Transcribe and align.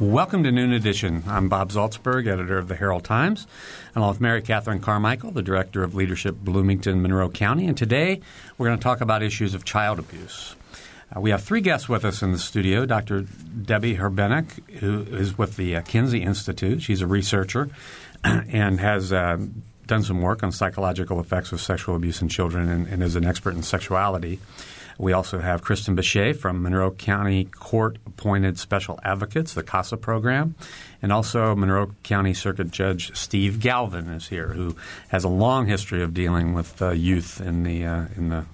Welcome 0.00 0.42
to 0.42 0.50
Noon 0.50 0.72
Edition. 0.72 1.22
I'm 1.24 1.48
Bob 1.48 1.70
Zaltsberg, 1.70 2.26
editor 2.26 2.58
of 2.58 2.66
the 2.66 2.74
Herald 2.74 3.04
Times, 3.04 3.46
along 3.94 4.08
with 4.08 4.20
Mary 4.20 4.42
Catherine 4.42 4.80
Carmichael, 4.80 5.30
the 5.30 5.40
director 5.40 5.84
of 5.84 5.94
leadership 5.94 6.34
Bloomington, 6.34 7.00
Monroe 7.00 7.28
County. 7.28 7.68
And 7.68 7.78
today 7.78 8.20
we're 8.58 8.66
going 8.66 8.76
to 8.76 8.82
talk 8.82 9.00
about 9.00 9.22
issues 9.22 9.54
of 9.54 9.64
child 9.64 10.00
abuse. 10.00 10.56
Uh, 11.14 11.20
we 11.20 11.30
have 11.30 11.44
three 11.44 11.60
guests 11.60 11.88
with 11.88 12.04
us 12.04 12.22
in 12.22 12.32
the 12.32 12.40
studio 12.40 12.86
Dr. 12.86 13.20
Debbie 13.20 13.96
Herbenick, 13.96 14.68
who 14.80 15.02
is 15.02 15.38
with 15.38 15.56
the 15.56 15.76
uh, 15.76 15.82
Kinsey 15.82 16.22
Institute. 16.22 16.82
She's 16.82 17.00
a 17.00 17.06
researcher 17.06 17.70
and 18.24 18.80
has 18.80 19.12
uh, 19.12 19.38
done 19.86 20.02
some 20.02 20.20
work 20.22 20.42
on 20.42 20.50
psychological 20.50 21.20
effects 21.20 21.52
of 21.52 21.60
sexual 21.60 21.94
abuse 21.94 22.20
in 22.20 22.28
children 22.28 22.68
and, 22.68 22.88
and 22.88 23.00
is 23.00 23.14
an 23.14 23.24
expert 23.24 23.54
in 23.54 23.62
sexuality. 23.62 24.40
We 24.98 25.12
also 25.12 25.38
have 25.40 25.62
Kristen 25.62 25.96
Bechet 25.96 26.36
from 26.36 26.62
Monroe 26.62 26.92
County 26.92 27.46
Court 27.46 27.98
appointed 28.06 28.58
special 28.58 29.00
advocates, 29.04 29.54
the 29.54 29.62
CASA 29.62 29.96
program, 29.96 30.54
and 31.02 31.12
also 31.12 31.54
Monroe 31.54 31.94
County 32.02 32.34
Circuit 32.34 32.70
Judge 32.70 33.16
Steve 33.16 33.60
Galvin 33.60 34.08
is 34.08 34.28
here, 34.28 34.48
who 34.48 34.76
has 35.08 35.24
a 35.24 35.28
long 35.28 35.66
history 35.66 36.02
of 36.02 36.14
dealing 36.14 36.54
with 36.54 36.80
uh, 36.80 36.90
youth 36.90 37.40
in 37.40 37.64
the 37.64 37.84
uh, 37.84 38.04
in 38.16 38.28
the 38.28 38.44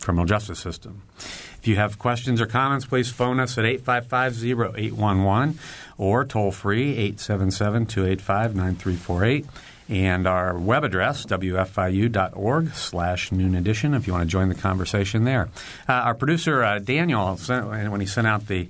criminal 0.00 0.26
justice 0.26 0.58
system. 0.58 1.02
If 1.18 1.68
you 1.68 1.76
have 1.76 1.98
questions 1.98 2.40
or 2.40 2.46
comments, 2.46 2.84
please 2.84 3.08
phone 3.10 3.38
us 3.38 3.56
at 3.56 3.64
855-0811 3.64 5.54
or 5.96 6.24
toll 6.24 6.50
free 6.50 7.12
877-285-9348 7.12 9.46
and 9.92 10.26
our 10.26 10.58
web 10.58 10.84
address, 10.84 11.26
wfiu.org 11.26 12.72
slash 12.72 13.30
noon 13.30 13.54
edition, 13.54 13.92
if 13.92 14.06
you 14.06 14.14
want 14.14 14.22
to 14.22 14.28
join 14.28 14.48
the 14.48 14.54
conversation 14.54 15.24
there. 15.24 15.50
Uh, 15.86 15.92
our 15.92 16.14
producer, 16.14 16.64
uh, 16.64 16.78
Daniel, 16.78 17.36
when 17.36 18.00
he 18.00 18.06
sent 18.06 18.26
out 18.26 18.46
the 18.46 18.68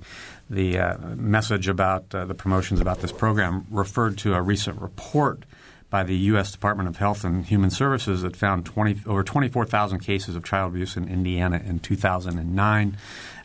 the 0.49 0.77
uh, 0.77 0.97
message 1.15 1.69
about 1.69 2.13
uh, 2.13 2.25
the 2.25 2.33
promotions 2.33 2.81
about 2.81 2.99
this 2.99 3.13
program, 3.13 3.65
referred 3.71 4.17
to 4.17 4.33
a 4.33 4.41
recent 4.41 4.79
report 4.81 5.45
by 5.89 6.03
the 6.03 6.15
U.S. 6.15 6.51
Department 6.51 6.89
of 6.89 6.97
Health 6.97 7.23
and 7.23 7.45
Human 7.45 7.69
Services 7.69 8.23
that 8.23 8.35
found 8.35 8.65
20, 8.65 9.03
over 9.05 9.23
24,000 9.23 9.99
cases 9.99 10.35
of 10.35 10.43
child 10.43 10.73
abuse 10.73 10.97
in 10.97 11.07
Indiana 11.07 11.61
in 11.65 11.79
2009. 11.79 12.97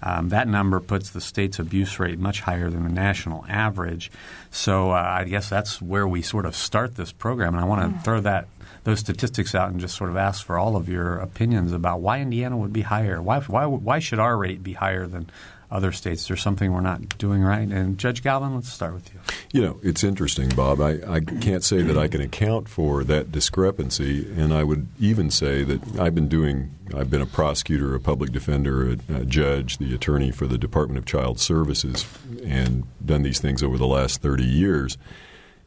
Um, 0.03 0.29
that 0.29 0.49
number 0.49 0.81
puts 0.81 1.11
the 1.11 1.21
state's 1.21 1.59
abuse 1.59 1.99
rate 1.99 2.19
much 2.19 2.41
higher 2.41 2.71
than 2.71 2.85
the 2.85 2.91
national 2.91 3.45
average. 3.49 4.11
So 4.51 4.91
uh, 4.91 4.95
I 4.95 5.25
guess 5.25 5.49
that's 5.49 5.83
where 5.83 6.07
we 6.07 6.23
sort 6.23 6.47
of 6.47 6.55
start 6.55 6.95
this 6.95 7.13
program, 7.13 7.55
and 7.55 7.63
I 7.63 7.67
want 7.67 7.83
to 7.83 7.99
mm. 7.99 8.05
throw 8.05 8.21
that 8.21 8.49
those 8.85 9.01
statistics 9.01 9.55
out 9.55 9.71
and 9.71 9.81
just 9.81 9.97
sort 9.97 10.09
of 10.09 10.17
ask 10.17 10.47
for 10.47 10.57
all 10.57 10.77
of 10.77 10.89
your 10.89 11.19
opinions 11.19 11.73
about 11.73 12.01
why 12.01 12.21
Indiana 12.21 12.57
would 12.57 12.73
be 12.73 12.83
higher. 12.83 13.21
Why 13.21 13.41
why 13.41 13.67
why 13.67 13.99
should 13.99 14.19
our 14.19 14.37
rate 14.37 14.63
be 14.63 14.75
higher 14.75 15.07
than 15.07 15.29
other 15.71 15.93
states. 15.93 16.27
There's 16.27 16.43
something 16.43 16.73
we're 16.73 16.81
not 16.81 17.19
doing 17.19 17.43
right. 17.43 17.69
And 17.69 17.99
Judge 17.99 18.23
Galvin, 18.23 18.55
let's 18.55 18.73
start 18.73 18.95
with 18.95 19.13
you. 19.13 19.21
You 19.53 19.63
know, 19.63 19.81
it's 19.83 20.03
interesting, 20.03 20.49
Bob. 20.51 20.81
I, 20.81 20.99
I 21.07 21.21
can't 21.21 21.63
say 21.63 21.83
that 21.83 21.99
I 21.99 22.09
can 22.09 22.21
account 22.21 22.69
for 22.69 23.05
that 23.05 23.31
discrepancy, 23.31 24.31
and 24.37 24.53
I 24.53 24.65
would 24.65 24.89
even 24.99 25.31
say 25.31 25.65
that 25.65 25.99
I've 25.99 26.15
been 26.15 26.29
doing. 26.29 26.75
I've 26.97 27.11
been 27.11 27.21
a 27.21 27.27
prosecutor, 27.27 27.95
a 27.95 28.01
public 28.01 28.33
defender, 28.33 28.93
a, 28.93 29.15
a 29.15 29.25
judge, 29.25 29.79
the 29.79 29.95
attorney 29.95 30.31
for 30.31 30.47
the 30.47 30.57
Department 30.57 30.99
of 30.99 31.05
Child 31.05 31.39
Services, 31.39 32.07
and 32.45 32.85
done 33.05 33.23
these 33.23 33.41
things 33.41 33.63
over 33.63 33.77
the 33.77 33.87
last 33.87 34.23
30 34.23 34.45
years. 34.45 34.97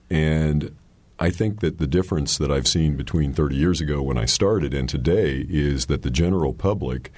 And 0.10 0.76
I 1.20 1.30
think 1.30 1.60
that 1.60 1.78
the 1.78 1.86
difference 1.86 2.40
that 2.40 2.52
I've 2.52 2.68
seen 2.68 2.96
between 2.96 3.34
30 3.34 3.56
years 3.56 3.80
ago 3.80 4.02
when 4.02 4.18
I 4.18 4.26
started 4.26 4.74
and 4.74 4.90
today 4.90 5.46
is 5.48 5.86
that 5.86 6.02
the 6.02 6.10
general 6.10 6.52
public 6.52 7.12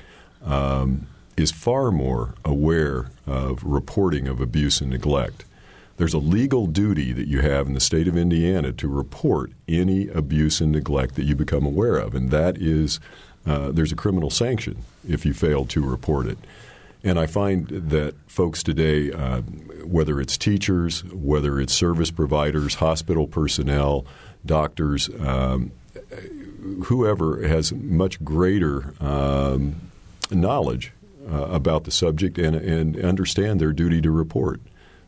um, 0.44 1.08
is 1.38 1.52
far 1.52 1.92
more 1.92 2.36
aware 2.46 3.10
of 3.26 3.64
reporting 3.64 4.28
of 4.28 4.40
abuse 4.40 4.82
and 4.82 4.92
neglect. 4.92 5.46
There's 5.98 6.14
a 6.14 6.20
legal 6.20 6.68
duty 6.68 7.12
that 7.14 7.28
you 7.28 7.42
have 7.42 7.68
in 7.68 7.74
the 7.74 7.80
state 7.80 8.08
of 8.08 8.18
Indiana 8.18 8.72
to 8.74 8.88
report 8.88 9.52
any 9.68 10.08
abuse 10.08 10.60
and 10.60 10.72
neglect 10.72 11.16
that 11.16 11.24
you 11.24 11.36
become 11.36 11.66
aware 11.66 11.98
of, 11.98 12.16
and 12.16 12.32
that 12.32 12.58
is 12.58 13.00
uh, 13.46 13.72
there's 13.72 13.92
a 13.92 13.96
criminal 13.96 14.30
sanction 14.30 14.78
if 15.08 15.26
you 15.26 15.34
fail 15.34 15.66
to 15.66 15.82
report 15.82 16.28
it. 16.28 16.38
And 17.04 17.20
I 17.20 17.28
find 17.28 17.68
that 17.68 18.16
folks 18.28 18.64
today, 18.64 19.12
uh, 19.12 19.42
whether 19.84 20.22
it's 20.22 20.38
teachers, 20.38 21.04
whether 21.12 21.60
it's 21.60 21.74
service 21.74 22.12
providers, 22.12 22.76
hospital 22.76 23.28
personnel, 23.28 24.06
doctors, 24.46 25.10
um, 25.20 25.72
whoever 26.86 27.46
has 27.46 27.74
much 27.74 28.24
greater 28.24 28.94
um, 29.02 29.76
knowledge 30.32 30.94
uh, 31.32 31.46
about 31.46 31.84
the 31.84 31.92
subject 31.92 32.38
and, 32.38 32.56
and 32.56 32.98
understand 33.04 33.60
their 33.60 33.74
duty 33.74 34.02
to 34.02 34.12
report. 34.12 34.60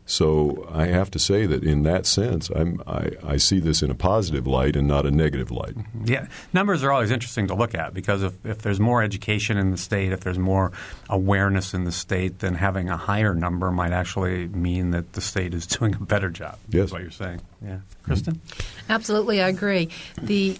So 0.08 0.68
I 0.72 0.86
have 0.86 1.10
to 1.10 1.18
say 1.18 1.46
that 1.46 1.64
in 1.64 1.82
that 1.82 2.06
sense, 2.06 2.48
I, 2.86 3.10
I 3.24 3.36
see 3.38 3.58
this 3.58 3.82
in 3.82 3.90
a 3.90 3.94
positive 3.94 4.46
light 4.46 4.76
and 4.76 4.86
not 4.86 5.04
a 5.04 5.10
negative 5.10 5.50
light. 5.50 5.74
Mm-hmm. 5.74 6.04
Yeah, 6.06 6.28
numbers 6.52 6.84
are 6.84 6.92
always 6.92 7.10
interesting 7.10 7.48
to 7.48 7.56
look 7.56 7.74
at 7.74 7.92
because 7.92 8.22
if, 8.22 8.46
if 8.46 8.62
there's 8.62 8.78
more 8.78 9.02
education 9.02 9.56
in 9.58 9.72
the 9.72 9.76
state, 9.76 10.12
if 10.12 10.20
there's 10.20 10.38
more 10.38 10.70
awareness 11.10 11.74
in 11.74 11.84
the 11.84 11.92
state, 11.92 12.38
then 12.38 12.54
having 12.54 12.88
a 12.88 12.96
higher 12.96 13.34
number 13.34 13.72
might 13.72 13.92
actually 13.92 14.46
mean 14.46 14.92
that 14.92 15.14
the 15.14 15.20
state 15.20 15.52
is 15.52 15.66
doing 15.78 15.96
a 15.96 15.98
better 15.98 16.30
job. 16.30 16.56
Yes, 16.68 16.92
what 16.92 17.02
you're 17.02 17.10
saying. 17.10 17.40
Yeah, 17.60 17.78
Kristen. 18.04 18.40
Absolutely, 18.88 19.42
I 19.42 19.48
agree. 19.48 19.88
The 20.22 20.56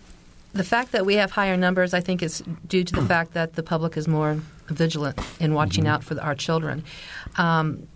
the 0.57 0.65
fact 0.65 0.93
that 0.93 1.07
we 1.07 1.15
have 1.15 1.31
higher 1.33 1.57
numbers, 1.57 1.95
I 1.95 2.01
think, 2.01 2.23
is 2.23 2.43
due 2.67 2.85
to 2.85 2.95
the 2.95 3.03
fact 3.15 3.35
that 3.35 3.55
the 3.55 3.63
public 3.63 3.97
is 3.97 4.09
more 4.09 4.41
vigilant 4.69 5.19
in 5.39 5.55
watching 5.55 5.85
mm-hmm. 5.85 5.95
out 5.95 6.05
for 6.05 6.21
our 6.21 6.35
children. 6.35 6.85
Um, 7.37 7.87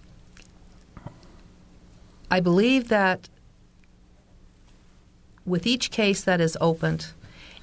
I 2.31 2.41
believe 2.41 2.89
that 2.89 3.29
with 5.45 5.67
each 5.67 5.91
case 5.91 6.23
that 6.23 6.41
is 6.41 6.57
opened 6.61 7.09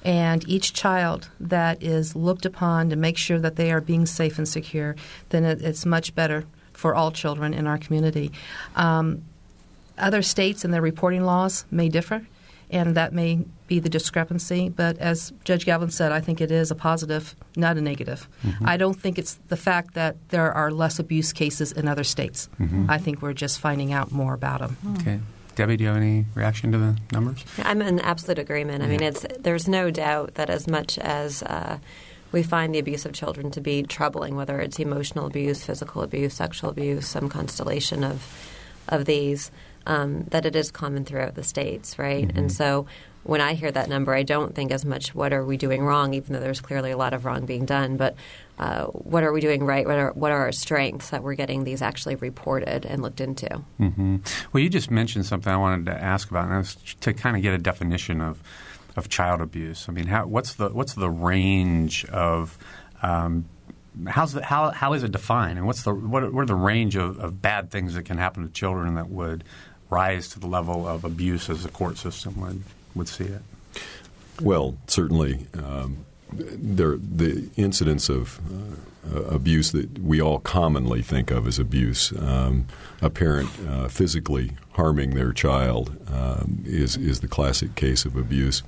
and 0.04 0.46
each 0.48 0.74
child 0.74 1.30
that 1.40 1.82
is 1.82 2.14
looked 2.14 2.44
upon 2.44 2.90
to 2.90 2.96
make 2.96 3.16
sure 3.16 3.38
that 3.38 3.56
they 3.56 3.72
are 3.72 3.80
being 3.80 4.04
safe 4.04 4.36
and 4.36 4.46
secure, 4.46 4.94
then 5.30 5.44
it, 5.44 5.62
it's 5.62 5.86
much 5.86 6.14
better 6.14 6.44
for 6.72 6.94
all 6.94 7.10
children 7.10 7.54
in 7.54 7.66
our 7.66 7.78
community. 7.78 8.30
Um, 8.76 9.24
other 9.96 10.22
states 10.22 10.64
and 10.64 10.72
their 10.72 10.82
reporting 10.82 11.24
laws 11.24 11.64
may 11.70 11.88
differ 11.88 12.26
and 12.70 12.94
that 12.96 13.12
may 13.12 13.44
be 13.66 13.78
the 13.80 13.88
discrepancy. 13.88 14.68
But 14.68 14.98
as 14.98 15.32
Judge 15.44 15.64
Galvin 15.64 15.90
said, 15.90 16.12
I 16.12 16.20
think 16.20 16.40
it 16.40 16.50
is 16.50 16.70
a 16.70 16.74
positive, 16.74 17.34
not 17.56 17.76
a 17.76 17.80
negative. 17.80 18.28
Mm-hmm. 18.44 18.68
I 18.68 18.76
don't 18.76 18.94
think 18.94 19.18
it's 19.18 19.34
the 19.48 19.56
fact 19.56 19.94
that 19.94 20.16
there 20.30 20.52
are 20.52 20.70
less 20.70 20.98
abuse 20.98 21.32
cases 21.32 21.72
in 21.72 21.88
other 21.88 22.04
states. 22.04 22.48
Mm-hmm. 22.60 22.90
I 22.90 22.98
think 22.98 23.22
we're 23.22 23.32
just 23.32 23.60
finding 23.60 23.92
out 23.92 24.10
more 24.10 24.34
about 24.34 24.60
them. 24.60 24.76
Okay. 25.00 25.20
Debbie, 25.54 25.76
do 25.76 25.84
you 25.84 25.88
have 25.88 25.96
any 25.96 26.24
reaction 26.34 26.70
to 26.70 26.78
the 26.78 26.96
numbers? 27.12 27.44
I'm 27.64 27.82
in 27.82 27.98
absolute 27.98 28.38
agreement. 28.38 28.82
I 28.82 28.86
yeah. 28.86 28.90
mean, 28.92 29.02
it's 29.02 29.26
there's 29.40 29.66
no 29.66 29.90
doubt 29.90 30.34
that 30.34 30.50
as 30.50 30.68
much 30.68 30.98
as 30.98 31.42
uh, 31.42 31.78
we 32.30 32.44
find 32.44 32.72
the 32.72 32.78
abuse 32.78 33.04
of 33.04 33.12
children 33.12 33.50
to 33.50 33.60
be 33.60 33.82
troubling, 33.82 34.36
whether 34.36 34.60
it's 34.60 34.78
emotional 34.78 35.26
abuse, 35.26 35.64
physical 35.64 36.02
abuse, 36.02 36.34
sexual 36.34 36.70
abuse, 36.70 37.08
some 37.08 37.28
constellation 37.28 38.04
of 38.04 38.24
of 38.86 39.04
these, 39.04 39.50
um, 39.88 40.24
that 40.28 40.46
it 40.46 40.54
is 40.54 40.70
common 40.70 41.04
throughout 41.04 41.34
the 41.34 41.42
states, 41.42 41.98
right? 41.98 42.28
Mm-hmm. 42.28 42.38
And 42.38 42.52
so 42.52 42.86
when 43.24 43.40
I 43.40 43.54
hear 43.54 43.70
that 43.70 43.88
number, 43.88 44.14
I 44.14 44.22
don't 44.22 44.54
think 44.54 44.70
as 44.70 44.84
much 44.84 45.14
what 45.14 45.32
are 45.32 45.44
we 45.44 45.56
doing 45.56 45.82
wrong, 45.82 46.14
even 46.14 46.34
though 46.34 46.40
there's 46.40 46.60
clearly 46.60 46.90
a 46.90 46.96
lot 46.96 47.14
of 47.14 47.24
wrong 47.24 47.46
being 47.46 47.64
done, 47.64 47.96
but 47.96 48.14
uh, 48.58 48.84
what 48.86 49.24
are 49.24 49.32
we 49.32 49.40
doing 49.40 49.64
right? 49.64 49.86
What 49.86 49.98
are, 49.98 50.12
what 50.12 50.30
are 50.30 50.40
our 50.40 50.52
strengths 50.52 51.10
that 51.10 51.22
we're 51.22 51.34
getting 51.34 51.64
these 51.64 51.80
actually 51.82 52.16
reported 52.16 52.84
and 52.84 53.02
looked 53.02 53.20
into? 53.20 53.62
Mm-hmm. 53.80 54.16
Well, 54.52 54.62
you 54.62 54.68
just 54.68 54.90
mentioned 54.90 55.26
something 55.26 55.52
I 55.52 55.56
wanted 55.56 55.86
to 55.86 56.02
ask 56.02 56.30
about, 56.30 56.48
and 56.48 56.58
was 56.58 56.74
to 57.00 57.12
kind 57.12 57.36
of 57.36 57.42
get 57.42 57.54
a 57.54 57.58
definition 57.58 58.20
of 58.20 58.42
of 58.96 59.08
child 59.08 59.40
abuse. 59.40 59.88
I 59.88 59.92
mean, 59.92 60.06
how, 60.06 60.26
what's 60.26 60.54
the 60.54 60.70
what's 60.70 60.94
the 60.94 61.08
range 61.08 62.04
of 62.06 62.58
um, 63.00 63.48
how's 64.06 64.32
the, 64.32 64.42
how 64.42 64.70
how 64.70 64.92
is 64.92 65.02
it 65.02 65.12
defined, 65.12 65.58
and 65.58 65.66
what's 65.66 65.82
the 65.82 65.94
what, 65.94 66.32
what 66.32 66.42
are 66.42 66.46
the 66.46 66.54
range 66.54 66.96
of, 66.96 67.18
of 67.18 67.40
bad 67.40 67.70
things 67.70 67.94
that 67.94 68.04
can 68.04 68.18
happen 68.18 68.42
to 68.42 68.48
children 68.52 68.94
that 68.94 69.08
would 69.08 69.44
rise 69.90 70.28
to 70.28 70.40
the 70.40 70.46
level 70.46 70.86
of 70.86 71.04
abuse 71.04 71.48
as 71.48 71.62
the 71.62 71.68
court 71.68 71.98
system 71.98 72.40
would, 72.40 72.62
would 72.94 73.08
see 73.08 73.24
it? 73.24 73.42
Well, 74.40 74.76
certainly, 74.86 75.46
um, 75.54 76.04
there 76.32 76.96
the 76.96 77.48
incidence 77.56 78.08
of 78.08 78.40
uh, 79.12 79.22
abuse 79.22 79.72
that 79.72 79.98
we 79.98 80.20
all 80.20 80.38
commonly 80.38 81.02
think 81.02 81.30
of 81.30 81.46
as 81.46 81.58
abuse, 81.58 82.12
um, 82.18 82.66
a 83.00 83.10
parent 83.10 83.48
uh, 83.66 83.88
physically 83.88 84.52
harming 84.72 85.14
their 85.14 85.32
child 85.32 85.96
um, 86.12 86.62
is 86.64 86.96
is 86.96 87.20
the 87.20 87.28
classic 87.28 87.74
case 87.74 88.04
of 88.04 88.16
abuse. 88.16 88.62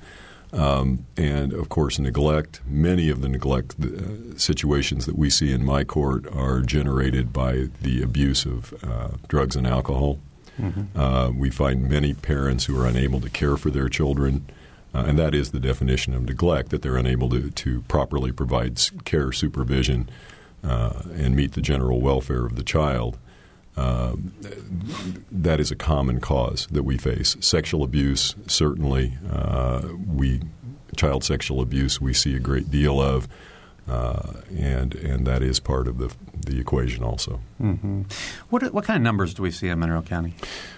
Um, 0.53 1.05
and 1.15 1.53
of 1.53 1.69
course, 1.69 1.97
neglect. 1.97 2.59
Many 2.65 3.09
of 3.09 3.21
the 3.21 3.29
neglect 3.29 3.75
uh, 3.79 4.37
situations 4.37 5.05
that 5.05 5.17
we 5.17 5.29
see 5.29 5.53
in 5.53 5.63
my 5.63 5.85
court 5.85 6.27
are 6.33 6.59
generated 6.61 7.31
by 7.31 7.69
the 7.81 8.01
abuse 8.01 8.45
of 8.45 8.73
uh, 8.83 9.11
drugs 9.29 9.55
and 9.55 9.65
alcohol. 9.65 10.19
Mm-hmm. 10.61 10.99
Uh, 10.99 11.31
we 11.31 11.49
find 11.49 11.89
many 11.89 12.13
parents 12.13 12.65
who 12.65 12.79
are 12.79 12.87
unable 12.87 13.19
to 13.21 13.29
care 13.29 13.57
for 13.57 13.69
their 13.69 13.89
children. 13.89 14.45
Uh, 14.93 15.05
and 15.07 15.17
that 15.17 15.33
is 15.33 15.51
the 15.51 15.59
definition 15.59 16.13
of 16.13 16.23
neglect 16.23 16.69
that 16.69 16.81
they're 16.81 16.97
unable 16.97 17.29
to, 17.29 17.49
to 17.51 17.81
properly 17.83 18.31
provide 18.31 18.79
care, 19.05 19.31
supervision, 19.31 20.09
uh, 20.63 21.03
and 21.15 21.35
meet 21.35 21.53
the 21.53 21.61
general 21.61 22.01
welfare 22.01 22.45
of 22.45 22.55
the 22.55 22.63
child. 22.63 23.17
Uh, 23.77 24.15
that 25.31 25.61
is 25.61 25.71
a 25.71 25.75
common 25.75 26.19
cause 26.19 26.67
that 26.71 26.83
we 26.83 26.97
face. 26.97 27.37
Sexual 27.39 27.83
abuse, 27.83 28.35
certainly, 28.47 29.17
uh, 29.31 29.81
we 30.05 30.41
child 30.97 31.23
sexual 31.23 31.61
abuse 31.61 32.01
we 32.01 32.13
see 32.13 32.35
a 32.35 32.39
great 32.39 32.69
deal 32.69 33.01
of, 33.01 33.27
uh, 33.87 34.33
and 34.57 34.95
and 34.95 35.25
that 35.25 35.41
is 35.41 35.59
part 35.59 35.87
of 35.87 35.97
the 35.97 36.13
the 36.45 36.59
equation 36.59 37.03
also. 37.03 37.39
Mm-hmm. 37.61 38.03
What 38.49 38.73
what 38.73 38.85
kind 38.85 38.97
of 38.97 39.03
numbers 39.03 39.33
do 39.33 39.43
we 39.43 39.51
see 39.51 39.67
in 39.67 39.79
Monroe 39.79 40.01
County? 40.01 40.33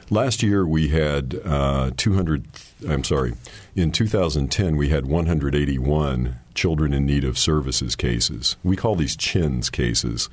Last 0.10 0.44
year 0.44 0.66
we 0.66 0.90
had 0.90 1.40
uh, 1.46 1.92
200. 1.98 2.46
I'm 2.88 3.04
sorry. 3.04 3.34
In 3.76 3.92
2010 3.92 4.76
we 4.76 4.90
had 4.90 5.06
181 5.06 6.36
children 6.54 6.94
in 6.94 7.06
need 7.06 7.24
of 7.24 7.38
services 7.38 7.96
cases. 7.96 8.58
We 8.64 8.76
call 8.76 8.96
these 8.96 9.16
CHINS 9.16 9.70
cases. 9.70 10.30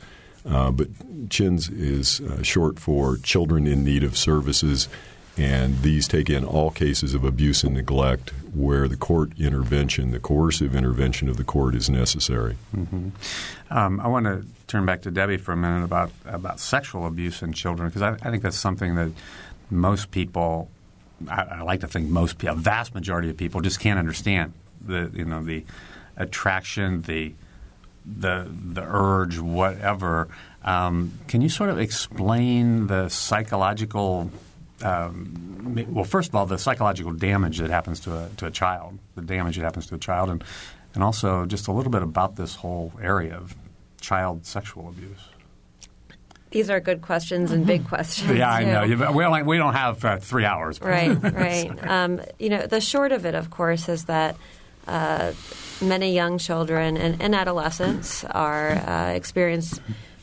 Uh, 0.49 0.71
but 0.71 0.89
CHINS 1.29 1.69
is 1.69 2.21
uh, 2.23 2.43
short 2.43 2.79
for 2.79 3.19
Children 3.19 3.67
in 3.67 3.85
Need 3.85 4.03
of 4.03 4.17
Services, 4.17 4.89
and 5.37 5.81
these 5.83 6.09
take 6.09 6.29
in 6.29 6.45
all 6.45 6.71
cases 6.71 7.15
of 7.15 7.25
abuse 7.25 7.65
and 7.65 7.75
neglect 7.75 8.33
where 8.55 8.89
the 8.89 8.97
court 8.97 9.33
intervention, 9.39 10.11
the 10.11 10.21
coercive 10.21 10.75
intervention 10.75 11.29
of 11.29 11.37
the 11.37 11.45
court, 11.45 11.75
is 11.75 11.89
necessary. 11.89 12.57
Mm-hmm. 12.77 13.09
Um, 13.71 14.01
I 14.01 14.09
want 14.09 14.27
to 14.27 14.45
turn 14.67 14.87
back 14.87 15.03
to 15.03 15.11
Debbie 15.11 15.37
for 15.37 15.53
a 15.53 15.57
minute 15.57 15.85
about 15.85 16.11
about 16.25 16.61
sexual 16.61 17.07
abuse 17.07 17.43
in 17.43 17.53
children 17.53 17.89
because 17.89 18.03
I, 18.03 18.13
I, 18.27 18.31
think 18.31 18.43
that's 18.43 18.59
something 18.59 18.95
that 18.97 19.11
most 19.71 20.11
people, 20.11 20.69
I, 21.29 21.43
I 21.43 21.63
like 21.63 21.81
to 21.81 21.89
think 21.89 22.09
most, 22.09 22.43
a 22.45 22.55
vast 22.55 22.95
majority 22.95 23.31
of 23.31 23.37
people, 23.37 23.61
just 23.61 23.81
can't 23.81 23.99
understand 23.99 24.53
the 24.81 25.11
you 25.15 25.25
know 25.25 25.43
the 25.43 25.65
attraction, 26.17 27.03
the 27.03 27.33
the 28.05 28.49
the 28.51 28.83
urge, 28.83 29.39
whatever. 29.39 30.29
Um, 30.65 31.13
can 31.29 31.41
you 31.41 31.49
sort 31.49 31.71
of 31.71 31.79
explain 31.79 32.87
the 32.87 33.09
psychological? 33.09 34.31
Um, 34.83 35.87
well, 35.91 36.05
first 36.05 36.31
of 36.31 36.35
all, 36.35 36.47
the 36.47 36.59
psychological 36.59 37.13
damage 37.13 37.59
that 37.59 37.71
happens 37.71 38.01
to 38.01 38.17
a 38.17 38.29
to 38.39 38.47
a 38.47 38.51
child, 38.51 38.99
the 39.15 39.23
damage 39.23 39.57
that 39.57 39.63
happens 39.63 39.87
to 39.89 39.95
a 39.95 39.99
child, 39.99 40.31
and 40.31 40.45
and 40.95 41.03
also 41.03 41.47
just 41.47 41.69
a 41.69 41.73
little 41.73 41.93
bit 41.93 42.03
about 42.03 42.37
this 42.37 42.57
whole 42.57 42.93
area 43.01 43.37
of 43.37 43.55
child 44.01 44.47
sexual 44.47 44.89
abuse. 44.89 45.21
These 46.51 46.69
are 46.69 46.81
good 46.81 47.01
questions 47.01 47.53
and 47.53 47.65
big 47.65 47.87
questions. 47.87 48.37
yeah, 48.37 48.51
I 48.51 48.65
know. 48.65 49.13
We 49.13 49.23
don't, 49.23 49.47
we 49.47 49.57
don't 49.57 49.75
have 49.75 50.05
uh, 50.05 50.17
three 50.19 50.45
hours. 50.45 50.81
Right, 50.81 51.17
right. 51.33 51.87
Um, 51.87 52.21
you 52.41 52.49
know, 52.49 52.67
the 52.67 52.81
short 52.81 53.13
of 53.13 53.25
it, 53.25 53.37
of 53.37 53.51
course, 53.51 53.89
is 53.89 54.07
that 54.07 54.35
uh, 54.89 55.33
many 55.81 56.13
young 56.13 56.39
children 56.39 56.97
and, 56.97 57.23
and 57.23 57.37
adolescents 57.37 58.25
are 58.25 58.71
uh, 58.71 59.13
experience 59.15 59.79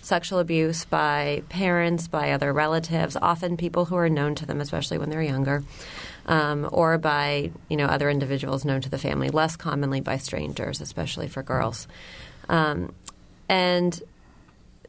sexual 0.07 0.39
abuse 0.39 0.85
by 0.85 1.43
parents, 1.49 2.07
by 2.07 2.31
other 2.31 2.53
relatives, 2.53 3.17
often 3.21 3.57
people 3.57 3.85
who 3.85 3.95
are 3.95 4.09
known 4.09 4.35
to 4.35 4.45
them, 4.45 4.61
especially 4.61 4.97
when 4.97 5.09
they're 5.09 5.21
younger, 5.21 5.63
um, 6.25 6.67
or 6.71 6.97
by 6.97 7.51
you 7.69 7.77
know 7.77 7.85
other 7.85 8.09
individuals 8.09 8.65
known 8.65 8.81
to 8.81 8.89
the 8.89 8.97
family. 8.97 9.29
Less 9.29 9.55
commonly 9.55 10.01
by 10.01 10.17
strangers, 10.17 10.81
especially 10.81 11.27
for 11.27 11.43
girls, 11.43 11.87
um, 12.49 12.93
and 13.49 14.01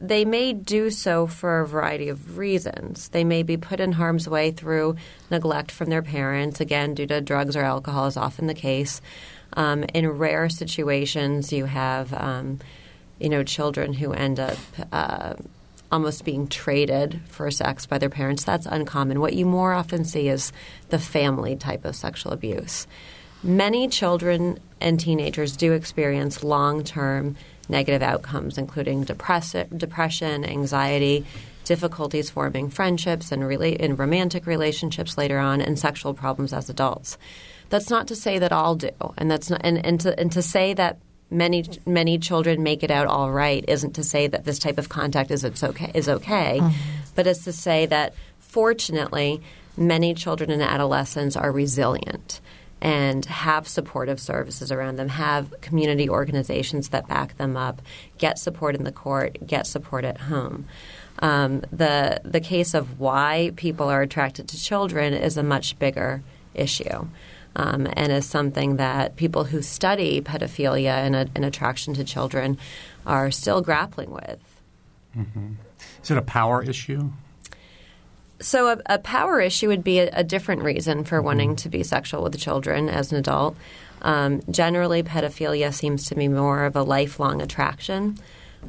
they 0.01 0.25
may 0.25 0.53
do 0.53 0.91
so 0.91 1.27
for 1.27 1.61
a 1.61 1.67
variety 1.67 2.09
of 2.09 2.39
reasons. 2.39 3.09
They 3.09 3.25
may 3.25 3.43
be 3.43 3.57
put 3.57 3.81
in 3.81 3.93
harm's 3.93 4.29
way 4.29 4.53
through 4.53 4.97
neglect 5.31 5.73
from 5.73 5.91
their 5.91 6.03
parents, 6.03 6.61
again, 6.61 6.95
due 6.95 7.07
to 7.07 7.21
drugs 7.21 7.57
or 7.57 7.63
alcohol, 7.63 8.07
is 8.07 8.17
often 8.17 8.47
the 8.47 8.55
case. 8.55 9.01
Um, 9.55 9.85
in 9.95 10.09
rare 10.09 10.49
situations, 10.49 11.53
you 11.53 11.65
have 11.65 12.13
um, 12.15 12.61
you 13.21 13.29
know 13.29 13.43
children 13.43 13.93
who 13.93 14.13
end 14.13 14.41
up 14.41 14.59
uh, 14.93 15.35
almost 15.91 16.25
being 16.25 16.49
traded 16.49 17.21
for 17.29 17.51
sex 17.51 17.87
by 17.87 17.99
their 17.99 18.11
parents. 18.11 18.45
That's 18.45 18.67
uncommon. 18.67 19.21
What 19.21 19.35
you 19.35 19.47
more 19.47 19.73
often 19.73 20.05
see 20.05 20.29
is 20.29 20.53
the 20.91 20.99
family 20.99 21.57
type 21.57 21.85
of 21.85 21.97
sexual 21.97 22.33
abuse. 22.33 22.87
Many 23.43 23.89
children 23.89 24.59
and 24.81 24.99
teenagers 24.99 25.57
do 25.57 25.73
experience 25.73 26.43
long 26.43 26.85
term 26.85 27.37
negative 27.69 28.03
outcomes, 28.03 28.59
including 28.59 29.05
depress- 29.05 29.67
depression, 29.77 30.45
anxiety, 30.45 31.27
difficulties 31.65 32.31
forming 32.31 32.71
friendships 32.71 33.31
and 33.31 33.43
rela- 33.43 33.77
in 33.77 33.95
romantic 33.95 34.47
relationships 34.47 35.19
later 35.19 35.39
on, 35.39 35.61
and 35.61 35.79
sexual 35.79 36.15
problems 36.15 36.53
as 36.53 36.71
adults. 36.71 37.19
That's 37.69 37.91
not 37.91 38.09
to 38.09 38.17
say 38.17 38.39
that 38.39 38.53
all 38.53 38.75
do, 38.75 38.91
and 39.19 39.31
that's 39.31 39.51
not, 39.51 39.61
and, 39.63 39.85
and 39.85 40.01
to 40.01 40.19
and 40.19 40.33
to 40.33 40.43
say 40.43 40.73
that 40.75 40.99
many 41.31 41.65
many 41.87 42.19
children 42.19 42.63
make 42.63 42.83
it 42.83 42.91
out 42.91 43.07
all 43.07 43.31
right 43.31 43.65
isn't 43.69 43.95
to 43.95 44.03
say 44.03 44.27
that 44.27 44.45
this 44.45 44.59
type 44.59 44.79
of 44.79 44.89
contact 44.89 45.31
is 45.31 45.45
it's 45.45 45.63
okay 45.63 45.91
is 45.95 46.09
okay, 46.09 46.59
mm-hmm. 46.61 46.77
but 47.15 47.27
it's 47.27 47.45
to 47.45 47.53
say 47.53 47.87
that 47.87 48.15
fortunately 48.39 49.41
many 49.77 50.15
children 50.15 50.51
and 50.51 50.63
adolescents 50.63 51.37
are 51.37 51.53
resilient 51.53 52.41
and 52.81 53.25
have 53.25 53.67
supportive 53.67 54.21
services 54.21 54.71
around 54.71 54.97
them, 54.97 55.09
have 55.09 55.53
community 55.61 56.09
organizations 56.09 56.91
that 56.91 57.09
back 57.09 57.37
them 57.37 57.57
up, 57.57 57.83
get 58.19 58.39
support 58.39 58.77
in 58.77 58.85
the 58.85 58.93
court, 58.93 59.37
get 59.47 59.67
support 59.67 60.05
at 60.05 60.19
home. 60.19 60.67
Um, 61.19 61.63
the 61.73 62.21
the 62.25 62.41
case 62.41 62.75
of 62.75 63.01
why 63.01 63.51
people 63.57 63.89
are 63.89 64.03
attracted 64.03 64.49
to 64.49 64.61
children 64.61 65.13
is 65.13 65.37
a 65.37 65.43
much 65.43 65.79
bigger 65.79 66.23
issue 66.55 67.09
um, 67.59 67.89
and 67.95 68.13
is 68.13 68.25
something 68.25 68.77
that 68.77 69.17
people 69.17 69.45
who 69.45 69.61
study 69.61 70.21
pedophilia 70.21 70.93
and, 70.93 71.17
a, 71.17 71.27
and 71.35 71.45
attraction 71.45 71.93
to 71.95 72.05
children 72.05 72.57
are 73.05 73.31
still 73.31 73.61
grappling 73.61 74.11
with. 74.11 74.39
Mm-hmm. 75.17 75.55
Is 76.03 76.11
it 76.11 76.17
a 76.17 76.23
power 76.23 76.63
issue? 76.63 77.11
So, 78.41 78.69
a, 78.69 78.81
a 78.87 78.99
power 79.01 79.41
issue 79.41 79.67
would 79.67 79.83
be 79.83 79.99
a, 79.99 80.11
a 80.13 80.25
different 80.25 80.63
reason 80.63 81.03
for 81.03 81.17
mm-hmm. 81.17 81.27
wanting 81.27 81.57
to 81.57 81.69
be 81.69 81.83
sexual 81.83 82.23
with 82.23 82.39
children 82.39 82.89
as 82.89 83.11
an 83.11 83.19
adult. 83.19 83.57
Um, 84.03 84.43
generally, 84.49 85.03
pedophilia 85.03 85.75
seems 85.75 86.07
to 86.07 86.15
be 86.15 86.29
more 86.29 86.65
of 86.65 86.77
a 86.77 86.85
lifelong 86.85 87.43
attraction 87.43 88.19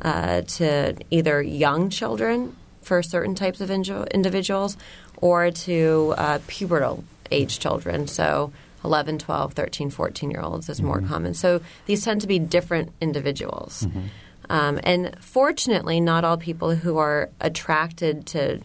uh, 0.02 0.42
to 0.42 0.96
either 1.12 1.40
young 1.44 1.92
children 1.92 2.56
for 2.82 3.04
certain 3.04 3.36
types 3.36 3.62
of 3.62 3.70
individuals 3.70 4.76
or 5.18 5.52
to 5.52 6.16
uh, 6.18 6.40
pubertal 6.48 7.04
age 7.30 7.60
children. 7.60 8.08
So, 8.08 8.52
11, 8.84 9.20
12, 9.20 9.54
13, 9.54 9.90
14 9.90 10.32
year 10.32 10.42
olds 10.42 10.70
is 10.70 10.82
more 10.82 10.98
mm-hmm. 10.98 11.08
common. 11.08 11.34
So 11.34 11.62
these 11.86 12.04
tend 12.04 12.22
to 12.22 12.28
be 12.28 12.40
different 12.40 12.92
individuals. 13.02 13.84
Mm-hmm. 13.84 14.08
Um, 14.50 14.80
and 14.84 15.16
fortunately, 15.20 16.02
not 16.02 16.24
all 16.24 16.38
people 16.38 16.76
who 16.76 16.98
are 16.98 17.30
attracted 17.40 18.26
to, 18.28 18.60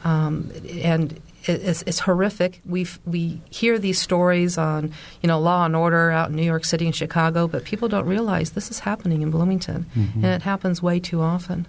um, 0.04 0.52
and 0.82 1.20
it's, 1.48 1.84
it's 1.84 2.00
horrific. 2.00 2.62
We 2.66 2.88
we 3.06 3.42
hear 3.50 3.78
these 3.80 4.00
stories 4.00 4.58
on 4.58 4.92
you 5.22 5.28
know 5.28 5.40
Law 5.40 5.66
and 5.66 5.76
Order 5.76 6.12
out 6.12 6.30
in 6.30 6.36
New 6.36 6.44
York 6.44 6.66
City 6.66 6.86
and 6.86 6.96
Chicago, 6.96 7.48
but 7.48 7.64
people 7.64 7.88
don't 7.88 8.06
realize 8.06 8.52
this 8.52 8.72
is 8.72 8.80
happening 8.80 9.22
in 9.22 9.32
Bloomington, 9.32 9.86
mm-hmm. 9.96 10.24
and 10.24 10.34
it 10.34 10.42
happens 10.42 10.82
way 10.82 11.00
too 11.00 11.22
often. 11.22 11.68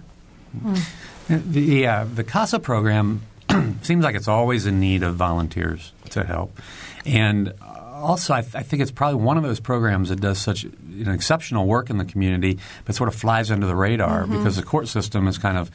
Mm. 0.57 1.51
The 1.51 1.87
uh, 1.87 2.05
the 2.13 2.23
CASA 2.23 2.59
program 2.59 3.21
seems 3.81 4.03
like 4.03 4.15
it's 4.15 4.27
always 4.27 4.65
in 4.65 4.79
need 4.79 5.03
of 5.03 5.15
volunteers 5.15 5.91
to 6.11 6.23
help, 6.23 6.59
and 7.05 7.53
also 7.61 8.33
I, 8.33 8.41
th- 8.41 8.55
I, 8.55 8.61
think 8.61 8.81
it's 8.81 8.91
probably 8.91 9.21
one 9.21 9.37
of 9.37 9.43
those 9.43 9.59
programs 9.59 10.09
that 10.09 10.21
does 10.21 10.39
such 10.39 10.63
you 10.63 11.05
know, 11.05 11.11
exceptional 11.11 11.65
work 11.65 11.89
in 11.89 11.97
the 11.97 12.05
community, 12.05 12.59
but 12.85 12.95
sort 12.95 13.09
of 13.09 13.15
flies 13.15 13.51
under 13.51 13.65
the 13.65 13.75
radar 13.75 14.23
mm-hmm. 14.23 14.37
because 14.37 14.55
the 14.55 14.63
court 14.63 14.87
system 14.87 15.27
is 15.27 15.37
kind 15.37 15.57
of 15.57 15.71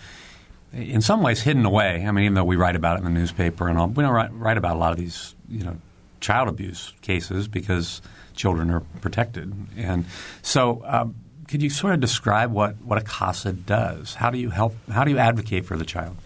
in 0.72 1.00
some 1.00 1.22
ways 1.22 1.42
hidden 1.42 1.64
away. 1.64 2.04
I 2.06 2.10
mean, 2.10 2.24
even 2.24 2.34
though 2.34 2.44
we 2.44 2.56
write 2.56 2.76
about 2.76 2.96
it 2.96 2.98
in 3.00 3.04
the 3.04 3.10
newspaper 3.10 3.68
and 3.68 3.78
all, 3.78 3.88
we 3.88 4.02
don't 4.02 4.12
write, 4.12 4.32
write 4.32 4.56
about 4.56 4.76
a 4.76 4.78
lot 4.78 4.92
of 4.92 4.98
these, 4.98 5.34
you 5.48 5.64
know, 5.64 5.76
child 6.20 6.48
abuse 6.48 6.92
cases 7.02 7.48
because 7.48 8.00
children 8.34 8.70
are 8.70 8.80
protected. 9.00 9.52
And 9.76 10.06
so, 10.40 10.82
um, 10.86 11.14
could 11.48 11.62
you 11.62 11.68
sort 11.68 11.92
of 11.92 12.00
describe 12.00 12.52
what, 12.52 12.80
what 12.82 12.96
a 12.96 13.02
CASA 13.02 13.52
does? 13.52 14.14
How 14.14 14.30
do 14.30 14.38
you 14.38 14.50
help? 14.50 14.74
How 14.90 15.04
do 15.04 15.10
you 15.10 15.18
advocate 15.18 15.66
for 15.66 15.76
the 15.76 15.84
child? 15.84 16.16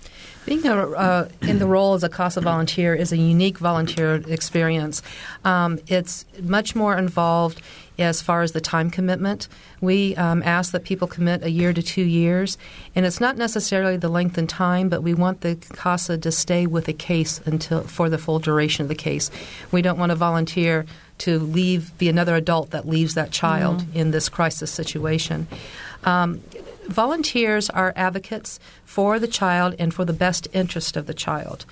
Being 0.47 0.65
a, 0.65 0.91
uh, 0.93 1.29
in 1.43 1.59
the 1.59 1.67
role 1.67 1.95
as 1.95 2.05
a 2.05 2.09
CASA 2.09 2.41
volunteer 2.41 2.95
is 2.95 3.11
a 3.11 3.17
unique 3.17 3.59
volunteer 3.59 4.23
experience. 4.29 5.03
Um, 5.45 5.81
it's 5.89 6.25
much 6.41 6.77
more 6.77 6.97
involved 6.97 7.61
as 7.99 8.23
far 8.23 8.43
as 8.43 8.53
the 8.53 8.61
time 8.61 8.89
commitment. 8.89 9.49
We 9.81 10.15
um, 10.15 10.45
ask 10.45 10.71
that 10.71 10.85
people 10.85 11.09
commit 11.09 11.43
a 11.43 11.51
year 11.51 11.73
to 11.73 11.83
two 11.83 12.05
years, 12.05 12.59
and 12.95 13.05
it's 13.05 13.21
not 13.21 13.37
necessarily 13.37 13.97
the 13.97 14.09
length 14.09 14.39
and 14.39 14.49
time, 14.49 14.89
but 14.89 15.03
we 15.03 15.15
want 15.15 15.41
the 15.41 15.57
CASA 15.57 16.19
to 16.19 16.31
stay 16.31 16.67
with 16.67 16.87
a 16.87 16.93
case 16.93 17.41
until 17.45 17.81
for 17.81 18.09
the 18.09 18.19
full 18.19 18.39
duration 18.39 18.83
of 18.83 18.89
the 18.89 18.95
case. 18.95 19.33
We 19.73 19.83
don't 19.83 19.99
want 19.99 20.11
to 20.11 20.17
volunteer 20.17 20.87
to 21.19 21.41
leave, 21.41 21.97
be 21.99 22.09
another 22.09 22.37
adult 22.37 22.71
that 22.71 22.87
leaves 22.87 23.15
that 23.15 23.33
child 23.33 23.79
mm-hmm. 23.79 23.97
in 23.97 24.11
this 24.13 24.29
crisis 24.29 24.71
situation. 24.71 25.49
Um, 26.05 26.41
volunteers 26.89 27.71
are 27.71 27.93
advocates 27.97 28.59
for 28.85 29.19
the 29.19 29.29
child 29.29 29.75
and 29.79 29.93
for 29.93 30.05
the 30.05 30.13
best 30.13 30.49
interest 30.53 30.97
of 30.97 31.07
the 31.07 31.15
child. 31.15 31.65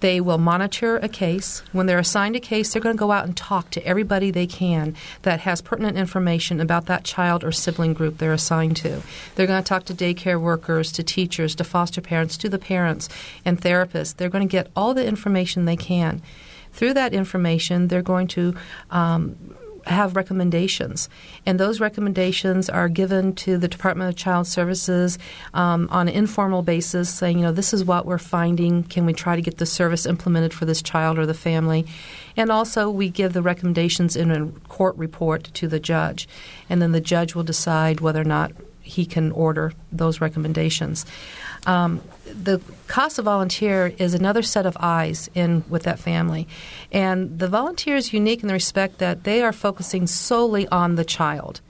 They 0.00 0.20
will 0.20 0.38
monitor 0.38 0.98
a 0.98 1.08
case. 1.08 1.62
When 1.72 1.86
they're 1.86 1.98
assigned 1.98 2.36
a 2.36 2.40
case, 2.40 2.72
they're 2.72 2.82
going 2.82 2.96
to 2.96 3.00
go 3.00 3.12
out 3.12 3.24
and 3.24 3.36
talk 3.36 3.70
to 3.70 3.86
everybody 3.86 4.30
they 4.30 4.46
can 4.46 4.94
that 5.22 5.40
has 5.40 5.62
pertinent 5.62 5.96
information 5.96 6.60
about 6.60 6.86
that 6.86 7.04
child 7.04 7.42
or 7.42 7.52
sibling 7.52 7.94
group 7.94 8.18
they're 8.18 8.32
assigned 8.32 8.76
to. 8.78 9.02
They're 9.34 9.46
going 9.46 9.62
to 9.62 9.68
talk 9.68 9.84
to 9.84 9.94
daycare 9.94 10.40
workers, 10.40 10.92
to 10.92 11.02
teachers, 11.02 11.54
to 11.54 11.64
foster 11.64 12.00
parents, 12.00 12.36
to 12.38 12.48
the 12.48 12.58
parents 12.58 13.08
and 13.44 13.60
therapists. 13.60 14.16
They're 14.16 14.28
going 14.28 14.46
to 14.46 14.52
get 14.52 14.70
all 14.76 14.94
the 14.94 15.06
information 15.06 15.64
they 15.64 15.76
can. 15.76 16.20
Through 16.72 16.94
that 16.94 17.14
information, 17.14 17.88
they're 17.88 18.02
going 18.02 18.26
to 18.28 18.54
um, 18.90 19.56
have 19.86 20.16
recommendations, 20.16 21.08
and 21.44 21.60
those 21.60 21.80
recommendations 21.80 22.68
are 22.68 22.88
given 22.88 23.34
to 23.34 23.58
the 23.58 23.68
Department 23.68 24.10
of 24.10 24.16
Child 24.16 24.46
Services 24.46 25.18
um, 25.52 25.88
on 25.90 26.08
an 26.08 26.14
informal 26.14 26.62
basis, 26.62 27.12
saying, 27.12 27.38
you 27.38 27.44
know, 27.44 27.52
this 27.52 27.74
is 27.74 27.84
what 27.84 28.06
we're 28.06 28.18
finding. 28.18 28.82
Can 28.84 29.06
we 29.06 29.12
try 29.12 29.36
to 29.36 29.42
get 29.42 29.58
the 29.58 29.66
service 29.66 30.06
implemented 30.06 30.54
for 30.54 30.64
this 30.64 30.82
child 30.82 31.18
or 31.18 31.26
the 31.26 31.34
family? 31.34 31.86
And 32.36 32.50
also, 32.50 32.90
we 32.90 33.08
give 33.08 33.32
the 33.32 33.42
recommendations 33.42 34.16
in 34.16 34.30
a 34.30 34.46
court 34.68 34.96
report 34.96 35.44
to 35.54 35.68
the 35.68 35.80
judge, 35.80 36.28
and 36.68 36.80
then 36.80 36.92
the 36.92 37.00
judge 37.00 37.34
will 37.34 37.44
decide 37.44 38.00
whether 38.00 38.20
or 38.20 38.24
not 38.24 38.52
he 38.84 39.06
can 39.06 39.32
order 39.32 39.72
those 39.90 40.20
recommendations. 40.20 41.06
Um, 41.66 42.02
the 42.26 42.60
CASA 42.88 43.22
volunteer 43.22 43.92
is 43.98 44.14
another 44.14 44.42
set 44.42 44.66
of 44.66 44.76
eyes 44.80 45.30
in 45.34 45.64
with 45.68 45.84
that 45.84 45.98
family, 45.98 46.46
and 46.92 47.38
the 47.38 47.48
volunteer 47.48 47.96
is 47.96 48.12
unique 48.12 48.42
in 48.42 48.48
the 48.48 48.54
respect 48.54 48.98
that 48.98 49.24
they 49.24 49.42
are 49.42 49.52
focusing 49.52 50.06
solely 50.06 50.68
on 50.68 50.96
the 50.96 51.04
child. 51.04 51.60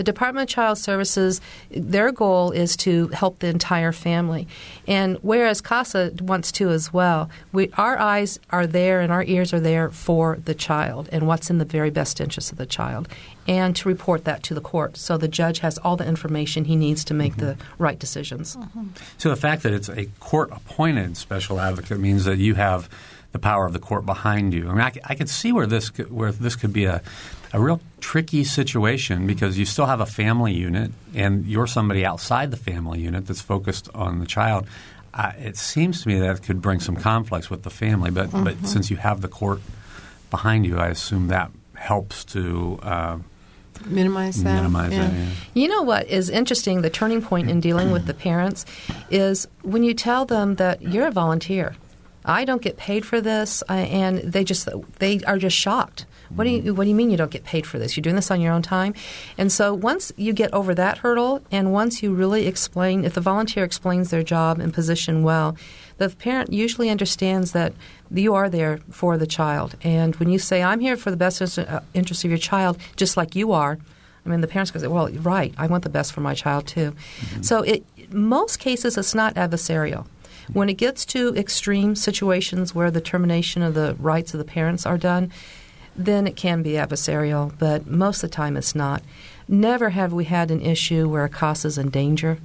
The 0.00 0.04
Department 0.04 0.48
of 0.48 0.54
Child 0.54 0.78
Services, 0.78 1.42
their 1.70 2.10
goal 2.10 2.52
is 2.52 2.74
to 2.78 3.08
help 3.08 3.40
the 3.40 3.48
entire 3.48 3.92
family. 3.92 4.48
And 4.86 5.18
whereas 5.20 5.60
CASA 5.60 6.14
wants 6.22 6.50
to 6.52 6.70
as 6.70 6.90
well, 6.90 7.28
we, 7.52 7.70
our 7.74 7.98
eyes 7.98 8.40
are 8.48 8.66
there 8.66 9.00
and 9.00 9.12
our 9.12 9.24
ears 9.24 9.52
are 9.52 9.60
there 9.60 9.90
for 9.90 10.38
the 10.42 10.54
child 10.54 11.10
and 11.12 11.26
what's 11.26 11.50
in 11.50 11.58
the 11.58 11.66
very 11.66 11.90
best 11.90 12.18
interest 12.18 12.50
of 12.50 12.56
the 12.56 12.64
child, 12.64 13.08
and 13.50 13.74
to 13.74 13.88
report 13.88 14.24
that 14.26 14.44
to 14.44 14.54
the 14.54 14.60
court. 14.60 14.96
So 14.96 15.18
the 15.18 15.26
judge 15.26 15.58
has 15.58 15.76
all 15.78 15.96
the 15.96 16.06
information 16.06 16.64
he 16.64 16.76
needs 16.76 17.04
to 17.06 17.14
make 17.14 17.32
mm-hmm. 17.32 17.46
the 17.46 17.56
right 17.78 17.98
decisions. 17.98 18.54
Mm-hmm. 18.54 18.84
So 19.18 19.28
the 19.28 19.36
fact 19.36 19.64
that 19.64 19.72
it's 19.72 19.88
a 19.88 20.06
court 20.20 20.50
appointed 20.52 21.16
special 21.16 21.58
advocate 21.58 21.98
means 21.98 22.24
that 22.26 22.38
you 22.38 22.54
have 22.54 22.88
the 23.32 23.40
power 23.40 23.66
of 23.66 23.72
the 23.72 23.80
court 23.80 24.06
behind 24.06 24.54
you. 24.54 24.68
I 24.68 24.72
mean, 24.72 24.80
I, 24.80 24.92
I 25.04 25.14
could 25.16 25.28
see 25.28 25.50
where 25.50 25.66
this 25.66 25.90
could, 25.90 26.12
where 26.12 26.30
this 26.30 26.54
could 26.54 26.72
be 26.72 26.84
a 26.84 27.02
a 27.52 27.58
real 27.58 27.80
tricky 27.98 28.44
situation 28.44 29.26
because 29.26 29.58
you 29.58 29.64
still 29.64 29.86
have 29.86 30.00
a 30.00 30.06
family 30.06 30.52
unit 30.52 30.92
and 31.16 31.44
you're 31.46 31.66
somebody 31.66 32.04
outside 32.04 32.52
the 32.52 32.56
family 32.56 33.00
unit 33.00 33.26
that's 33.26 33.40
focused 33.40 33.88
on 33.92 34.20
the 34.20 34.26
child. 34.26 34.68
Uh, 35.12 35.32
it 35.38 35.56
seems 35.56 36.02
to 36.02 36.08
me 36.08 36.20
that 36.20 36.36
it 36.36 36.42
could 36.44 36.62
bring 36.62 36.78
some 36.78 36.94
conflicts 36.94 37.50
with 37.50 37.64
the 37.64 37.70
family, 37.70 38.12
but 38.12 38.28
mm-hmm. 38.28 38.44
but 38.44 38.64
since 38.64 38.90
you 38.90 38.96
have 38.96 39.20
the 39.20 39.28
court 39.28 39.60
behind 40.30 40.64
you, 40.64 40.78
I 40.78 40.86
assume 40.86 41.26
that 41.28 41.50
helps 41.74 42.24
to 42.26 42.78
uh, 42.82 43.18
minimize 43.86 44.42
that. 44.42 44.56
Minimize 44.56 44.92
yeah. 44.92 45.08
that. 45.08 45.14
Yeah. 45.14 45.28
You 45.54 45.68
know 45.68 45.82
what 45.82 46.08
is 46.08 46.30
interesting? 46.30 46.82
The 46.82 46.90
turning 46.90 47.22
point 47.22 47.50
in 47.50 47.60
dealing 47.60 47.90
with 47.90 48.06
the 48.06 48.14
parents 48.14 48.64
is 49.10 49.48
when 49.62 49.82
you 49.82 49.94
tell 49.94 50.24
them 50.24 50.56
that 50.56 50.82
you're 50.82 51.06
a 51.06 51.10
volunteer. 51.12 51.74
I 52.24 52.44
don't 52.44 52.60
get 52.60 52.76
paid 52.76 53.06
for 53.06 53.20
this, 53.20 53.62
and 53.68 54.18
they 54.18 54.44
just 54.44 54.68
they 54.98 55.20
are 55.20 55.38
just 55.38 55.56
shocked. 55.56 56.04
What 56.34 56.44
do 56.44 56.50
you 56.50 56.62
mm-hmm. 56.62 56.76
What 56.76 56.84
do 56.84 56.90
you 56.90 56.94
mean 56.94 57.10
you 57.10 57.16
don't 57.16 57.30
get 57.30 57.44
paid 57.44 57.66
for 57.66 57.78
this? 57.78 57.96
You're 57.96 58.02
doing 58.02 58.16
this 58.16 58.30
on 58.30 58.40
your 58.40 58.52
own 58.52 58.62
time, 58.62 58.94
and 59.38 59.50
so 59.50 59.72
once 59.72 60.12
you 60.16 60.32
get 60.32 60.52
over 60.52 60.74
that 60.74 60.98
hurdle, 60.98 61.42
and 61.50 61.72
once 61.72 62.02
you 62.02 62.14
really 62.14 62.46
explain, 62.46 63.04
if 63.04 63.14
the 63.14 63.20
volunteer 63.20 63.64
explains 63.64 64.10
their 64.10 64.22
job 64.22 64.60
and 64.60 64.72
position 64.72 65.22
well, 65.22 65.56
the 66.00 66.08
parent 66.08 66.50
usually 66.50 66.88
understands 66.88 67.52
that 67.52 67.74
you 68.10 68.34
are 68.34 68.48
there 68.48 68.80
for 68.90 69.18
the 69.18 69.26
child. 69.26 69.76
And 69.84 70.16
when 70.16 70.30
you 70.30 70.38
say, 70.38 70.62
"I'm 70.62 70.80
here 70.80 70.96
for 70.96 71.10
the 71.10 71.16
best 71.16 71.58
uh, 71.58 71.80
interest 71.92 72.24
of 72.24 72.30
your 72.30 72.38
child," 72.38 72.78
just 72.96 73.18
like 73.18 73.36
you 73.36 73.52
are, 73.52 73.78
I 74.24 74.28
mean, 74.28 74.40
the 74.40 74.48
parents 74.48 74.70
go, 74.70 74.88
"Well, 74.88 75.10
right, 75.10 75.52
I 75.58 75.66
want 75.66 75.84
the 75.84 75.90
best 75.90 76.12
for 76.12 76.22
my 76.22 76.34
child 76.34 76.66
too." 76.66 76.92
Mm-hmm. 76.92 77.42
So, 77.42 77.62
it, 77.62 77.84
most 78.12 78.58
cases, 78.58 78.96
it's 78.96 79.14
not 79.14 79.34
adversarial. 79.34 80.06
When 80.54 80.70
it 80.70 80.78
gets 80.78 81.04
to 81.06 81.36
extreme 81.36 81.94
situations 81.94 82.74
where 82.74 82.90
the 82.90 83.02
termination 83.02 83.62
of 83.62 83.74
the 83.74 83.94
rights 84.00 84.32
of 84.32 84.38
the 84.38 84.44
parents 84.44 84.86
are 84.86 84.98
done, 84.98 85.30
then 85.94 86.26
it 86.26 86.34
can 86.34 86.62
be 86.62 86.72
adversarial, 86.72 87.52
but 87.58 87.86
most 87.86 88.24
of 88.24 88.30
the 88.30 88.34
time 88.34 88.56
it's 88.56 88.74
not. 88.74 89.02
Never 89.46 89.90
have 89.90 90.14
we 90.14 90.24
had 90.24 90.50
an 90.50 90.62
issue 90.62 91.10
where 91.10 91.24
a 91.24 91.28
CASA 91.28 91.68
is 91.68 91.78
in 91.78 91.90
danger. 91.90 92.38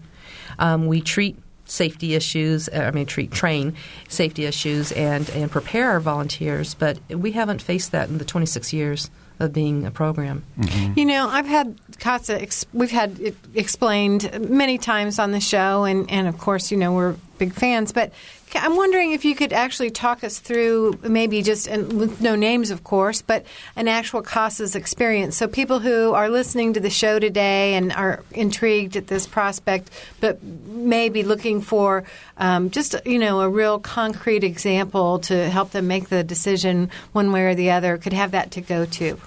Um, 0.60 0.88
we 0.88 1.00
treat 1.02 1.38
safety 1.66 2.14
issues, 2.14 2.70
I 2.74 2.92
mean, 2.92 3.06
treat, 3.06 3.32
train 3.32 3.76
safety 4.08 4.46
issues 4.46 4.92
and, 4.92 5.30
and 5.32 5.52
prepare 5.52 5.92
our 5.92 6.00
volunteers, 6.00 6.74
but 6.74 7.00
we 7.10 7.32
haven't 7.32 7.62
faced 7.62 7.92
that 7.92 8.10
in 8.10 8.18
the 8.18 8.26
26 8.26 8.72
years 8.74 9.10
of 9.40 9.52
being 9.52 9.86
a 9.86 9.92
program. 9.92 10.44
Mm-hmm. 10.58 10.98
You 10.98 11.06
know, 11.06 11.28
I've 11.28 11.46
had 11.46 11.78
CASA, 12.00 12.42
ex- 12.42 12.66
we've 12.74 12.92
had 12.92 13.20
it 13.20 13.36
explained 13.54 14.50
many 14.50 14.78
times 14.78 15.20
on 15.20 15.32
the 15.32 15.42
show, 15.42 15.84
and, 15.84 16.10
and 16.10 16.28
of 16.28 16.38
course, 16.38 16.72
you 16.72 16.78
know, 16.78 16.94
we're 16.94 17.16
big 17.38 17.54
fans. 17.54 17.92
But 17.92 18.14
I'm 18.56 18.76
wondering 18.76 19.12
if 19.12 19.26
you 19.26 19.36
could 19.36 19.54
actually 19.54 19.92
talk 19.92 20.24
us 20.24 20.40
through 20.40 21.00
maybe 21.04 21.42
just, 21.42 21.68
and 21.68 21.94
with 21.94 22.22
no 22.22 22.36
names, 22.36 22.72
of 22.72 22.84
course, 22.84 23.22
but 23.22 23.46
an 23.76 23.88
actual 23.88 24.22
CASA's 24.22 24.76
experience. 24.76 25.36
So 25.36 25.48
people 25.48 25.80
who 25.80 26.14
are 26.14 26.30
listening 26.30 26.74
to 26.74 26.80
the 26.80 26.90
show 26.90 27.20
today 27.20 27.76
and 27.76 27.92
are 27.92 28.24
intrigued 28.32 28.96
at 28.96 29.08
this 29.08 29.28
prospect, 29.28 29.90
but 30.22 30.44
maybe 30.44 31.24
looking 31.24 31.62
for 31.62 32.04
um, 32.38 32.70
just 32.70 32.96
you 33.06 33.20
know 33.20 33.42
a 33.42 33.50
real 33.50 33.80
concrete 33.80 34.44
example 34.44 35.20
to 35.20 35.50
help 35.50 35.72
them 35.72 35.88
make 35.88 36.10
the 36.10 36.24
decision 36.24 36.90
one 37.14 37.32
way 37.32 37.46
or 37.46 37.56
the 37.56 37.72
other, 37.72 37.98
could 37.98 38.14
have 38.14 38.32
that 38.32 38.52
to 38.52 38.62
go 38.62 38.86
to. 38.86 39.20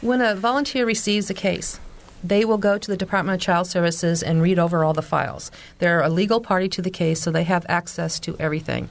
When 0.00 0.20
a 0.20 0.34
volunteer 0.34 0.84
receives 0.84 1.30
a 1.30 1.34
case, 1.34 1.80
they 2.24 2.44
will 2.44 2.58
go 2.58 2.78
to 2.78 2.90
the 2.90 2.96
Department 2.96 3.36
of 3.36 3.40
Child 3.40 3.66
Services 3.66 4.22
and 4.22 4.40
read 4.40 4.58
over 4.58 4.82
all 4.82 4.94
the 4.94 5.02
files. 5.02 5.50
They're 5.78 6.00
a 6.00 6.08
legal 6.08 6.40
party 6.40 6.68
to 6.70 6.82
the 6.82 6.90
case, 6.90 7.20
so 7.20 7.30
they 7.30 7.44
have 7.44 7.66
access 7.68 8.18
to 8.20 8.34
everything. 8.40 8.88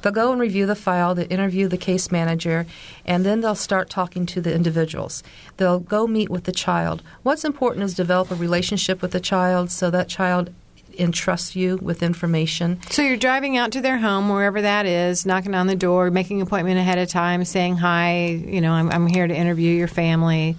They'll 0.00 0.12
go 0.12 0.32
and 0.32 0.40
review 0.40 0.64
the 0.64 0.74
file, 0.74 1.14
they 1.14 1.26
interview 1.26 1.68
the 1.68 1.76
case 1.76 2.10
manager, 2.10 2.66
and 3.04 3.24
then 3.24 3.42
they'll 3.42 3.54
start 3.54 3.90
talking 3.90 4.24
to 4.26 4.40
the 4.40 4.54
individuals. 4.54 5.22
They'll 5.58 5.78
go 5.78 6.06
meet 6.06 6.30
with 6.30 6.44
the 6.44 6.52
child. 6.52 7.02
What's 7.22 7.44
important 7.44 7.84
is 7.84 7.94
develop 7.94 8.30
a 8.30 8.34
relationship 8.34 9.02
with 9.02 9.10
the 9.10 9.20
child 9.20 9.70
so 9.70 9.90
that 9.90 10.08
child 10.08 10.54
entrusts 10.98 11.54
you 11.54 11.76
with 11.82 12.02
information. 12.02 12.80
So 12.90 13.02
you're 13.02 13.16
driving 13.16 13.56
out 13.56 13.72
to 13.72 13.80
their 13.80 13.98
home, 13.98 14.28
wherever 14.28 14.62
that 14.62 14.86
is, 14.86 15.26
knocking 15.26 15.54
on 15.54 15.66
the 15.66 15.76
door, 15.76 16.10
making 16.10 16.40
an 16.40 16.46
appointment 16.46 16.78
ahead 16.78 16.98
of 16.98 17.08
time, 17.08 17.44
saying 17.44 17.76
hi. 17.76 18.26
You 18.26 18.60
know, 18.60 18.72
I'm, 18.72 18.90
I'm 18.90 19.06
here 19.06 19.26
to 19.26 19.34
interview 19.34 19.74
your 19.74 19.88
family. 19.88 20.56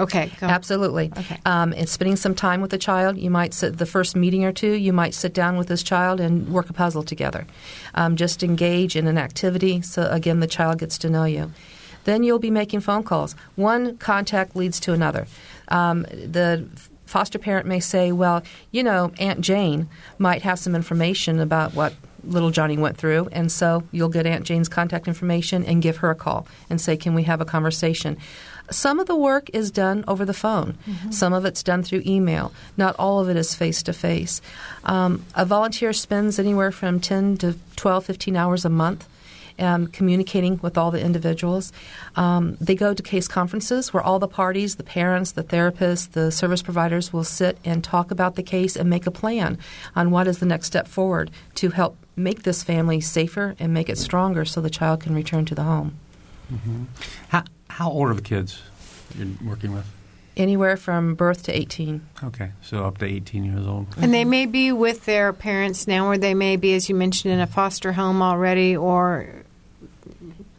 Okay, 0.00 0.30
absolutely. 0.40 1.12
Okay, 1.16 1.38
um, 1.44 1.72
and 1.74 1.88
spending 1.88 2.16
some 2.16 2.34
time 2.34 2.60
with 2.60 2.70
the 2.70 2.78
child. 2.78 3.18
You 3.18 3.30
might 3.30 3.52
sit 3.52 3.78
the 3.78 3.86
first 3.86 4.16
meeting 4.16 4.44
or 4.44 4.52
two. 4.52 4.72
You 4.72 4.92
might 4.92 5.14
sit 5.14 5.34
down 5.34 5.56
with 5.56 5.68
this 5.68 5.82
child 5.82 6.20
and 6.20 6.48
work 6.48 6.70
a 6.70 6.72
puzzle 6.72 7.02
together. 7.02 7.46
Um, 7.94 8.16
just 8.16 8.42
engage 8.42 8.96
in 8.96 9.06
an 9.06 9.18
activity. 9.18 9.82
So 9.82 10.08
again, 10.10 10.40
the 10.40 10.46
child 10.46 10.78
gets 10.78 10.96
to 10.98 11.10
know 11.10 11.24
you. 11.24 11.52
Then 12.04 12.22
you'll 12.22 12.38
be 12.38 12.50
making 12.50 12.80
phone 12.80 13.02
calls. 13.02 13.36
One 13.56 13.98
contact 13.98 14.56
leads 14.56 14.80
to 14.80 14.92
another. 14.94 15.26
Um, 15.68 16.02
the 16.02 16.66
foster 17.04 17.38
parent 17.38 17.66
may 17.66 17.80
say, 17.80 18.10
"Well, 18.10 18.42
you 18.70 18.82
know, 18.82 19.12
Aunt 19.18 19.42
Jane 19.42 19.88
might 20.18 20.42
have 20.42 20.58
some 20.58 20.74
information 20.74 21.40
about 21.40 21.74
what." 21.74 21.92
little 22.24 22.50
Johnny 22.50 22.76
went 22.76 22.98
through, 22.98 23.28
and 23.32 23.50
so 23.50 23.82
you'll 23.92 24.10
get 24.10 24.26
Aunt 24.26 24.44
Jane's 24.44 24.68
contact 24.68 25.08
information 25.08 25.64
and 25.64 25.80
give 25.80 25.98
her 25.98 26.10
a 26.10 26.14
call 26.14 26.46
and 26.68 26.80
say, 26.80 26.96
"Can 26.96 27.14
we 27.14 27.22
have 27.24 27.40
a 27.40 27.44
conversation?" 27.44 28.18
Some 28.70 29.00
of 29.00 29.06
the 29.06 29.16
work 29.16 29.50
is 29.52 29.70
done 29.70 30.04
over 30.06 30.24
the 30.24 30.34
phone. 30.34 30.78
Mm-hmm. 30.86 31.10
Some 31.10 31.32
of 31.32 31.44
it's 31.44 31.62
done 31.62 31.82
through 31.82 32.02
email. 32.06 32.52
Not 32.76 32.96
all 32.98 33.20
of 33.20 33.28
it 33.28 33.36
is 33.36 33.54
face 33.54 33.82
to 33.84 33.92
face. 33.92 34.40
A 34.84 35.44
volunteer 35.44 35.92
spends 35.92 36.38
anywhere 36.38 36.72
from 36.72 37.00
10 37.00 37.38
to 37.38 37.56
12, 37.76 38.04
15 38.04 38.36
hours 38.36 38.64
a 38.64 38.70
month 38.70 39.08
um, 39.60 39.86
communicating 39.88 40.58
with 40.62 40.76
all 40.76 40.90
the 40.90 41.00
individuals. 41.00 41.72
Um, 42.16 42.56
they 42.60 42.74
go 42.74 42.94
to 42.94 43.02
case 43.02 43.28
conferences 43.28 43.92
where 43.92 44.02
all 44.02 44.18
the 44.18 44.28
parties, 44.28 44.76
the 44.76 44.82
parents, 44.82 45.32
the 45.32 45.44
therapists, 45.44 46.10
the 46.10 46.32
service 46.32 46.62
providers 46.62 47.12
will 47.12 47.24
sit 47.24 47.58
and 47.64 47.84
talk 47.84 48.10
about 48.10 48.36
the 48.36 48.42
case 48.42 48.76
and 48.76 48.88
make 48.88 49.06
a 49.06 49.10
plan 49.10 49.58
on 49.94 50.10
what 50.10 50.26
is 50.26 50.38
the 50.38 50.46
next 50.46 50.66
step 50.66 50.88
forward 50.88 51.30
to 51.56 51.70
help 51.70 51.96
make 52.16 52.42
this 52.42 52.62
family 52.62 53.00
safer 53.00 53.54
and 53.58 53.72
make 53.72 53.88
it 53.88 53.98
stronger 53.98 54.44
so 54.44 54.60
the 54.60 54.70
child 54.70 55.00
can 55.00 55.14
return 55.14 55.44
to 55.44 55.54
the 55.54 55.62
home. 55.62 55.96
Mm-hmm. 56.52 56.84
How, 57.28 57.44
how 57.70 57.90
old 57.90 58.08
are 58.08 58.14
the 58.14 58.22
kids 58.22 58.60
you're 59.16 59.28
working 59.44 59.72
with? 59.72 59.86
Anywhere 60.36 60.76
from 60.76 61.14
birth 61.14 61.44
to 61.44 61.56
18. 61.56 62.06
Okay, 62.24 62.50
so 62.62 62.84
up 62.84 62.98
to 62.98 63.04
18 63.04 63.44
years 63.44 63.66
old. 63.66 63.86
And 63.98 64.14
they 64.14 64.24
may 64.24 64.46
be 64.46 64.72
with 64.72 65.04
their 65.04 65.32
parents 65.32 65.86
now, 65.86 66.06
or 66.06 66.18
they 66.18 66.34
may 66.34 66.56
be, 66.56 66.74
as 66.74 66.88
you 66.88 66.94
mentioned, 66.94 67.34
in 67.34 67.40
a 67.40 67.46
foster 67.46 67.92
home 67.92 68.22
already, 68.22 68.76
or. 68.76 69.26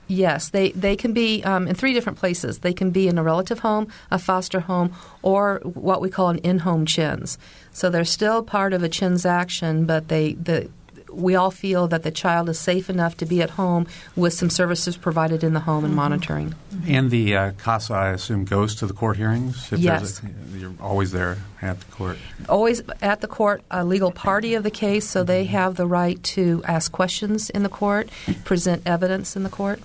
Yes, 0.08 0.50
they, 0.50 0.72
they 0.72 0.98
can 0.98 1.13
be 1.13 1.41
um, 1.46 1.68
in 1.68 1.75
three 1.75 1.94
different 1.94 2.20
places. 2.20 2.60
They 2.60 2.74
can 2.74 2.91
be 2.91 3.08
in 3.08 3.18
a 3.18 3.24
relative 3.24 3.60
home, 3.60 3.88
a 4.12 4.20
foster 4.20 4.60
home, 4.60 4.94
or 5.22 5.62
what 5.63 6.01
we 6.01 6.10
call 6.10 6.27
an 6.27 6.39
in 6.39 6.60
home 6.60 6.86
CHINS. 6.86 7.38
So 7.72 7.89
they're 7.89 8.03
still 8.03 8.44
part 8.44 8.74
of 8.74 8.84
a 8.84 8.89
CHINS 8.89 9.25
action, 9.25 9.86
but 9.86 10.10
they, 10.10 10.34
the, 10.34 10.70
we 11.12 11.36
all 11.36 11.51
feel 11.51 11.88
that 11.88 12.03
the 12.03 12.12
child 12.12 12.50
is 12.50 12.60
safe 12.60 12.89
enough 12.89 13.18
to 13.18 13.25
be 13.25 13.41
at 13.41 13.51
home 13.51 13.88
with 14.15 14.34
some 14.34 14.50
services 14.50 14.98
provided 14.98 15.44
in 15.44 15.53
the 15.53 15.60
home 15.62 15.84
and 15.84 15.91
mm-hmm. 15.91 15.98
monitoring. 15.98 16.56
And 16.88 17.12
the 17.12 17.35
uh, 17.35 17.51
CASA, 17.57 17.94
I 17.94 18.09
assume, 18.09 18.46
goes 18.46 18.75
to 18.75 18.85
the 18.85 18.94
court 18.94 19.18
hearings? 19.18 19.72
If 19.72 19.79
yes. 19.79 20.22
A, 20.24 20.57
you're 20.57 20.74
always 20.79 21.12
there 21.12 21.38
at 21.62 21.79
the 21.79 21.92
court? 21.92 22.18
Always 22.50 22.81
at 23.01 23.22
the 23.22 23.27
court, 23.27 23.62
a 23.70 23.83
legal 23.83 24.12
party 24.12 24.53
of 24.53 24.64
the 24.64 24.72
case, 24.72 25.07
so 25.07 25.24
they 25.24 25.46
have 25.46 25.75
the 25.75 25.88
right 25.88 26.22
to 26.24 26.64
ask 26.66 26.92
questions 26.92 27.50
in 27.50 27.64
the 27.64 27.70
court, 27.70 28.09
present 28.44 28.83
evidence 28.85 29.35
in 29.35 29.44
the 29.44 29.50
court. 29.50 29.79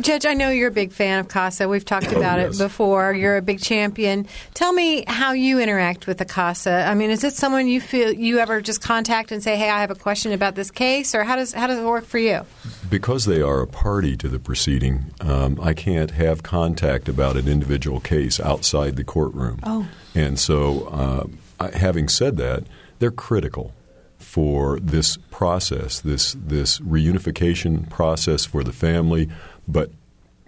Judge, 0.00 0.26
I 0.26 0.34
know 0.34 0.50
you're 0.50 0.68
a 0.68 0.72
big 0.72 0.92
fan 0.92 1.18
of 1.18 1.28
CASA. 1.28 1.68
We've 1.68 1.84
talked 1.84 2.12
oh, 2.12 2.16
about 2.16 2.38
yes. 2.38 2.54
it 2.54 2.62
before. 2.62 3.12
You're 3.12 3.36
a 3.36 3.42
big 3.42 3.60
champion. 3.60 4.26
Tell 4.54 4.72
me 4.72 5.04
how 5.06 5.32
you 5.32 5.60
interact 5.60 6.06
with 6.06 6.18
the 6.18 6.24
CASA. 6.24 6.86
I 6.86 6.94
mean, 6.94 7.10
is 7.10 7.24
it 7.24 7.34
someone 7.34 7.68
you 7.68 7.80
feel 7.80 8.12
you 8.12 8.38
ever 8.38 8.60
just 8.60 8.80
contact 8.80 9.32
and 9.32 9.42
say, 9.42 9.56
"Hey, 9.56 9.70
I 9.70 9.80
have 9.80 9.90
a 9.90 9.94
question 9.94 10.32
about 10.32 10.54
this 10.54 10.70
case," 10.70 11.14
or 11.14 11.24
how 11.24 11.36
does 11.36 11.52
how 11.52 11.66
does 11.66 11.78
it 11.78 11.84
work 11.84 12.04
for 12.04 12.18
you? 12.18 12.42
Because 12.88 13.24
they 13.24 13.40
are 13.40 13.60
a 13.60 13.66
party 13.66 14.16
to 14.18 14.28
the 14.28 14.38
proceeding, 14.38 15.06
um, 15.20 15.58
I 15.60 15.74
can't 15.74 16.12
have 16.12 16.42
contact 16.42 17.08
about 17.08 17.36
an 17.36 17.48
individual 17.48 18.00
case 18.00 18.38
outside 18.40 18.96
the 18.96 19.04
courtroom. 19.04 19.60
Oh, 19.62 19.88
and 20.14 20.38
so, 20.38 21.30
uh, 21.60 21.68
having 21.70 22.08
said 22.08 22.36
that, 22.36 22.64
they're 22.98 23.10
critical 23.10 23.72
for 24.18 24.80
this 24.80 25.16
process, 25.30 26.00
this 26.00 26.36
this 26.38 26.80
reunification 26.80 27.88
process 27.90 28.44
for 28.44 28.64
the 28.64 28.72
family 28.72 29.28
but 29.66 29.90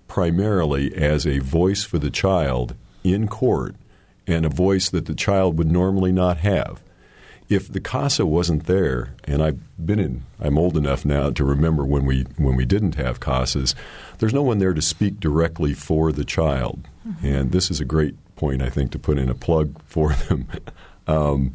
primarily 0.09 0.95
as 0.95 1.27
a 1.27 1.39
voice 1.39 1.85
for 1.85 1.99
the 1.99 2.11
child 2.11 2.75
in 3.03 3.29
court 3.29 3.75
and 4.27 4.45
a 4.45 4.51
voice 4.51 4.91
that 4.91 5.07
the 5.07 5.15
child 5.15 5.59
would 5.59 5.71
normally 5.71 6.13
not 6.13 6.39
have. 6.39 6.83
If 7.49 7.73
the 7.73 7.81
CASA 7.81 8.27
wasn't 8.27 8.67
there, 8.67 9.15
and 9.25 9.41
I've 9.41 9.61
been 9.85 10.01
in, 10.01 10.25
I'm 10.41 10.59
old 10.59 10.77
enough 10.77 11.05
now 11.05 11.31
to 11.31 11.45
remember 11.45 11.85
when 11.85 12.05
we 12.05 12.23
when 12.37 12.57
we 12.57 12.65
didn't 12.65 12.97
have 12.97 13.21
CASAs. 13.21 13.75
There's 14.19 14.35
no 14.35 14.43
one 14.43 14.59
there 14.59 14.75
to 14.75 14.83
speak 14.83 15.21
directly 15.21 15.73
for 15.73 16.11
the 16.11 16.25
child, 16.25 16.89
mm-hmm. 17.07 17.25
and 17.25 17.53
this 17.53 17.71
is 17.71 17.79
a 17.79 17.85
great 17.85 18.17
point 18.35 18.63
I 18.63 18.71
think 18.71 18.91
to 18.93 18.99
put 18.99 19.17
in 19.17 19.29
a 19.29 19.35
plug 19.35 19.81
for 19.85 20.13
them. 20.13 20.49
um, 21.07 21.55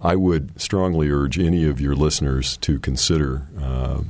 I 0.00 0.16
would 0.16 0.60
strongly 0.60 1.10
urge 1.10 1.38
any 1.38 1.64
of 1.64 1.80
your 1.80 1.94
listeners 1.94 2.56
to 2.58 2.80
consider 2.80 3.46
uh, 3.60 4.02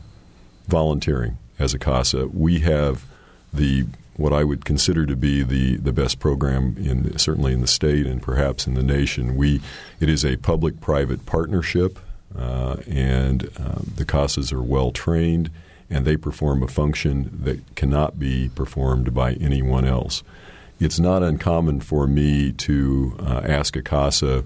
volunteering 0.68 1.36
as 1.60 1.74
a 1.74 1.78
CASA. 1.78 2.28
We 2.28 2.58
have 2.60 3.04
the 3.52 3.86
what 4.16 4.32
I 4.32 4.44
would 4.44 4.64
consider 4.66 5.06
to 5.06 5.16
be 5.16 5.42
the, 5.42 5.76
the 5.76 5.92
best 5.92 6.18
program 6.18 6.76
in 6.76 7.16
certainly 7.16 7.54
in 7.54 7.62
the 7.62 7.66
state 7.66 8.06
and 8.06 8.20
perhaps 8.20 8.66
in 8.66 8.74
the 8.74 8.82
nation. 8.82 9.36
We 9.36 9.60
it 10.00 10.08
is 10.08 10.24
a 10.24 10.36
public 10.36 10.80
private 10.80 11.24
partnership, 11.24 11.98
uh, 12.36 12.76
and 12.88 13.44
uh, 13.58 13.80
the 13.96 14.04
CASAs 14.04 14.52
are 14.52 14.62
well 14.62 14.90
trained 14.90 15.50
and 15.90 16.04
they 16.04 16.16
perform 16.16 16.62
a 16.62 16.68
function 16.68 17.30
that 17.42 17.74
cannot 17.74 18.18
be 18.18 18.48
performed 18.54 19.12
by 19.12 19.32
anyone 19.34 19.84
else. 19.84 20.22
It's 20.78 21.00
not 21.00 21.22
uncommon 21.22 21.80
for 21.80 22.06
me 22.06 22.52
to 22.52 23.16
uh, 23.18 23.42
ask 23.44 23.76
a 23.76 23.82
CASA 23.82 24.44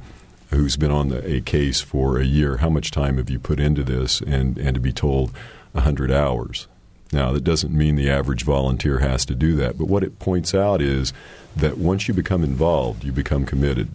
who's 0.51 0.77
been 0.77 0.91
on 0.91 1.11
the, 1.11 1.37
a 1.37 1.41
case 1.43 1.81
for 1.81 2.19
a 2.19 2.25
year, 2.25 2.59
how 2.59 2.71
much 2.71 2.91
time 2.91 3.19
have 3.19 3.29
you 3.29 3.39
put 3.39 3.61
into 3.61 3.85
this, 3.85 4.21
and, 4.23 4.57
and 4.57 4.75
to 4.75 4.81
be 4.81 4.93
told 4.93 5.33
100 5.73 6.11
hours. 6.11 6.67
Now, 7.13 7.33
that 7.33 7.45
doesn't 7.45 7.73
mean 7.73 7.97
the 7.97 8.11
average 8.11 8.45
volunteer 8.45 8.99
has 8.99 9.25
to 9.27 9.35
do 9.35 9.55
that, 9.57 9.79
but 9.79 9.87
what 9.87 10.03
it 10.03 10.19
points 10.19 10.55
out 10.55 10.83
is 10.83 11.13
that 11.55 11.79
once 11.79 12.09
you 12.09 12.15
become 12.15 12.43
involved, 12.43 13.05
you 13.05 13.13
become 13.13 13.47
committed. 13.47 13.89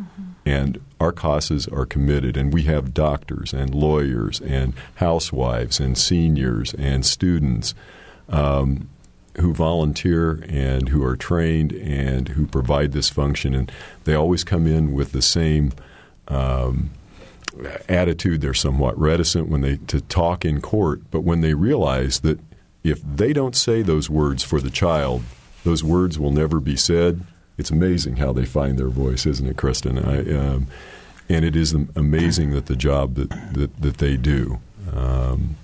Mm-hmm. 0.00 0.22
And 0.46 0.80
our 1.00 1.12
CASAs 1.12 1.72
are 1.72 1.86
committed, 1.86 2.36
and 2.36 2.52
we 2.52 2.62
have 2.62 2.94
doctors 2.94 3.52
and 3.52 3.74
lawyers 3.74 4.40
and 4.40 4.74
housewives 4.96 5.80
and 5.80 5.98
seniors 5.98 6.74
and 6.74 7.04
students 7.04 7.74
um, 8.28 8.88
who 9.38 9.52
volunteer 9.52 10.44
and 10.48 10.90
who 10.90 11.02
are 11.04 11.16
trained 11.16 11.72
and 11.72 12.28
who 12.28 12.46
provide 12.46 12.92
this 12.92 13.08
function. 13.08 13.54
And 13.54 13.72
they 14.04 14.14
always 14.14 14.44
come 14.44 14.66
in 14.66 14.92
with 14.92 15.12
the 15.12 15.22
same 15.22 15.72
um, 16.28 16.90
attitude. 17.88 18.40
They're 18.40 18.54
somewhat 18.54 18.98
reticent 18.98 19.48
when 19.48 19.62
they 19.62 19.76
to 19.88 20.00
talk 20.02 20.44
in 20.44 20.60
court, 20.60 21.02
but 21.10 21.22
when 21.22 21.40
they 21.40 21.54
realize 21.54 22.20
that 22.20 22.38
if 22.82 23.00
they 23.02 23.32
don't 23.32 23.56
say 23.56 23.82
those 23.82 24.08
words 24.10 24.42
for 24.42 24.60
the 24.60 24.70
child, 24.70 25.22
those 25.64 25.84
words 25.84 26.18
will 26.18 26.32
never 26.32 26.60
be 26.60 26.76
said. 26.76 27.20
It's 27.58 27.70
amazing 27.70 28.16
how 28.16 28.32
they 28.32 28.46
find 28.46 28.78
their 28.78 28.88
voice, 28.88 29.26
isn't 29.26 29.46
it, 29.46 29.56
Kristen? 29.56 29.98
I, 29.98 30.20
um, 30.34 30.66
and 31.28 31.44
it 31.44 31.54
is 31.54 31.74
amazing 31.94 32.52
that 32.52 32.66
the 32.66 32.76
job 32.76 33.14
that, 33.16 33.28
that, 33.54 33.82
that 33.82 33.98
they 33.98 34.16
do. 34.16 34.60
Um, 34.92 35.56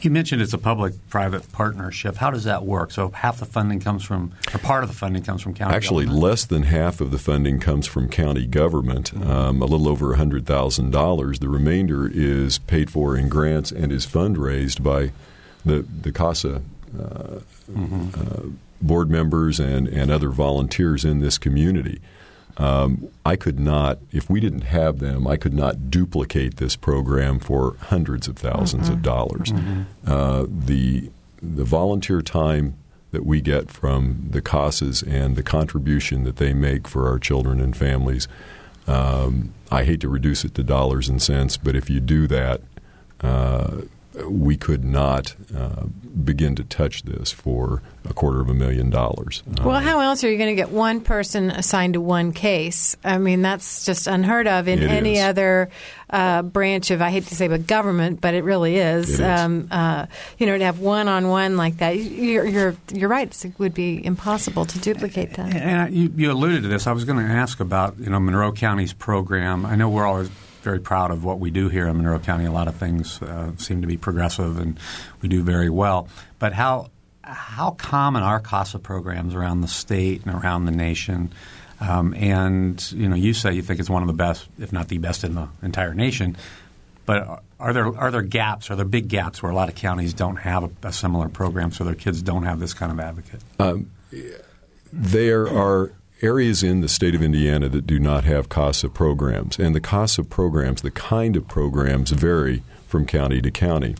You 0.00 0.10
mentioned 0.10 0.42
it's 0.42 0.52
a 0.52 0.58
public-private 0.58 1.50
partnership. 1.52 2.16
How 2.16 2.30
does 2.30 2.44
that 2.44 2.64
work? 2.64 2.90
So 2.90 3.10
half 3.10 3.38
the 3.38 3.44
funding 3.46 3.80
comes 3.80 4.04
from, 4.04 4.32
or 4.52 4.58
part 4.58 4.82
of 4.82 4.90
the 4.90 4.96
funding 4.96 5.22
comes 5.22 5.40
from 5.42 5.54
county. 5.54 5.74
Actually, 5.74 6.04
government? 6.06 6.24
less 6.24 6.44
than 6.44 6.62
half 6.64 7.00
of 7.00 7.10
the 7.12 7.18
funding 7.18 7.60
comes 7.60 7.86
from 7.86 8.08
county 8.08 8.46
government, 8.46 9.12
Mm-hmm. 9.14 9.30
um, 9.30 9.62
a 9.62 9.66
little 9.66 9.88
over 9.88 10.14
hundred 10.14 10.44
thousand 10.46 10.90
dollars. 10.90 11.38
The 11.38 11.48
remainder 11.48 12.08
is 12.12 12.58
paid 12.58 12.90
for 12.90 13.16
in 13.16 13.28
grants 13.28 13.70
and 13.72 13.92
is 13.92 14.06
fundraised 14.06 14.82
by 14.82 15.12
the 15.64 15.82
the 16.02 16.12
CASA 16.12 16.62
uh, 16.98 17.40
Mm-hmm. 17.70 18.08
uh, 18.18 18.48
board 18.80 19.10
members 19.10 19.60
and 19.60 19.86
and 19.88 20.10
other 20.10 20.30
volunteers 20.30 21.04
in 21.04 21.20
this 21.20 21.36
community. 21.36 22.00
Um, 22.56 23.08
I 23.26 23.36
could 23.36 23.60
not, 23.60 23.98
if 24.10 24.28
we 24.30 24.40
didn't 24.40 24.62
have 24.62 24.98
them, 24.98 25.26
I 25.28 25.36
could 25.36 25.52
not 25.54 25.90
duplicate 25.90 26.56
this 26.56 26.74
program 26.76 27.38
for 27.38 27.76
hundreds 27.82 28.26
of 28.26 28.36
1000s 28.36 28.88
of 28.88 29.02
dollars. 29.02 29.52
Uh, 30.06 30.46
the 30.48 31.10
the 31.42 31.64
volunteer 31.64 32.20
time 32.22 32.74
that 33.12 33.24
we 33.26 33.40
get 33.40 33.70
from 33.70 34.26
the 34.30 34.40
CASAs 34.42 35.06
and 35.06 35.36
the 35.36 35.42
contribution 35.42 36.24
that 36.24 36.36
they 36.36 36.52
make 36.52 36.88
for 36.88 37.06
our 37.06 37.18
children 37.18 37.60
and 37.60 37.76
families, 37.76 38.26
um, 38.86 39.52
I 39.70 39.84
hate 39.84 40.00
to 40.00 40.08
reduce 40.08 40.44
it 40.44 40.54
to 40.54 40.62
dollars 40.64 41.08
and 41.08 41.20
cents, 41.22 41.56
but 41.58 41.76
if 41.76 41.88
you 41.90 42.00
do 42.00 42.26
that, 42.28 42.60
uh, 43.20 43.82
we 44.26 44.56
could 44.56 44.84
not 44.84 45.34
uh, 45.56 45.84
begin 46.24 46.54
to 46.56 46.64
touch 46.64 47.02
this 47.02 47.30
for 47.30 47.82
a 48.08 48.12
quarter 48.14 48.40
of 48.40 48.48
a 48.48 48.54
million 48.54 48.90
dollars. 48.90 49.42
Well, 49.62 49.76
Um, 49.76 49.82
how 49.84 50.00
else 50.00 50.24
are 50.24 50.30
you 50.30 50.38
going 50.38 50.50
to 50.50 50.56
get 50.56 50.70
one 50.70 51.00
person 51.00 51.50
assigned 51.50 51.94
to 51.94 52.00
one 52.00 52.32
case? 52.32 52.96
I 53.04 53.18
mean, 53.18 53.42
that's 53.42 53.84
just 53.84 54.06
unheard 54.06 54.46
of 54.48 54.66
in 54.68 54.82
any 54.82 55.16
is. 55.18 55.22
other 55.22 55.70
uh, 56.10 56.42
branch 56.42 56.90
of, 56.90 57.02
I 57.02 57.10
hate 57.10 57.26
to 57.26 57.36
say, 57.36 57.48
but 57.48 57.66
government, 57.66 58.20
but 58.20 58.34
it 58.34 58.44
really 58.44 58.76
is. 58.78 59.10
It 59.10 59.14
is. 59.14 59.20
Um, 59.20 59.68
uh, 59.70 60.06
you 60.38 60.46
know, 60.46 60.56
to 60.56 60.64
have 60.64 60.80
one 60.80 61.06
on 61.08 61.28
one 61.28 61.56
like 61.56 61.76
that, 61.78 61.96
you're, 61.98 62.46
you're, 62.46 62.76
you're 62.92 63.08
right. 63.10 63.44
It 63.44 63.58
would 63.58 63.74
be 63.74 64.04
impossible 64.04 64.64
to 64.64 64.78
duplicate 64.78 65.34
that. 65.34 65.54
And 65.54 65.80
I- 65.82 65.88
you, 65.88 66.12
you 66.16 66.32
alluded 66.32 66.62
to 66.62 66.68
this. 66.68 66.86
I 66.86 66.92
was 66.92 67.04
going 67.04 67.18
to 67.24 67.32
ask 67.32 67.60
about 67.60 67.98
you 67.98 68.10
know 68.10 68.18
Monroe 68.20 68.52
County's 68.52 68.92
program. 68.92 69.64
I 69.66 69.76
know 69.76 69.88
we're 69.88 70.06
always 70.06 70.30
very 70.68 70.80
proud 70.80 71.10
of 71.10 71.24
what 71.24 71.40
we 71.40 71.50
do 71.50 71.70
here 71.70 71.88
in 71.88 71.96
Monroe 71.96 72.18
County. 72.18 72.44
A 72.44 72.52
lot 72.52 72.68
of 72.68 72.74
things 72.74 73.22
uh, 73.22 73.52
seem 73.56 73.80
to 73.80 73.86
be 73.86 73.96
progressive, 73.96 74.58
and 74.58 74.78
we 75.22 75.28
do 75.30 75.42
very 75.42 75.70
well. 75.70 76.08
But 76.38 76.52
how 76.52 76.90
how 77.22 77.70
common 77.70 78.22
are 78.22 78.38
CASA 78.38 78.78
programs 78.80 79.34
around 79.34 79.62
the 79.62 79.68
state 79.68 80.26
and 80.26 80.34
around 80.34 80.66
the 80.66 80.70
nation? 80.70 81.32
Um, 81.80 82.12
and 82.12 82.92
you 82.92 83.08
know, 83.08 83.16
you 83.16 83.32
say 83.32 83.54
you 83.54 83.62
think 83.62 83.80
it's 83.80 83.88
one 83.88 84.02
of 84.02 84.08
the 84.08 84.12
best, 84.12 84.46
if 84.58 84.70
not 84.70 84.88
the 84.88 84.98
best, 84.98 85.24
in 85.24 85.34
the 85.36 85.48
entire 85.62 85.94
nation. 85.94 86.36
But 87.06 87.42
are 87.58 87.72
there 87.72 87.86
are 87.86 88.10
there 88.10 88.20
gaps? 88.20 88.70
Are 88.70 88.76
there 88.76 88.84
big 88.84 89.08
gaps 89.08 89.42
where 89.42 89.50
a 89.50 89.54
lot 89.54 89.70
of 89.70 89.74
counties 89.74 90.12
don't 90.12 90.36
have 90.36 90.64
a, 90.64 90.88
a 90.88 90.92
similar 90.92 91.30
program, 91.30 91.72
so 91.72 91.82
their 91.84 91.94
kids 91.94 92.20
don't 92.20 92.42
have 92.42 92.60
this 92.60 92.74
kind 92.74 92.92
of 92.92 93.00
advocate? 93.00 93.40
There 94.92 95.48
are 95.48 95.92
areas 96.20 96.62
in 96.62 96.80
the 96.80 96.88
state 96.88 97.14
of 97.14 97.22
Indiana 97.22 97.68
that 97.68 97.86
do 97.86 97.98
not 97.98 98.24
have 98.24 98.48
CASA 98.48 98.88
programs, 98.90 99.58
and 99.58 99.74
the 99.74 99.80
CASA 99.80 100.24
programs, 100.24 100.82
the 100.82 100.90
kind 100.90 101.36
of 101.36 101.46
programs, 101.46 102.10
vary 102.10 102.62
from 102.86 103.06
county 103.06 103.40
to 103.40 103.50
county. 103.50 103.94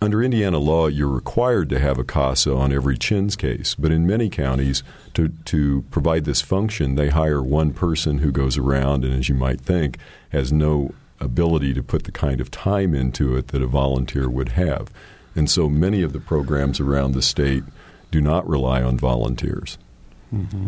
Under 0.00 0.22
Indiana 0.22 0.58
law, 0.58 0.86
you're 0.86 1.08
required 1.08 1.68
to 1.68 1.78
have 1.78 1.98
a 1.98 2.04
CASA 2.04 2.52
on 2.54 2.72
every 2.72 2.96
CHINS 2.96 3.36
case, 3.36 3.74
but 3.74 3.92
in 3.92 4.06
many 4.06 4.30
counties, 4.30 4.82
to, 5.12 5.28
to 5.44 5.84
provide 5.90 6.24
this 6.24 6.40
function, 6.40 6.94
they 6.94 7.10
hire 7.10 7.42
one 7.42 7.72
person 7.72 8.18
who 8.18 8.32
goes 8.32 8.56
around 8.56 9.04
and, 9.04 9.14
as 9.14 9.28
you 9.28 9.34
might 9.34 9.60
think, 9.60 9.98
has 10.30 10.52
no 10.52 10.94
ability 11.20 11.74
to 11.74 11.82
put 11.82 12.04
the 12.04 12.12
kind 12.12 12.40
of 12.40 12.50
time 12.50 12.94
into 12.94 13.36
it 13.36 13.48
that 13.48 13.62
a 13.62 13.66
volunteer 13.66 14.28
would 14.28 14.50
have. 14.50 14.90
And 15.36 15.50
so 15.50 15.68
many 15.68 16.02
of 16.02 16.12
the 16.12 16.20
programs 16.20 16.80
around 16.80 17.12
the 17.12 17.22
state 17.22 17.62
do 18.10 18.20
not 18.20 18.48
rely 18.48 18.82
on 18.82 18.96
volunteers. 18.96 19.78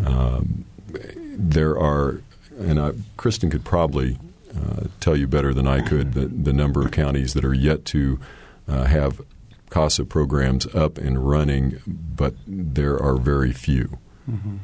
Um, 0.07 0.65
there 0.91 1.77
are, 1.77 2.21
and 2.59 2.79
I, 2.79 2.91
Kristen 3.17 3.49
could 3.49 3.63
probably 3.65 4.17
uh, 4.55 4.85
tell 4.99 5.15
you 5.15 5.27
better 5.27 5.53
than 5.53 5.67
I 5.67 5.81
could 5.81 6.13
the, 6.13 6.25
the 6.27 6.53
number 6.53 6.81
of 6.81 6.91
counties 6.91 7.33
that 7.33 7.45
are 7.45 7.53
yet 7.53 7.85
to 7.85 8.19
uh, 8.67 8.85
have 8.85 9.21
CASA 9.69 10.05
programs 10.05 10.65
up 10.73 10.97
and 10.97 11.27
running, 11.29 11.79
but 11.85 12.33
there 12.47 13.01
are 13.01 13.17
very 13.17 13.51
few. 13.53 13.97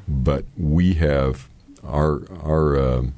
But 0.08 0.46
we 0.58 0.96
have 0.96 1.48
our 1.86 2.22
our 2.44 2.78
um, 2.80 3.14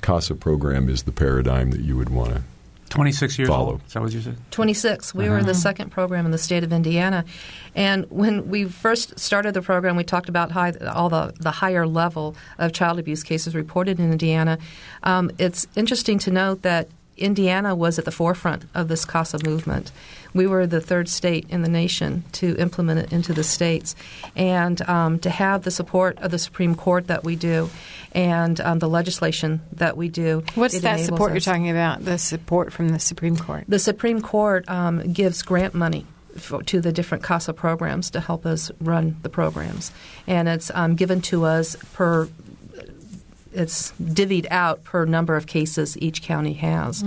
CASA 0.00 0.34
program 0.36 0.88
is 0.88 1.04
the 1.04 1.12
paradigm 1.12 1.70
that 1.70 1.80
you 1.80 1.96
would 1.96 2.08
want 2.10 2.34
to. 2.34 2.42
26 2.88 3.38
years 3.38 3.48
Follow. 3.48 3.72
old. 3.72 3.80
Is 3.86 3.92
that 3.92 4.02
what 4.02 4.12
you 4.12 4.20
said? 4.20 4.36
26. 4.50 5.14
We 5.14 5.28
were 5.28 5.42
the 5.42 5.54
second 5.54 5.90
program 5.90 6.24
in 6.24 6.30
the 6.30 6.38
state 6.38 6.64
of 6.64 6.72
Indiana. 6.72 7.24
And 7.74 8.06
when 8.10 8.48
we 8.48 8.64
first 8.64 9.18
started 9.18 9.54
the 9.54 9.62
program, 9.62 9.96
we 9.96 10.04
talked 10.04 10.28
about 10.28 10.52
high, 10.52 10.72
all 10.92 11.08
the, 11.08 11.32
the 11.38 11.50
higher 11.50 11.86
level 11.86 12.36
of 12.58 12.72
child 12.72 12.98
abuse 12.98 13.22
cases 13.22 13.54
reported 13.54 13.98
in 13.98 14.10
Indiana. 14.10 14.58
Um, 15.02 15.30
it's 15.38 15.66
interesting 15.76 16.18
to 16.20 16.30
note 16.30 16.62
that 16.62 16.88
Indiana 17.16 17.74
was 17.74 17.98
at 17.98 18.04
the 18.04 18.12
forefront 18.12 18.64
of 18.74 18.88
this 18.88 19.04
CASA 19.04 19.40
movement. 19.44 19.90
We 20.34 20.46
were 20.46 20.66
the 20.66 20.80
third 20.80 21.08
state 21.08 21.46
in 21.48 21.62
the 21.62 21.68
nation 21.68 22.24
to 22.32 22.56
implement 22.56 23.00
it 23.00 23.12
into 23.12 23.32
the 23.32 23.44
states. 23.44 23.94
And 24.36 24.80
um, 24.82 25.18
to 25.20 25.30
have 25.30 25.64
the 25.64 25.70
support 25.70 26.18
of 26.18 26.30
the 26.30 26.38
Supreme 26.38 26.74
Court 26.74 27.08
that 27.08 27.24
we 27.24 27.36
do 27.36 27.70
and 28.12 28.60
um, 28.60 28.78
the 28.78 28.88
legislation 28.88 29.60
that 29.72 29.96
we 29.96 30.08
do. 30.08 30.42
What's 30.54 30.80
that 30.80 31.00
support 31.00 31.32
you're 31.32 31.40
talking 31.40 31.70
about? 31.70 32.04
The 32.04 32.18
support 32.18 32.72
from 32.72 32.88
the 32.88 32.98
Supreme 32.98 33.36
Court. 33.36 33.64
the 33.68 33.78
Supreme 33.78 34.20
Court 34.20 34.68
um, 34.68 35.12
gives 35.12 35.42
grant 35.42 35.74
money 35.74 36.06
to 36.66 36.80
the 36.80 36.92
different 36.92 37.24
CASA 37.24 37.52
programs 37.54 38.10
to 38.10 38.20
help 38.20 38.46
us 38.46 38.70
run 38.80 39.16
the 39.22 39.28
programs, 39.28 39.90
and 40.26 40.48
it's 40.48 40.70
um, 40.74 40.94
given 40.94 41.20
to 41.22 41.44
us 41.44 41.76
per. 41.94 42.28
It's 43.52 43.92
divvied 43.92 44.46
out 44.50 44.84
per 44.84 45.04
number 45.04 45.36
of 45.36 45.46
cases 45.46 45.96
each 45.98 46.22
county 46.22 46.54
has, 46.54 47.02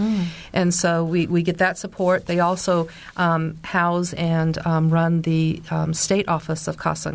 and 0.53 0.73
so 0.73 1.03
we, 1.03 1.27
we 1.27 1.43
get 1.43 1.57
that 1.59 1.77
support. 1.77 2.25
They 2.25 2.39
also 2.39 2.87
um, 3.17 3.57
house 3.63 4.13
and 4.13 4.57
um, 4.65 4.89
run 4.89 5.21
the 5.21 5.61
um, 5.69 5.93
state 5.93 6.27
office 6.27 6.67
of 6.67 6.77
CASA 6.77 7.11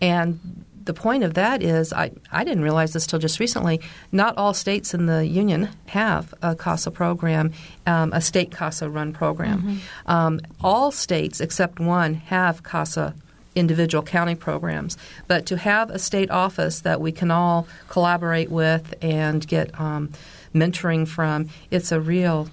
and 0.00 0.64
the 0.84 0.94
point 0.94 1.24
of 1.24 1.34
that 1.34 1.62
is 1.62 1.92
I, 1.92 2.10
I 2.30 2.44
didn't 2.44 2.62
realize 2.62 2.92
this 2.92 3.06
till 3.06 3.18
just 3.18 3.40
recently. 3.40 3.80
Not 4.12 4.36
all 4.36 4.52
states 4.52 4.92
in 4.94 5.06
the 5.06 5.26
union 5.26 5.70
have 5.86 6.34
a 6.42 6.54
CASA 6.54 6.90
program, 6.90 7.52
um, 7.86 8.12
a 8.12 8.20
state 8.20 8.50
CASA 8.50 8.90
run 8.90 9.12
program. 9.12 9.80
Um, 10.06 10.40
all 10.60 10.90
states 10.90 11.40
except 11.40 11.80
one 11.80 12.14
have 12.14 12.62
CASA 12.62 13.14
individual 13.54 14.02
county 14.02 14.34
programs. 14.34 14.96
But 15.28 15.46
to 15.46 15.56
have 15.56 15.90
a 15.90 15.98
state 15.98 16.30
office 16.30 16.80
that 16.80 17.00
we 17.00 17.12
can 17.12 17.30
all 17.30 17.66
collaborate 17.88 18.50
with 18.50 18.94
and 19.02 19.46
get 19.46 19.78
um, 19.80 20.10
mentoring 20.54 21.06
from, 21.06 21.48
it's 21.70 21.92
a 21.92 22.00
real 22.00 22.48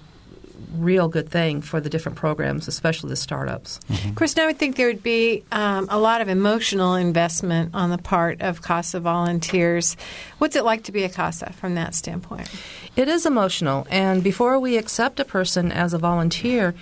real 0.74 1.08
good 1.08 1.28
thing 1.28 1.60
for 1.60 1.80
the 1.80 1.90
different 1.90 2.16
programs, 2.16 2.68
especially 2.68 3.10
the 3.10 3.16
startups. 3.16 3.80
Kristen, 4.14 4.42
I 4.42 4.46
would 4.46 4.58
think 4.58 4.76
there 4.76 4.86
would 4.86 5.02
be 5.02 5.44
um, 5.52 5.86
a 5.90 5.98
lot 5.98 6.20
of 6.20 6.28
emotional 6.28 6.94
investment 6.94 7.74
on 7.74 7.90
the 7.90 7.98
part 7.98 8.40
of 8.40 8.62
CASA 8.62 9.00
volunteers. 9.00 9.96
What's 10.38 10.56
it 10.56 10.64
like 10.64 10.84
to 10.84 10.92
be 10.92 11.04
a 11.04 11.08
CASA 11.08 11.52
from 11.52 11.74
that 11.74 11.94
standpoint? 11.94 12.48
It 12.96 13.08
is 13.08 13.26
emotional, 13.26 13.86
and 13.90 14.22
before 14.22 14.58
we 14.58 14.76
accept 14.76 15.20
a 15.20 15.24
person 15.24 15.72
as 15.72 15.92
a 15.92 15.98
volunteer, 15.98 16.74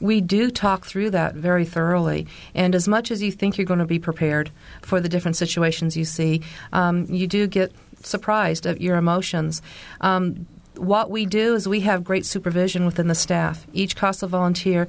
we 0.00 0.20
do 0.20 0.50
talk 0.50 0.86
through 0.86 1.10
that 1.10 1.34
very 1.34 1.64
thoroughly. 1.64 2.26
And 2.54 2.74
as 2.74 2.86
much 2.86 3.10
as 3.10 3.22
you 3.22 3.32
think 3.32 3.56
you're 3.56 3.64
going 3.64 3.80
to 3.80 3.86
be 3.86 3.98
prepared 3.98 4.50
for 4.82 5.00
the 5.00 5.08
different 5.08 5.36
situations 5.36 5.96
you 5.96 6.04
see, 6.04 6.42
um, 6.72 7.06
you 7.08 7.26
do 7.26 7.46
get 7.46 7.72
surprised 8.02 8.66
at 8.66 8.80
your 8.80 8.96
emotions. 8.96 9.62
Um, 10.00 10.46
what 10.76 11.10
we 11.10 11.24
do 11.24 11.54
is 11.54 11.66
we 11.66 11.80
have 11.80 12.04
great 12.04 12.26
supervision 12.26 12.84
within 12.84 13.08
the 13.08 13.14
staff. 13.14 13.66
Each 13.72 13.96
CASA 13.96 14.26
volunteer, 14.26 14.86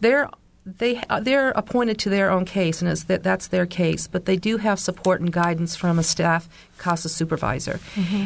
they're 0.00 0.28
they 0.78 1.00
they're 1.22 1.50
appointed 1.50 1.98
to 2.00 2.10
their 2.10 2.30
own 2.30 2.44
case, 2.44 2.82
and 2.82 2.90
it's 2.90 3.04
that 3.04 3.22
that's 3.22 3.48
their 3.48 3.66
case. 3.66 4.06
But 4.06 4.26
they 4.26 4.36
do 4.36 4.58
have 4.58 4.78
support 4.78 5.20
and 5.20 5.32
guidance 5.32 5.74
from 5.74 5.98
a 5.98 6.02
staff 6.02 6.48
CASA 6.78 7.08
supervisor, 7.08 7.80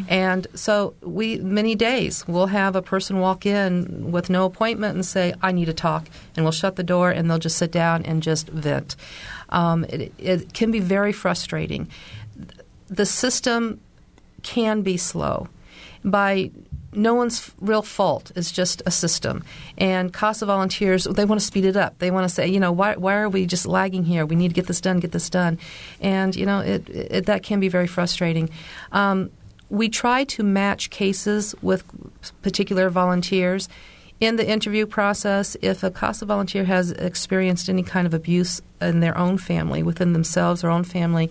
and 0.09 0.47
so 0.55 0.95
we 1.01 1.39
many 1.39 1.75
days 1.75 2.27
we'll 2.27 2.47
have 2.47 2.75
a 2.75 2.83
person 2.83 3.21
walk 3.21 3.47
in 3.47 4.11
with 4.11 4.29
no 4.29 4.45
appointment 4.45 4.95
and 4.95 5.07
say, 5.07 5.35
"I 5.43 5.53
need 5.53 5.67
to 5.67 5.73
talk," 5.73 6.09
and 6.37 6.45
we'll 6.45 6.53
shut 6.53 6.77
the 6.77 6.83
door, 6.83 7.11
and 7.11 7.31
they'll 7.31 7.39
just 7.39 7.59
sit 7.59 7.71
down 7.71 8.03
and 8.05 8.23
just 8.23 8.49
vent. 8.49 8.97
Um, 9.51 9.85
it, 9.85 10.13
it 10.19 10.53
can 10.53 10.71
be 10.71 10.81
very 10.81 11.13
frustrating. 11.13 11.89
The 12.89 13.07
system 13.07 13.81
can 14.43 14.83
be 14.83 14.97
slow 14.97 15.49
by 16.05 16.51
no 16.93 17.15
one's 17.15 17.51
real 17.61 17.83
fault. 17.83 18.33
It's 18.37 18.53
just 18.53 18.83
a 18.87 18.91
system. 18.91 19.45
And 19.79 20.13
CASA 20.13 20.47
volunteers, 20.47 21.05
they 21.05 21.25
want 21.25 21.41
to 21.41 21.47
speed 21.47 21.65
it 21.65 21.77
up. 21.77 21.99
They 21.99 22.11
want 22.11 22.29
to 22.29 22.35
say, 22.35 22.47
you 22.49 22.61
know, 22.61 22.73
why, 22.73 22.97
why 22.97 23.15
are 23.15 23.29
we 23.29 23.47
just 23.47 23.67
lagging 23.67 24.05
here? 24.05 24.27
We 24.27 24.37
need 24.37 24.49
to 24.49 24.55
get 24.55 24.67
this 24.67 24.81
done, 24.81 25.01
get 25.01 25.13
this 25.13 25.31
done. 25.31 25.59
And, 26.01 26.37
you 26.37 26.47
know, 26.47 26.61
it, 26.61 26.89
it, 26.89 27.27
that 27.27 27.43
can 27.43 27.61
be 27.61 27.69
very 27.69 27.87
frustrating. 27.87 28.51
Um, 28.93 29.31
we 29.71 29.89
try 29.89 30.25
to 30.25 30.43
match 30.43 30.91
cases 30.91 31.55
with 31.63 31.83
particular 32.43 32.91
volunteers. 32.91 33.69
in 34.21 34.37
the 34.37 34.49
interview 34.49 34.87
process, 34.87 35.57
if 35.63 35.83
a 35.83 35.91
CASA 35.91 36.27
volunteer 36.27 36.65
has 36.65 36.93
experienced 36.93 37.69
any 37.69 37.83
kind 37.83 38.07
of 38.07 38.15
abuse 38.15 38.61
in 38.81 39.01
their 39.01 39.17
own 39.19 39.39
family, 39.39 39.83
within 39.83 40.13
themselves 40.13 40.63
or 40.63 40.71
own 40.71 40.85
family, 40.85 41.31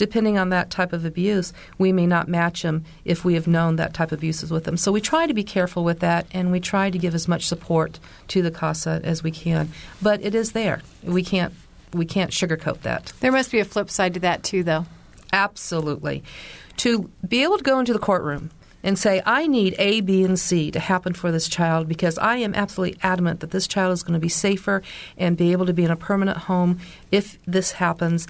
depending 0.00 0.38
on 0.38 0.48
that 0.48 0.70
type 0.70 0.94
of 0.94 1.04
abuse, 1.04 1.52
we 1.76 1.92
may 1.92 2.06
not 2.06 2.26
match 2.26 2.62
them 2.62 2.82
if 3.04 3.22
we 3.22 3.34
have 3.34 3.46
known 3.46 3.76
that 3.76 3.92
type 3.92 4.12
of 4.12 4.18
abuse 4.20 4.42
is 4.42 4.50
with 4.50 4.64
them. 4.64 4.78
So 4.78 4.90
we 4.90 5.02
try 5.02 5.26
to 5.26 5.34
be 5.34 5.44
careful 5.44 5.84
with 5.84 6.00
that, 6.00 6.26
and 6.32 6.50
we 6.50 6.58
try 6.58 6.88
to 6.88 6.96
give 6.96 7.14
as 7.14 7.28
much 7.28 7.46
support 7.46 8.00
to 8.28 8.40
the 8.40 8.50
CASA 8.50 9.02
as 9.04 9.22
we 9.22 9.30
can. 9.30 9.70
But 10.00 10.22
it 10.22 10.34
is 10.34 10.52
there. 10.52 10.80
We 11.02 11.22
can't 11.22 11.52
we 11.92 12.06
can't 12.06 12.30
sugarcoat 12.30 12.80
that. 12.80 13.12
There 13.20 13.30
must 13.30 13.52
be 13.52 13.58
a 13.58 13.64
flip 13.66 13.90
side 13.90 14.14
to 14.14 14.20
that 14.20 14.42
too, 14.42 14.62
though. 14.62 14.86
Absolutely. 15.34 16.22
To 16.78 17.10
be 17.28 17.42
able 17.42 17.58
to 17.58 17.64
go 17.64 17.78
into 17.78 17.92
the 17.92 17.98
courtroom 17.98 18.50
and 18.82 18.98
say, 18.98 19.20
I 19.26 19.46
need 19.48 19.74
A, 19.78 20.00
B, 20.00 20.24
and 20.24 20.38
C 20.38 20.70
to 20.70 20.80
happen 20.80 21.12
for 21.12 21.30
this 21.30 21.46
child 21.46 21.88
because 21.88 22.16
I 22.16 22.36
am 22.36 22.54
absolutely 22.54 22.98
adamant 23.02 23.40
that 23.40 23.50
this 23.50 23.66
child 23.66 23.92
is 23.92 24.02
going 24.02 24.14
to 24.14 24.20
be 24.20 24.30
safer 24.30 24.82
and 25.18 25.36
be 25.36 25.52
able 25.52 25.66
to 25.66 25.74
be 25.74 25.84
in 25.84 25.90
a 25.90 25.96
permanent 25.96 26.38
home 26.38 26.78
if 27.10 27.38
this 27.44 27.72
happens 27.72 28.26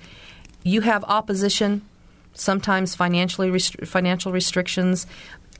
you 0.62 0.80
have 0.82 1.04
opposition, 1.04 1.82
sometimes 2.34 2.94
financially 2.94 3.50
rest- 3.50 3.84
financial 3.86 4.32
restrictions, 4.32 5.06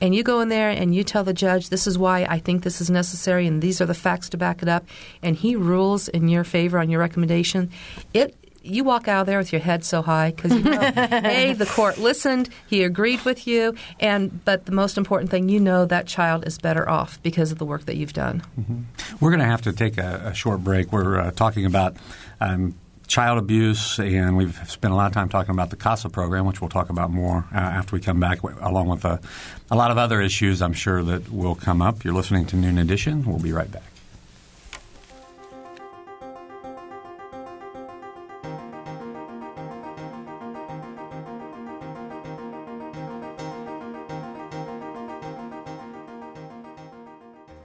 and 0.00 0.14
you 0.14 0.22
go 0.22 0.40
in 0.40 0.48
there 0.48 0.70
and 0.70 0.94
you 0.94 1.04
tell 1.04 1.24
the 1.24 1.34
judge, 1.34 1.68
"This 1.68 1.86
is 1.86 1.98
why 1.98 2.26
I 2.28 2.38
think 2.38 2.62
this 2.62 2.80
is 2.80 2.90
necessary, 2.90 3.46
and 3.46 3.60
these 3.60 3.80
are 3.80 3.86
the 3.86 3.94
facts 3.94 4.28
to 4.30 4.36
back 4.36 4.62
it 4.62 4.68
up," 4.68 4.84
and 5.22 5.36
he 5.36 5.56
rules 5.56 6.08
in 6.08 6.28
your 6.28 6.44
favor 6.44 6.78
on 6.78 6.90
your 6.90 7.00
recommendation, 7.00 7.70
it 8.14 8.34
you 8.62 8.84
walk 8.84 9.08
out 9.08 9.22
of 9.22 9.26
there 9.26 9.38
with 9.38 9.52
your 9.52 9.60
head 9.60 9.84
so 9.84 10.02
high 10.02 10.32
because 10.32 10.52
you 10.52 10.62
know, 10.62 10.80
a 10.96 11.54
the 11.54 11.66
court 11.66 11.98
listened, 11.98 12.48
he 12.66 12.82
agreed 12.82 13.24
with 13.24 13.46
you, 13.46 13.74
and 13.98 14.44
but 14.44 14.66
the 14.66 14.72
most 14.72 14.98
important 14.98 15.30
thing, 15.30 15.48
you 15.48 15.60
know 15.60 15.84
that 15.86 16.06
child 16.06 16.46
is 16.46 16.58
better 16.58 16.88
off 16.88 17.22
because 17.22 17.52
of 17.52 17.58
the 17.58 17.64
work 17.64 17.86
that 17.86 17.96
you've 17.96 18.12
done. 18.12 18.42
Mm-hmm. 18.60 18.80
We're 19.20 19.30
going 19.30 19.40
to 19.40 19.46
have 19.46 19.62
to 19.62 19.72
take 19.72 19.98
a, 19.98 20.22
a 20.26 20.34
short 20.34 20.62
break. 20.62 20.92
We're 20.92 21.18
uh, 21.18 21.30
talking 21.32 21.64
about. 21.64 21.96
Um, 22.40 22.74
child 23.10 23.38
abuse, 23.38 23.98
and 23.98 24.36
we've 24.36 24.56
spent 24.68 24.94
a 24.94 24.96
lot 24.96 25.08
of 25.08 25.12
time 25.12 25.28
talking 25.28 25.50
about 25.50 25.70
the 25.70 25.76
CASA 25.76 26.08
program, 26.10 26.46
which 26.46 26.60
we'll 26.60 26.70
talk 26.70 26.90
about 26.90 27.10
more 27.10 27.44
uh, 27.52 27.58
after 27.58 27.96
we 27.96 28.00
come 28.00 28.20
back, 28.20 28.40
along 28.42 28.88
with 28.88 29.04
a, 29.04 29.20
a 29.68 29.76
lot 29.76 29.90
of 29.90 29.98
other 29.98 30.22
issues 30.22 30.62
I'm 30.62 30.72
sure 30.72 31.02
that 31.02 31.30
will 31.30 31.56
come 31.56 31.82
up. 31.82 32.04
You're 32.04 32.14
listening 32.14 32.46
to 32.46 32.56
Noon 32.56 32.78
Edition. 32.78 33.24
We'll 33.24 33.40
be 33.40 33.52
right 33.52 33.70
back. 33.70 33.82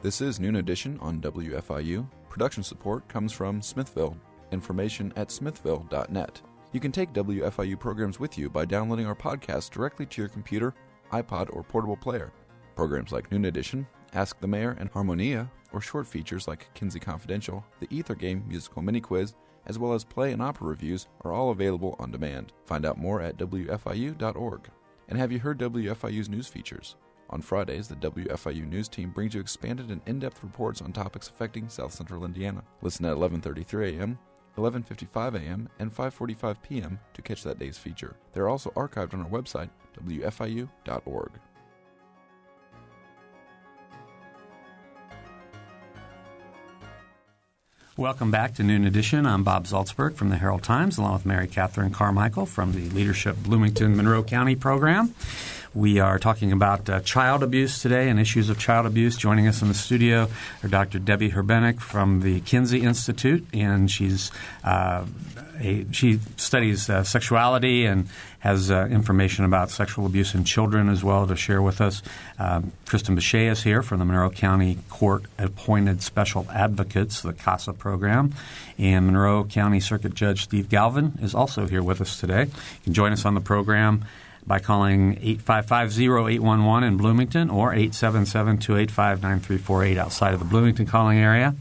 This 0.01 0.21
is 0.21 0.39
Noon 0.39 0.55
Edition 0.55 0.99
on 1.01 1.19
WFIU. 1.21 2.08
Production 2.29 2.63
support 2.63 3.08
comes 3.08 3.31
from 3.31 3.62
Smithville, 3.62 4.17
information 4.51 5.13
at 5.15 5.31
smithville.net. 5.31 6.41
You 6.71 6.79
can 6.79 6.91
take 6.91 7.13
WFIU 7.13 7.79
programs 7.79 8.19
with 8.19 8.38
you 8.38 8.49
by 8.49 8.65
downloading 8.65 9.05
our 9.05 9.15
podcast 9.15 9.71
directly 9.71 10.05
to 10.08 10.21
your 10.21 10.29
computer, 10.29 10.73
iPod, 11.12 11.55
or 11.55 11.63
portable 11.63 11.95
player. 11.95 12.34
Programs 12.75 13.12
like 13.12 13.31
Noon 13.31 13.45
Edition, 13.45 13.88
Ask 14.13 14.39
the 14.39 14.47
Mayor, 14.47 14.75
and 14.79 14.89
Harmonia, 14.89 15.49
or 15.71 15.81
short 15.81 16.08
features 16.08 16.47
like 16.47 16.73
Kinsey 16.73 16.99
Confidential, 16.99 17.65
the 17.79 17.88
Ether 17.89 18.15
Game 18.15 18.43
musical 18.47 18.81
mini 18.81 19.01
quiz, 19.01 19.36
as 19.65 19.79
well 19.79 19.93
as 19.93 20.03
play 20.03 20.31
and 20.31 20.41
opera 20.41 20.67
reviews 20.67 21.08
are 21.23 21.31
all 21.31 21.51
available 21.51 21.95
on 21.99 22.12
demand. 22.12 22.53
Find 22.65 22.86
out 22.86 22.97
more 22.97 23.21
at 23.21 23.38
WFIU.org. 23.38 24.69
And 25.08 25.17
have 25.19 25.31
you 25.31 25.39
heard 25.39 25.60
WFIU's 25.60 26.29
news 26.29 26.47
features? 26.47 26.95
On 27.29 27.41
Fridays, 27.41 27.88
the 27.88 27.95
WFIU 27.95 28.67
news 28.67 28.88
team 28.88 29.10
brings 29.10 29.34
you 29.34 29.41
expanded 29.41 29.89
and 29.89 30.01
in-depth 30.05 30.43
reports 30.43 30.81
on 30.81 30.93
topics 30.93 31.27
affecting 31.27 31.69
South 31.69 31.91
Central 31.91 32.25
Indiana. 32.25 32.63
Listen 32.81 33.05
at 33.05 33.17
11:33 33.17 33.97
a.m., 33.97 34.19
11:55 34.57 35.35
a.m., 35.35 35.69
and 35.79 35.95
5:45 35.95 36.61
p.m. 36.61 36.99
to 37.13 37.21
catch 37.21 37.43
that 37.43 37.59
day's 37.59 37.77
feature. 37.77 38.15
They're 38.33 38.49
also 38.49 38.71
archived 38.71 39.13
on 39.13 39.21
our 39.21 39.29
website, 39.29 39.69
wfiu.org. 40.03 41.31
Welcome 47.97 48.29
back 48.29 48.53
to 48.55 48.63
Noon 48.63 48.83
Edition. 48.83 49.25
I'm 49.25 49.45
Bob 49.45 49.67
Zaltsberg 49.67 50.15
from 50.15 50.27
the 50.27 50.35
Herald 50.35 50.63
Times, 50.63 50.97
along 50.97 51.13
with 51.13 51.25
Mary 51.25 51.47
Catherine 51.47 51.93
Carmichael 51.93 52.45
from 52.45 52.73
the 52.73 52.89
Leadership 52.89 53.37
Bloomington 53.37 53.95
Monroe 53.95 54.21
County 54.21 54.57
program. 54.57 55.15
We 55.75 55.99
are 55.99 56.19
talking 56.19 56.53
about 56.53 56.89
uh, 56.89 57.01
child 57.01 57.43
abuse 57.43 57.81
today 57.81 58.07
and 58.07 58.17
issues 58.17 58.49
of 58.49 58.57
child 58.57 58.85
abuse. 58.85 59.17
Joining 59.17 59.45
us 59.45 59.61
in 59.61 59.67
the 59.67 59.73
studio 59.73 60.29
are 60.63 60.69
Dr. 60.69 60.99
Debbie 60.99 61.31
Herbenick 61.31 61.81
from 61.81 62.21
the 62.21 62.39
Kinsey 62.39 62.81
Institute, 62.81 63.45
and 63.53 63.91
she's 63.91 64.31
uh, 64.63 65.05
a, 65.59 65.85
she 65.91 66.19
studies 66.38 66.89
uh, 66.89 67.03
sexuality 67.03 67.85
and 67.85 68.07
has 68.39 68.71
uh, 68.71 68.88
information 68.89 69.43
about 69.43 69.69
sexual 69.69 70.05
abuse 70.05 70.33
in 70.33 70.45
children 70.45 70.88
as 70.88 71.03
well 71.03 71.27
to 71.27 71.35
share 71.35 71.61
with 71.61 71.81
us. 71.81 72.01
Um, 72.39 72.71
Kristen 72.85 73.17
Bechet 73.17 73.51
is 73.51 73.63
here 73.63 73.83
from 73.83 73.99
the 73.99 74.05
Monroe 74.05 74.29
County 74.29 74.77
Court 74.89 75.25
Appointed 75.38 76.01
Special 76.01 76.47
Advocates, 76.53 77.21
the 77.21 77.33
CASA 77.33 77.73
program. 77.73 78.33
And 78.77 79.07
Monroe 79.07 79.43
County 79.43 79.81
Circuit 79.81 80.13
Judge 80.13 80.43
Steve 80.43 80.69
Galvin 80.69 81.17
is 81.21 81.35
also 81.35 81.67
here 81.67 81.83
with 81.83 81.99
us 81.99 82.17
today. 82.17 82.43
You 82.43 82.81
can 82.85 82.93
join 82.93 83.11
us 83.11 83.25
on 83.25 83.33
the 83.33 83.41
program 83.41 84.05
by 84.47 84.60
calling 84.60 85.15
855-0811 85.15 86.88
in 86.88 86.97
Bloomington 86.97 87.49
or 87.49 87.73
877-285-9348 87.73 89.97
outside 89.97 90.34
of 90.34 90.39
the 90.39 90.45
Bloomington 90.45 90.86
calling 90.86 91.17
area. 91.17 91.55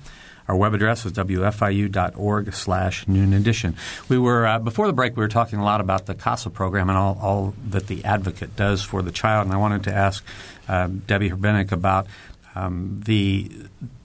Our 0.46 0.56
web 0.56 0.74
address 0.74 1.06
is 1.06 1.12
wfiu.org 1.12 2.52
slash 2.52 3.08
noon 3.08 3.32
edition. 3.32 3.76
We 4.10 4.18
were, 4.18 4.46
uh, 4.46 4.58
before 4.58 4.86
the 4.86 4.92
break, 4.92 5.16
we 5.16 5.22
were 5.22 5.28
talking 5.28 5.58
a 5.58 5.64
lot 5.64 5.80
about 5.80 6.04
the 6.04 6.14
CASA 6.14 6.50
program 6.50 6.90
and 6.90 6.98
all, 6.98 7.18
all 7.20 7.54
that 7.70 7.86
the 7.86 8.04
advocate 8.04 8.54
does 8.54 8.82
for 8.82 9.00
the 9.00 9.10
child. 9.10 9.46
And 9.46 9.54
I 9.54 9.56
wanted 9.56 9.84
to 9.84 9.94
ask 9.94 10.22
uh, 10.68 10.88
Debbie 11.06 11.30
Herbenick 11.30 11.72
about 11.72 12.08
um, 12.54 13.00
the, 13.06 13.50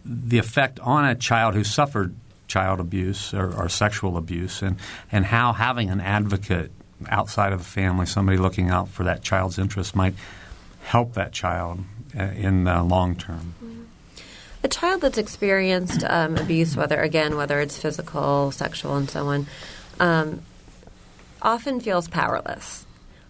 the 0.05 0.37
effect 0.37 0.79
on 0.79 1.03
a 1.03 1.15
child 1.15 1.55
who 1.55 1.65
suffered 1.65 2.15
child 2.47 2.79
abuse 2.79 3.33
or, 3.33 3.53
or 3.53 3.67
sexual 3.67 4.15
abuse 4.17 4.61
and, 4.61 4.77
and 5.11 5.25
how 5.25 5.51
having 5.53 5.89
an 5.89 5.99
advocate 5.99 6.71
outside 7.07 7.53
of 7.53 7.59
the 7.59 7.65
family, 7.65 8.05
somebody 8.05 8.37
looking 8.37 8.69
out 8.69 8.89
for 8.89 9.03
that 9.03 9.21
child's 9.21 9.57
interest 9.57 9.95
might 9.95 10.15
help 10.83 11.13
that 11.13 11.31
child 11.31 11.79
uh, 12.17 12.23
in 12.23 12.63
the 12.63 12.83
long 12.83 13.15
term. 13.15 13.53
A 14.63 14.67
child 14.67 15.01
that's 15.01 15.17
experienced 15.17 16.03
um, 16.03 16.35
abuse, 16.35 16.75
whether 16.75 16.99
again 16.99 17.37
whether 17.37 17.61
it's 17.61 17.77
physical, 17.77 18.51
sexual, 18.51 18.97
and 18.97 19.09
so 19.09 19.27
on, 19.27 19.47
um, 19.99 20.41
often 21.41 21.79
feels 21.79 22.09
powerless. 22.09 22.85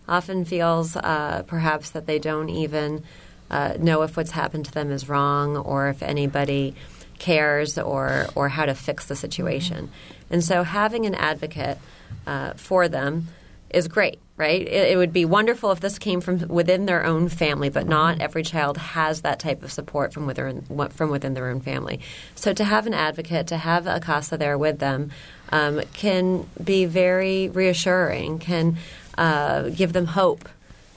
Often 0.07 0.45
feels 0.45 0.95
uh, 0.95 1.43
perhaps 1.45 1.91
that 1.91 2.07
they 2.07 2.17
don't 2.17 2.49
even 2.49 3.03
uh, 3.51 3.75
know 3.79 4.01
if 4.01 4.17
what's 4.17 4.31
happened 4.31 4.65
to 4.65 4.71
them 4.71 4.91
is 4.91 5.07
wrong 5.07 5.55
or 5.55 5.89
if 5.89 6.01
anybody 6.01 6.73
cares 7.19 7.77
or 7.77 8.25
or 8.33 8.49
how 8.49 8.65
to 8.65 8.73
fix 8.73 9.05
the 9.05 9.15
situation. 9.15 9.91
And 10.31 10.43
so 10.43 10.63
having 10.63 11.05
an 11.05 11.13
advocate 11.13 11.77
uh, 12.25 12.53
for 12.53 12.87
them 12.87 13.27
is 13.69 13.87
great, 13.87 14.19
right? 14.37 14.61
It, 14.61 14.91
it, 14.91 14.97
would 14.97 15.13
be 15.13 15.25
wonderful 15.25 15.71
if 15.71 15.79
this 15.79 15.99
came 15.99 16.21
from 16.21 16.47
within 16.47 16.85
their 16.85 17.05
own 17.05 17.29
family, 17.29 17.69
but 17.69 17.87
not 17.87 18.15
mm-hmm. 18.15 18.21
every 18.21 18.43
child 18.43 18.77
has 18.77 19.21
that 19.21 19.39
type 19.39 19.63
of 19.63 19.71
support 19.71 20.13
from 20.13 20.25
within 20.25 20.63
from 20.89 21.09
within 21.09 21.33
their 21.33 21.49
own 21.49 21.61
family. 21.61 21.99
So 22.35 22.53
to 22.53 22.63
have 22.63 22.87
an 22.87 22.93
advocate, 22.93 23.47
to 23.47 23.57
have 23.57 23.87
a 23.87 23.99
CASA 23.99 24.37
there 24.37 24.57
with 24.57 24.79
them, 24.79 25.11
um, 25.51 25.81
can 25.93 26.49
be 26.63 26.85
very 26.85 27.49
reassuring, 27.49 28.39
can 28.39 28.77
uh, 29.17 29.69
give 29.69 29.93
them 29.93 30.05
hope 30.05 30.49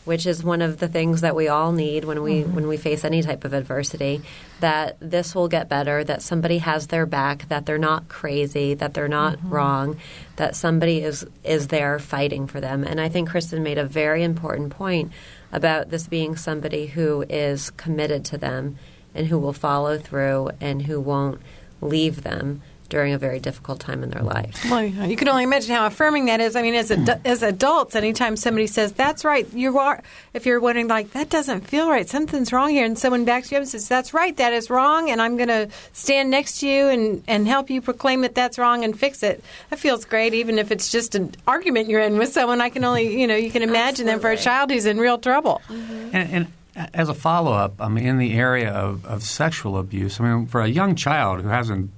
which 0.05 0.27
is 0.27 0.43
one 0.43 0.63
of 0.63 0.79
the 0.79 0.89
things 0.89 1.21
that 1.21 1.37
we 1.37 1.49
all 1.49 1.73
need 1.73 2.05
when 2.05 2.23
we 2.23 2.43
mm-hmm. 2.43 2.55
when 2.55 2.69
we 2.69 2.77
face 2.77 3.05
any 3.05 3.23
type 3.23 3.45
of 3.45 3.53
adversity 3.53 4.21
that 4.61 4.97
this 5.01 5.35
will 5.35 5.49
get 5.49 5.69
better 5.69 6.03
that 6.05 6.23
somebody 6.23 6.59
has 6.59 6.89
their 6.89 7.07
back 7.07 7.49
that 7.49 7.67
they're 7.67 7.79
not 7.79 8.09
crazy 8.09 8.75
that 8.75 8.95
they're 8.95 9.09
not 9.09 9.37
mm-hmm. 9.37 9.51
wrong 9.51 9.97
that 10.37 10.57
somebody 10.57 11.03
is 11.03 11.27
is 11.45 11.69
there 11.69 11.99
fighting 11.99 12.47
for 12.47 12.61
them 12.61 12.85
and 12.85 13.01
i 13.01 13.09
think 13.09 13.29
kristen 13.29 13.63
made 13.63 13.79
a 13.79 13.85
very 13.85 14.23
important 14.23 14.71
point 14.71 15.13
about 15.53 15.91
this 15.91 16.07
being 16.07 16.37
somebody 16.37 16.87
who 16.87 17.25
is 17.29 17.71
committed 17.71 18.25
to 18.25 18.39
them 18.39 18.79
and 19.15 19.27
who 19.27 19.39
will 19.39 19.53
follow 19.53 19.99
through 19.99 20.51
and 20.61 20.83
who 20.83 20.99
won't 21.01 21.41
leave 21.81 22.23
them 22.23 22.63
during 22.93 23.15
a 23.15 23.19
very 23.19 23.41
difficult 23.41 23.81
time 23.81 24.03
in 24.03 24.11
their 24.11 24.23
life. 24.23 24.67
Well, 24.71 24.85
you 24.85 25.17
can 25.17 25.27
only 25.27 25.45
imagine 25.45 25.75
how 25.75 25.87
affirming 25.87 26.27
that 26.27 26.43
is. 26.43 26.57
I 26.57 26.61
mean, 26.61 26.75
as 26.75 26.91
ad- 26.91 27.23
as 27.25 27.43
adults, 27.43 27.97
anytime 27.97 28.37
somebody 28.37 28.67
says 28.67 28.93
that's 28.93 29.25
right, 29.25 29.51
you 29.55 29.79
are. 29.79 30.03
If 30.35 30.45
you're 30.45 30.61
wondering 30.61 30.89
like 30.89 31.13
that 31.13 31.31
doesn't 31.31 31.63
feel 31.63 31.89
right, 31.89 32.07
something's 32.07 32.53
wrong 32.53 32.69
here, 32.69 32.85
and 32.85 32.99
someone 32.99 33.25
backs 33.25 33.51
you 33.51 33.57
up 33.57 33.63
and 33.63 33.69
says 33.71 33.89
that's 33.89 34.13
right, 34.13 34.37
that 34.37 34.53
is 34.53 34.69
wrong, 34.69 35.09
and 35.09 35.23
I'm 35.23 35.39
going 35.39 35.49
to 35.49 35.71
stand 35.95 36.31
next 36.31 36.61
to 36.61 36.69
you 36.69 36.89
and 36.89 37.25
and 37.27 37.49
help 37.49 37.71
you 37.71 37.81
proclaim 37.81 38.21
that 38.21 38.35
that's 38.35 38.59
wrong 38.59 38.85
and 38.85 38.99
fix 38.99 39.23
it. 39.23 39.43
That 39.71 39.79
feels 39.79 40.05
great, 40.05 40.35
even 40.35 40.59
if 40.59 40.71
it's 40.71 40.93
just 40.93 41.15
an 41.15 41.35
argument 41.47 41.89
you're 41.89 42.03
in 42.03 42.19
with 42.19 42.31
someone. 42.31 42.61
I 42.61 42.69
can 42.69 42.85
only 42.85 43.19
you 43.19 43.27
know 43.27 43.37
you 43.37 43.51
can 43.51 43.63
imagine 43.63 44.07
Absolutely. 44.07 44.13
them 44.13 44.21
for 44.21 44.31
a 44.33 44.37
child 44.37 44.71
who's 44.71 44.85
in 44.85 44.99
real 44.99 45.17
trouble. 45.17 45.63
Mm-hmm. 45.69 46.11
And, 46.13 46.31
and 46.31 46.47
as 46.93 47.09
a 47.09 47.15
follow 47.15 47.53
up, 47.53 47.81
I 47.81 47.89
mean, 47.89 48.07
in 48.07 48.19
the 48.19 48.35
area 48.35 48.71
of, 48.71 49.07
of 49.07 49.23
sexual 49.23 49.79
abuse, 49.79 50.21
I 50.21 50.25
mean, 50.25 50.47
for 50.47 50.61
a 50.61 50.69
young 50.69 50.95
child 50.95 51.41
who 51.41 51.49
hasn't 51.49 51.91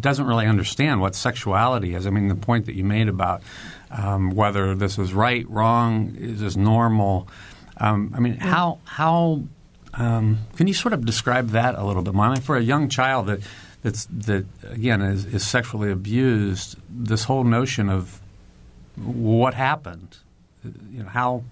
doesn't 0.00 0.26
really 0.26 0.46
understand 0.46 1.00
what 1.00 1.14
sexuality 1.14 1.94
is. 1.94 2.06
I 2.06 2.10
mean, 2.10 2.28
the 2.28 2.34
point 2.34 2.66
that 2.66 2.74
you 2.74 2.84
made 2.84 3.08
about 3.08 3.42
um, 3.90 4.30
whether 4.30 4.74
this 4.74 4.98
is 4.98 5.12
right, 5.12 5.48
wrong, 5.48 6.14
is 6.18 6.40
this 6.40 6.56
normal. 6.56 7.28
Um, 7.78 8.12
I 8.14 8.20
mean, 8.20 8.36
how 8.36 8.78
how 8.84 9.42
um, 9.94 10.38
can 10.56 10.66
you 10.66 10.74
sort 10.74 10.92
of 10.92 11.04
describe 11.04 11.50
that 11.50 11.74
a 11.74 11.84
little 11.84 12.02
bit 12.02 12.14
mean, 12.14 12.40
for 12.40 12.56
a 12.56 12.62
young 12.62 12.88
child 12.88 13.26
that 13.26 13.40
that's 13.82 14.06
that 14.06 14.46
again 14.70 15.02
is, 15.02 15.24
is 15.26 15.46
sexually 15.46 15.90
abused, 15.90 16.76
this 16.88 17.24
whole 17.24 17.44
notion 17.44 17.88
of 17.88 18.20
what 18.96 19.54
happened, 19.54 20.18
you 20.64 21.02
know, 21.02 21.08
how 21.08 21.44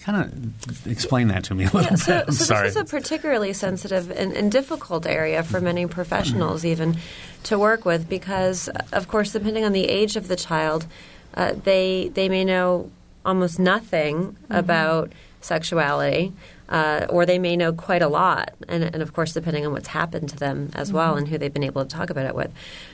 kind 0.00 0.24
of 0.24 0.86
explain 0.86 1.28
that 1.28 1.44
to 1.44 1.54
me 1.54 1.64
a 1.64 1.70
little 1.70 1.82
yeah, 1.82 1.94
so, 1.94 2.18
bit. 2.18 2.24
I'm 2.28 2.34
so 2.34 2.44
sorry. 2.44 2.68
this 2.68 2.76
is 2.76 2.82
a 2.82 2.84
particularly 2.84 3.52
sensitive 3.52 4.10
and, 4.10 4.32
and, 4.32 4.52
difficult 4.52 5.06
area 5.06 5.42
for 5.42 5.60
many 5.60 5.86
professionals 5.86 6.64
even 6.64 6.96
to 7.44 7.58
work 7.58 7.84
with 7.84 8.08
because, 8.08 8.68
of 8.92 9.08
course, 9.08 9.32
depending 9.32 9.64
on 9.64 9.72
the 9.72 9.88
age 9.88 10.16
of 10.16 10.28
the 10.28 10.36
child, 10.36 10.86
uh, 11.34 11.54
they 11.64 12.10
they 12.14 12.28
may 12.28 12.44
know 12.44 12.90
almost 13.24 13.58
nothing 13.58 14.32
mm-hmm. 14.32 14.54
about 14.54 15.12
sexuality 15.40 16.32
uh, 16.68 17.06
or 17.10 17.26
they 17.26 17.38
may 17.38 17.56
know 17.56 17.72
quite 17.72 18.02
a 18.02 18.08
lot, 18.08 18.54
and, 18.68 18.82
and, 18.84 19.02
of 19.02 19.12
course, 19.12 19.32
depending 19.32 19.66
on 19.66 19.72
what's 19.72 19.88
happened 19.88 20.28
to 20.30 20.36
them 20.36 20.70
as 20.74 20.88
mm-hmm. 20.88 20.96
well 20.96 21.16
and 21.16 21.28
who 21.28 21.36
they've 21.36 21.52
been 21.52 21.62
able 21.62 21.84
to 21.84 21.88
talk 21.88 22.10
about 22.10 22.26
it 22.26 22.34
with. 22.34 22.50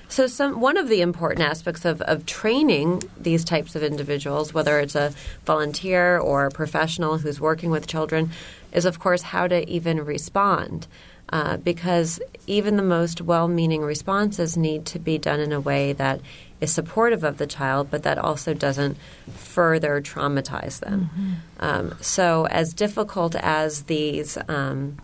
So, 0.08 0.26
some 0.26 0.60
one 0.60 0.76
of 0.76 0.88
the 0.88 1.00
important 1.00 1.42
aspects 1.42 1.84
of, 1.84 2.02
of 2.02 2.26
training 2.26 3.02
these 3.16 3.44
types 3.44 3.76
of 3.76 3.82
individuals, 3.82 4.52
whether 4.52 4.80
it's 4.80 4.96
a 4.96 5.12
volunteer 5.44 6.18
or 6.18 6.46
a 6.46 6.50
professional 6.50 7.18
who's 7.18 7.40
working 7.40 7.70
with 7.70 7.86
children, 7.86 8.30
is 8.72 8.84
of 8.84 8.98
course 8.98 9.22
how 9.22 9.46
to 9.46 9.68
even 9.68 10.04
respond. 10.04 10.86
Uh, 11.32 11.56
because 11.58 12.20
even 12.48 12.76
the 12.76 12.82
most 12.82 13.20
well 13.20 13.46
meaning 13.46 13.82
responses 13.82 14.56
need 14.56 14.84
to 14.84 14.98
be 14.98 15.16
done 15.16 15.38
in 15.38 15.52
a 15.52 15.60
way 15.60 15.92
that 15.92 16.20
is 16.60 16.72
supportive 16.72 17.24
of 17.24 17.38
the 17.38 17.46
child, 17.46 17.90
but 17.90 18.02
that 18.02 18.18
also 18.18 18.54
doesn't 18.54 18.96
further 19.34 20.00
traumatize 20.00 20.80
them. 20.80 21.10
Mm-hmm. 21.12 21.32
Um, 21.60 21.94
so, 22.00 22.46
as 22.46 22.74
difficult 22.74 23.34
as 23.36 23.84
these 23.84 24.36
um, 24.48 24.98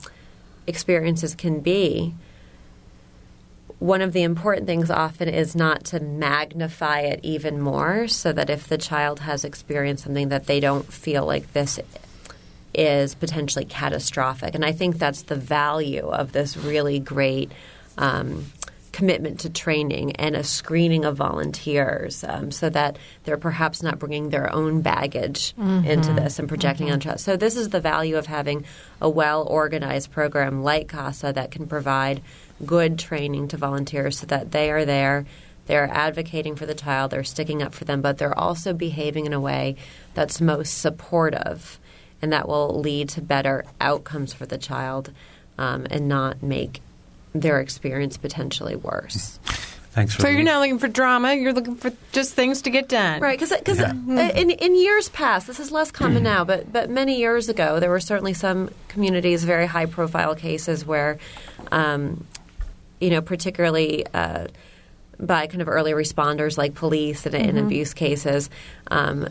experiences 0.66 1.34
can 1.34 1.60
be, 1.60 2.14
one 3.78 4.00
of 4.00 4.12
the 4.12 4.22
important 4.22 4.66
things 4.66 4.90
often 4.90 5.28
is 5.28 5.54
not 5.54 5.84
to 5.84 6.00
magnify 6.00 7.00
it 7.00 7.20
even 7.22 7.60
more 7.60 8.08
so 8.08 8.32
that 8.32 8.48
if 8.48 8.68
the 8.68 8.78
child 8.78 9.20
has 9.20 9.44
experienced 9.44 10.04
something 10.04 10.28
that 10.30 10.46
they 10.46 10.60
don't 10.60 10.90
feel 10.92 11.26
like 11.26 11.52
this 11.52 11.78
is 12.74 13.14
potentially 13.14 13.64
catastrophic. 13.64 14.54
And 14.54 14.64
I 14.64 14.72
think 14.72 14.98
that's 14.98 15.22
the 15.22 15.36
value 15.36 16.06
of 16.06 16.32
this 16.32 16.56
really 16.56 16.98
great 16.98 17.50
um, 17.98 18.46
commitment 18.96 19.40
to 19.40 19.50
training 19.50 20.16
and 20.16 20.34
a 20.34 20.42
screening 20.42 21.04
of 21.04 21.18
volunteers 21.18 22.24
um, 22.24 22.50
so 22.50 22.70
that 22.70 22.96
they're 23.24 23.36
perhaps 23.36 23.82
not 23.82 23.98
bringing 23.98 24.30
their 24.30 24.50
own 24.54 24.80
baggage 24.80 25.54
mm-hmm. 25.54 25.84
into 25.84 26.14
this 26.14 26.38
and 26.38 26.48
projecting 26.48 26.86
mm-hmm. 26.86 26.94
on 26.94 27.00
trust. 27.00 27.22
So, 27.22 27.36
this 27.36 27.58
is 27.58 27.68
the 27.68 27.80
value 27.80 28.16
of 28.16 28.24
having 28.24 28.64
a 28.98 29.10
well 29.10 29.46
organized 29.46 30.12
program 30.12 30.62
like 30.62 30.88
CASA 30.88 31.34
that 31.34 31.50
can 31.50 31.66
provide 31.66 32.22
good 32.64 32.98
training 32.98 33.48
to 33.48 33.58
volunteers 33.58 34.18
so 34.20 34.26
that 34.28 34.52
they 34.52 34.70
are 34.70 34.86
there. 34.86 35.26
They're 35.66 35.90
advocating 35.92 36.56
for 36.56 36.64
the 36.64 36.74
child, 36.74 37.10
they're 37.10 37.22
sticking 37.22 37.62
up 37.62 37.74
for 37.74 37.84
them, 37.84 38.00
but 38.00 38.16
they're 38.16 38.38
also 38.38 38.72
behaving 38.72 39.26
in 39.26 39.34
a 39.34 39.40
way 39.40 39.76
that's 40.14 40.40
most 40.40 40.78
supportive 40.78 41.78
and 42.22 42.32
that 42.32 42.48
will 42.48 42.80
lead 42.80 43.10
to 43.10 43.20
better 43.20 43.62
outcomes 43.78 44.32
for 44.32 44.46
the 44.46 44.56
child 44.56 45.12
um, 45.58 45.86
and 45.90 46.08
not 46.08 46.42
make 46.42 46.80
their 47.40 47.60
experience 47.60 48.16
potentially 48.16 48.76
worse. 48.76 49.38
Thanks 49.90 50.14
for 50.14 50.22
so 50.22 50.28
you're 50.28 50.42
not 50.42 50.60
looking 50.60 50.78
for 50.78 50.88
drama. 50.88 51.32
You're 51.34 51.54
looking 51.54 51.76
for 51.76 51.90
just 52.12 52.34
things 52.34 52.62
to 52.62 52.70
get 52.70 52.86
done, 52.86 53.20
right? 53.20 53.38
Because 53.38 53.78
yeah. 53.78 53.92
in, 53.92 54.50
in 54.50 54.76
years 54.76 55.08
past, 55.08 55.46
this 55.46 55.58
is 55.58 55.70
less 55.70 55.90
common 55.90 56.22
now, 56.22 56.44
but 56.44 56.70
but 56.70 56.90
many 56.90 57.18
years 57.18 57.48
ago, 57.48 57.80
there 57.80 57.88
were 57.88 58.00
certainly 58.00 58.34
some 58.34 58.68
communities, 58.88 59.44
very 59.44 59.64
high 59.64 59.86
profile 59.86 60.34
cases 60.34 60.84
where, 60.84 61.18
um, 61.72 62.26
you 63.00 63.10
know, 63.10 63.22
particularly. 63.22 64.06
Uh, 64.12 64.48
by 65.18 65.46
kind 65.46 65.62
of 65.62 65.68
early 65.68 65.92
responders 65.92 66.58
like 66.58 66.74
police 66.74 67.24
and, 67.24 67.34
mm-hmm. 67.34 67.56
in 67.56 67.64
abuse 67.64 67.94
cases, 67.94 68.50
um, 68.90 69.26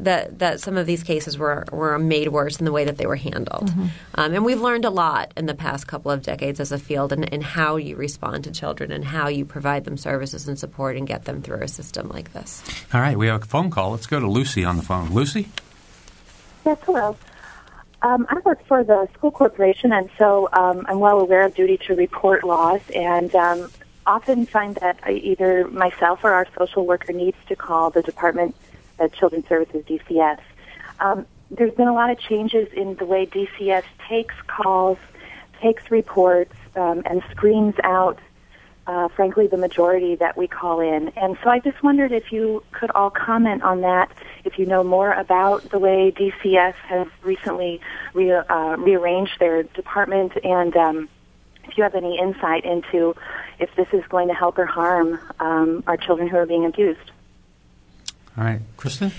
that 0.00 0.38
that 0.38 0.60
some 0.60 0.76
of 0.76 0.86
these 0.86 1.02
cases 1.02 1.38
were 1.38 1.64
were 1.72 1.98
made 1.98 2.28
worse 2.28 2.58
in 2.58 2.64
the 2.64 2.72
way 2.72 2.84
that 2.84 2.96
they 2.98 3.06
were 3.06 3.16
handled. 3.16 3.70
Mm-hmm. 3.70 3.86
Um, 4.14 4.34
and 4.34 4.44
we've 4.44 4.60
learned 4.60 4.84
a 4.84 4.90
lot 4.90 5.32
in 5.36 5.46
the 5.46 5.54
past 5.54 5.86
couple 5.86 6.10
of 6.10 6.22
decades 6.22 6.60
as 6.60 6.72
a 6.72 6.78
field 6.78 7.12
in, 7.12 7.24
in 7.24 7.40
how 7.40 7.76
you 7.76 7.96
respond 7.96 8.44
to 8.44 8.50
children 8.50 8.92
and 8.92 9.04
how 9.04 9.28
you 9.28 9.44
provide 9.44 9.84
them 9.84 9.96
services 9.96 10.46
and 10.48 10.58
support 10.58 10.96
and 10.96 11.06
get 11.06 11.24
them 11.24 11.42
through 11.42 11.62
a 11.62 11.68
system 11.68 12.08
like 12.08 12.32
this. 12.32 12.62
All 12.92 13.00
right, 13.00 13.18
we 13.18 13.26
have 13.26 13.42
a 13.42 13.46
phone 13.46 13.70
call. 13.70 13.90
Let's 13.90 14.06
go 14.06 14.20
to 14.20 14.28
Lucy 14.28 14.64
on 14.64 14.76
the 14.76 14.82
phone. 14.82 15.10
Lucy? 15.10 15.48
Yes, 16.64 16.78
hello. 16.82 17.16
Um, 18.00 18.26
I 18.30 18.38
work 18.44 18.64
for 18.66 18.84
the 18.84 19.08
school 19.14 19.32
corporation, 19.32 19.92
and 19.92 20.08
so 20.18 20.48
um, 20.52 20.86
I'm 20.88 21.00
well 21.00 21.18
aware 21.18 21.44
of 21.44 21.56
duty 21.56 21.78
to 21.88 21.96
report 21.96 22.44
laws, 22.44 22.80
and 22.94 23.34
um, 23.34 23.72
often 24.06 24.46
find 24.46 24.76
that 24.76 25.00
I, 25.02 25.12
either 25.12 25.66
myself 25.68 26.22
or 26.22 26.30
our 26.30 26.46
social 26.56 26.86
worker 26.86 27.12
needs 27.12 27.36
to 27.48 27.56
call 27.56 27.90
the 27.90 28.02
department– 28.02 28.54
uh, 28.98 29.08
Children's 29.08 29.48
Services, 29.48 29.84
DCS. 29.86 30.40
Um, 31.00 31.26
there's 31.50 31.74
been 31.74 31.88
a 31.88 31.94
lot 31.94 32.10
of 32.10 32.18
changes 32.18 32.68
in 32.72 32.96
the 32.96 33.04
way 33.04 33.26
DCS 33.26 33.84
takes 34.08 34.34
calls, 34.46 34.98
takes 35.60 35.90
reports, 35.90 36.54
um, 36.76 37.02
and 37.06 37.22
screens 37.30 37.74
out, 37.82 38.18
uh, 38.86 39.08
frankly, 39.08 39.46
the 39.46 39.56
majority 39.56 40.14
that 40.16 40.36
we 40.36 40.46
call 40.46 40.80
in. 40.80 41.08
And 41.16 41.38
so 41.42 41.50
I 41.50 41.58
just 41.60 41.82
wondered 41.82 42.12
if 42.12 42.32
you 42.32 42.62
could 42.72 42.90
all 42.90 43.10
comment 43.10 43.62
on 43.62 43.80
that, 43.80 44.10
if 44.44 44.58
you 44.58 44.66
know 44.66 44.84
more 44.84 45.12
about 45.12 45.70
the 45.70 45.78
way 45.78 46.10
DCS 46.10 46.74
has 46.74 47.06
recently 47.22 47.80
re- 48.14 48.32
uh, 48.32 48.76
rearranged 48.78 49.38
their 49.38 49.62
department, 49.62 50.32
and 50.44 50.76
um, 50.76 51.08
if 51.64 51.76
you 51.76 51.82
have 51.82 51.94
any 51.94 52.18
insight 52.18 52.64
into 52.64 53.14
if 53.58 53.74
this 53.74 53.88
is 53.92 54.04
going 54.08 54.28
to 54.28 54.34
help 54.34 54.58
or 54.58 54.66
harm 54.66 55.18
um, 55.40 55.82
our 55.86 55.96
children 55.96 56.28
who 56.28 56.36
are 56.36 56.46
being 56.46 56.64
abused. 56.64 57.10
All 58.38 58.44
right, 58.44 58.60
Kristen? 58.76 59.10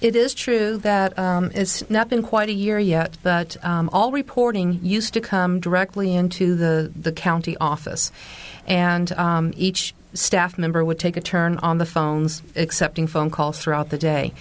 It 0.00 0.16
is 0.16 0.34
true 0.34 0.78
that 0.78 1.16
um, 1.18 1.52
it's 1.54 1.88
not 1.90 2.08
been 2.08 2.22
quite 2.22 2.48
a 2.48 2.52
year 2.52 2.78
yet, 2.78 3.18
but 3.22 3.62
um, 3.62 3.90
all 3.92 4.10
reporting 4.10 4.80
used 4.82 5.14
to 5.14 5.20
come 5.20 5.60
directly 5.60 6.14
into 6.14 6.56
the, 6.56 6.90
the 6.96 7.12
county 7.12 7.56
office. 7.58 8.10
And 8.66 9.12
um, 9.12 9.52
each 9.56 9.94
staff 10.14 10.58
member 10.58 10.84
would 10.84 10.98
take 10.98 11.16
a 11.16 11.20
turn 11.20 11.58
on 11.58 11.78
the 11.78 11.86
phones, 11.86 12.42
accepting 12.56 13.06
phone 13.06 13.30
calls 13.30 13.60
throughout 13.60 13.90
the 13.90 13.98
day. 13.98 14.32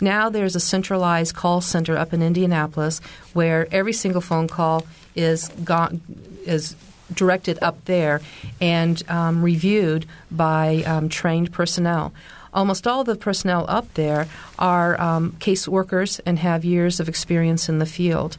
Now 0.00 0.30
there's 0.30 0.56
a 0.56 0.60
centralized 0.60 1.34
call 1.36 1.60
center 1.60 1.96
up 1.96 2.12
in 2.12 2.22
Indianapolis 2.22 3.00
where 3.34 3.68
every 3.70 3.92
single 3.92 4.20
phone 4.20 4.48
call 4.48 4.86
is 5.14 5.48
gone, 5.62 6.00
is 6.44 6.74
directed 7.12 7.58
up 7.62 7.84
there 7.84 8.20
and 8.60 9.02
um, 9.08 9.42
reviewed 9.42 10.06
by 10.30 10.82
um, 10.86 11.08
trained 11.08 11.52
personnel 11.52 12.12
almost 12.54 12.86
all 12.86 13.04
the 13.04 13.16
personnel 13.16 13.66
up 13.68 13.92
there 13.94 14.26
are 14.58 15.00
um, 15.00 15.32
caseworkers 15.40 16.20
and 16.24 16.38
have 16.38 16.64
years 16.64 17.00
of 17.00 17.08
experience 17.08 17.68
in 17.68 17.78
the 17.78 17.86
field. 17.86 18.38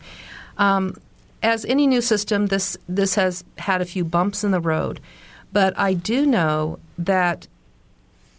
Um, 0.57 0.95
as 1.43 1.65
any 1.65 1.85
new 1.85 2.01
system, 2.01 2.47
this 2.47 2.77
this 2.89 3.15
has 3.15 3.43
had 3.57 3.81
a 3.81 3.85
few 3.85 4.03
bumps 4.03 4.43
in 4.43 4.51
the 4.51 4.59
road, 4.59 4.99
but 5.53 5.77
I 5.77 5.93
do 5.93 6.25
know 6.25 6.79
that 6.97 7.47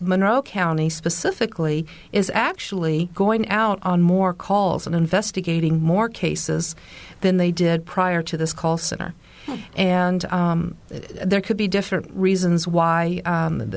Monroe 0.00 0.42
County 0.42 0.90
specifically 0.90 1.86
is 2.12 2.30
actually 2.34 3.08
going 3.14 3.48
out 3.48 3.78
on 3.82 4.02
more 4.02 4.34
calls 4.34 4.86
and 4.86 4.94
investigating 4.94 5.82
more 5.82 6.08
cases 6.08 6.76
than 7.20 7.36
they 7.36 7.50
did 7.50 7.86
prior 7.86 8.22
to 8.22 8.36
this 8.36 8.52
call 8.52 8.76
center. 8.76 9.14
Hmm. 9.46 9.54
And 9.76 10.24
um, 10.26 10.76
there 10.88 11.40
could 11.40 11.56
be 11.56 11.68
different 11.68 12.10
reasons 12.10 12.66
why 12.66 13.22
um, 13.24 13.70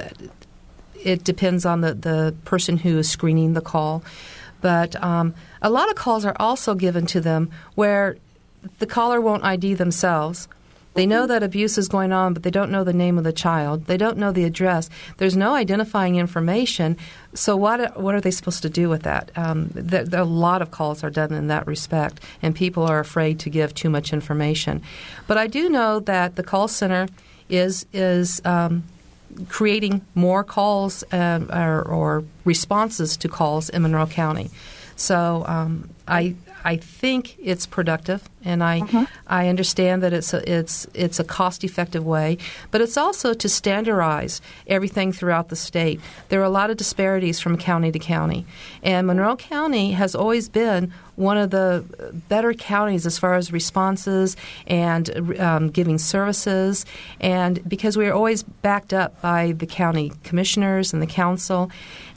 it 1.04 1.24
depends 1.24 1.66
on 1.66 1.82
the, 1.82 1.94
the 1.94 2.36
person 2.46 2.78
who 2.78 2.98
is 2.98 3.10
screening 3.10 3.54
the 3.54 3.62
call. 3.62 4.04
But 4.62 5.02
um, 5.02 5.34
a 5.62 5.70
lot 5.70 5.90
of 5.90 5.96
calls 5.96 6.26
are 6.26 6.36
also 6.40 6.76
given 6.76 7.06
to 7.08 7.22
them 7.22 7.50
where 7.76 8.18
the 8.80 8.88
caller 8.88 9.22
won't 9.22 9.44
ID 9.44 9.76
themselves. 9.76 10.48
They 10.96 11.06
know 11.06 11.28
that 11.28 11.44
abuse 11.44 11.78
is 11.78 11.88
going 11.88 12.12
on, 12.12 12.34
but 12.34 12.44
they 12.44 12.52
don't 12.52 12.72
know 12.72 12.84
the 12.84 12.94
name 12.94 13.18
of 13.18 13.24
the 13.24 13.32
child. 13.32 13.86
They 13.86 13.96
don't 13.96 14.18
know 14.18 14.32
the 14.32 14.44
address. 14.44 14.90
There's 15.18 15.38
no 15.38 15.54
identifying 15.54 16.16
information. 16.16 16.98
So 17.34 17.56
what 17.56 18.02
what 18.02 18.16
are 18.16 18.22
they 18.22 18.32
supposed 18.32 18.64
to 18.64 18.70
do 18.70 18.90
with 18.90 19.04
that? 19.04 19.32
Um, 19.38 19.70
there, 19.74 20.04
there, 20.04 20.22
a 20.22 20.26
lot 20.26 20.62
of 20.62 20.72
calls 20.72 21.04
are 21.04 21.12
done 21.12 21.32
in 21.32 21.48
that 21.48 21.68
respect, 21.68 22.22
and 22.42 22.56
people 22.56 22.84
are 22.84 23.00
afraid 23.00 23.40
to 23.42 23.50
give 23.50 23.74
too 23.74 23.90
much 23.90 24.12
information. 24.12 24.82
But 25.28 25.38
I 25.38 25.48
do 25.48 25.70
know 25.70 26.00
that 26.02 26.36
the 26.36 26.44
call 26.44 26.68
center 26.68 27.08
is 27.50 27.86
is 27.94 28.42
um, 28.44 28.84
creating 29.48 30.06
more 30.16 30.44
calls 30.44 31.04
uh, 31.12 31.46
or, 31.50 31.82
or, 31.82 32.24
responses 32.46 33.16
to 33.18 33.30
calls 33.30 33.70
in 33.70 33.82
Monroe 33.82 34.08
County. 34.08 34.50
So 34.96 35.46
um, 35.48 35.90
I 36.08 36.36
I 36.64 36.78
think 36.78 37.38
it's 37.40 37.66
productive, 37.66 38.30
and 38.44 38.64
I 38.64 38.80
Mm-hmm. 38.90 39.04
I 39.28 39.48
understand 39.48 40.02
that 40.04 40.14
it's 40.14 40.34
a, 40.34 40.52
it's 40.52 40.88
it's 40.94 41.20
a 41.20 41.24
cost 41.24 41.64
effective 41.64 42.06
way, 42.06 42.38
but 42.72 42.82
it's 42.82 42.98
also 42.98 43.34
to 43.34 43.50
standardize 43.50 44.42
everything 44.68 45.12
throughout 45.12 45.50
the 45.50 45.56
state. 45.56 46.00
There 46.30 46.40
are 46.42 46.46
a 46.46 46.50
lot 46.50 46.70
of 46.70 46.78
disparities 46.78 47.40
from 47.40 47.58
county 47.58 47.92
to 47.92 48.00
county, 48.00 48.46
and 48.82 49.06
Monroe 49.06 49.36
County 49.36 49.92
has 49.92 50.16
always 50.16 50.50
been 50.50 50.92
one 51.16 51.38
of 51.38 51.52
the 51.52 51.84
better 52.30 52.54
counties 52.54 53.06
as 53.06 53.20
far 53.20 53.36
as 53.36 53.52
responses 53.52 54.38
and 54.68 55.40
um, 55.40 55.70
giving 55.70 55.98
services, 55.98 56.86
and 57.20 57.68
because 57.70 57.98
we 57.98 58.08
are 58.08 58.14
always 58.14 58.44
backed 58.44 58.94
up 58.94 59.22
by 59.22 59.52
the 59.52 59.68
county 59.68 60.12
commissioners 60.24 60.94
and 60.94 61.02
the 61.02 61.08
council, 61.08 61.70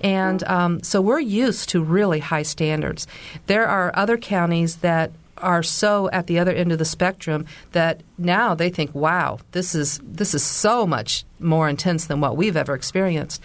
and 0.02 0.42
um, 0.44 0.82
so 0.82 1.00
we're 1.00 1.20
used 1.20 1.68
to 1.70 1.82
really 1.82 2.20
high 2.20 2.44
standards. 2.44 3.06
There 3.46 3.66
are 3.66 3.92
other 3.94 4.16
counties 4.16 4.76
that 4.76 5.10
are 5.42 5.62
so 5.62 6.08
at 6.10 6.26
the 6.26 6.38
other 6.38 6.52
end 6.52 6.72
of 6.72 6.78
the 6.78 6.84
spectrum 6.84 7.46
that 7.72 8.02
now 8.18 8.54
they 8.54 8.70
think, 8.70 8.94
"Wow, 8.94 9.38
this 9.52 9.74
is 9.74 10.00
this 10.02 10.34
is 10.34 10.42
so 10.42 10.86
much 10.86 11.24
more 11.38 11.68
intense 11.68 12.06
than 12.06 12.20
what 12.20 12.36
we've 12.36 12.56
ever 12.56 12.74
experienced." 12.74 13.42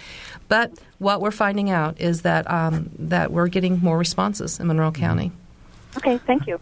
But 0.47 0.73
what 0.99 1.21
we're 1.21 1.31
finding 1.31 1.69
out 1.69 1.99
is 1.99 2.21
that 2.21 2.49
um, 2.49 2.89
that 2.99 3.31
we're 3.31 3.47
getting 3.47 3.79
more 3.79 3.97
responses 3.97 4.59
in 4.59 4.67
Monroe 4.67 4.91
County. 4.91 5.31
Okay, 5.97 6.17
thank 6.19 6.47
you. 6.47 6.59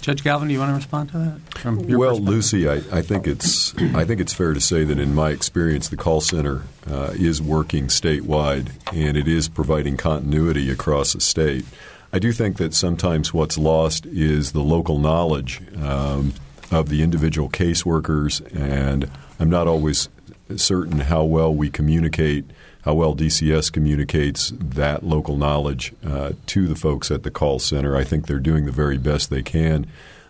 Judge 0.00 0.22
Galvin, 0.22 0.48
do 0.48 0.54
you 0.54 0.60
want 0.60 0.70
to 0.70 0.76
respond 0.76 1.10
to 1.10 1.18
that? 1.18 1.58
From 1.58 1.80
your 1.80 1.98
well. 1.98 2.16
Lucy, 2.16 2.68
I, 2.68 2.76
I 2.92 3.02
think 3.02 3.26
it's 3.26 3.74
I 3.94 4.04
think 4.04 4.20
it's 4.20 4.32
fair 4.32 4.54
to 4.54 4.60
say 4.60 4.84
that 4.84 4.98
in 4.98 5.14
my 5.14 5.30
experience, 5.30 5.88
the 5.88 5.96
call 5.96 6.20
center 6.20 6.62
uh, 6.88 7.12
is 7.14 7.42
working 7.42 7.88
statewide 7.88 8.70
and 8.92 9.16
it 9.16 9.26
is 9.26 9.48
providing 9.48 9.96
continuity 9.96 10.70
across 10.70 11.14
the 11.14 11.20
state. 11.20 11.64
I 12.12 12.18
do 12.18 12.30
think 12.32 12.58
that 12.58 12.74
sometimes 12.74 13.32
what's 13.32 13.56
lost 13.56 14.04
is 14.04 14.52
the 14.52 14.60
local 14.60 14.98
knowledge 14.98 15.62
um, 15.82 16.34
of 16.70 16.90
the 16.90 17.02
individual 17.02 17.48
caseworkers, 17.48 18.40
and 18.54 19.10
I'm 19.40 19.48
not 19.48 19.66
always 19.66 20.10
certain 20.56 21.00
how 21.00 21.24
well 21.24 21.54
we 21.54 21.70
communicate, 21.70 22.44
how 22.84 22.94
well 22.94 23.16
DCS 23.16 23.72
communicates 23.72 24.52
that 24.58 25.02
local 25.02 25.38
knowledge 25.38 25.94
uh, 26.04 26.32
to 26.46 26.68
the 26.68 26.76
folks 26.76 27.10
at 27.10 27.22
the 27.22 27.30
call 27.30 27.58
center. 27.58 27.96
I 27.96 28.04
think 28.04 28.26
they're 28.26 28.38
doing 28.38 28.66
the 28.66 28.72
very 28.72 28.98
best 28.98 29.30
they 29.30 29.42
can, 29.42 29.86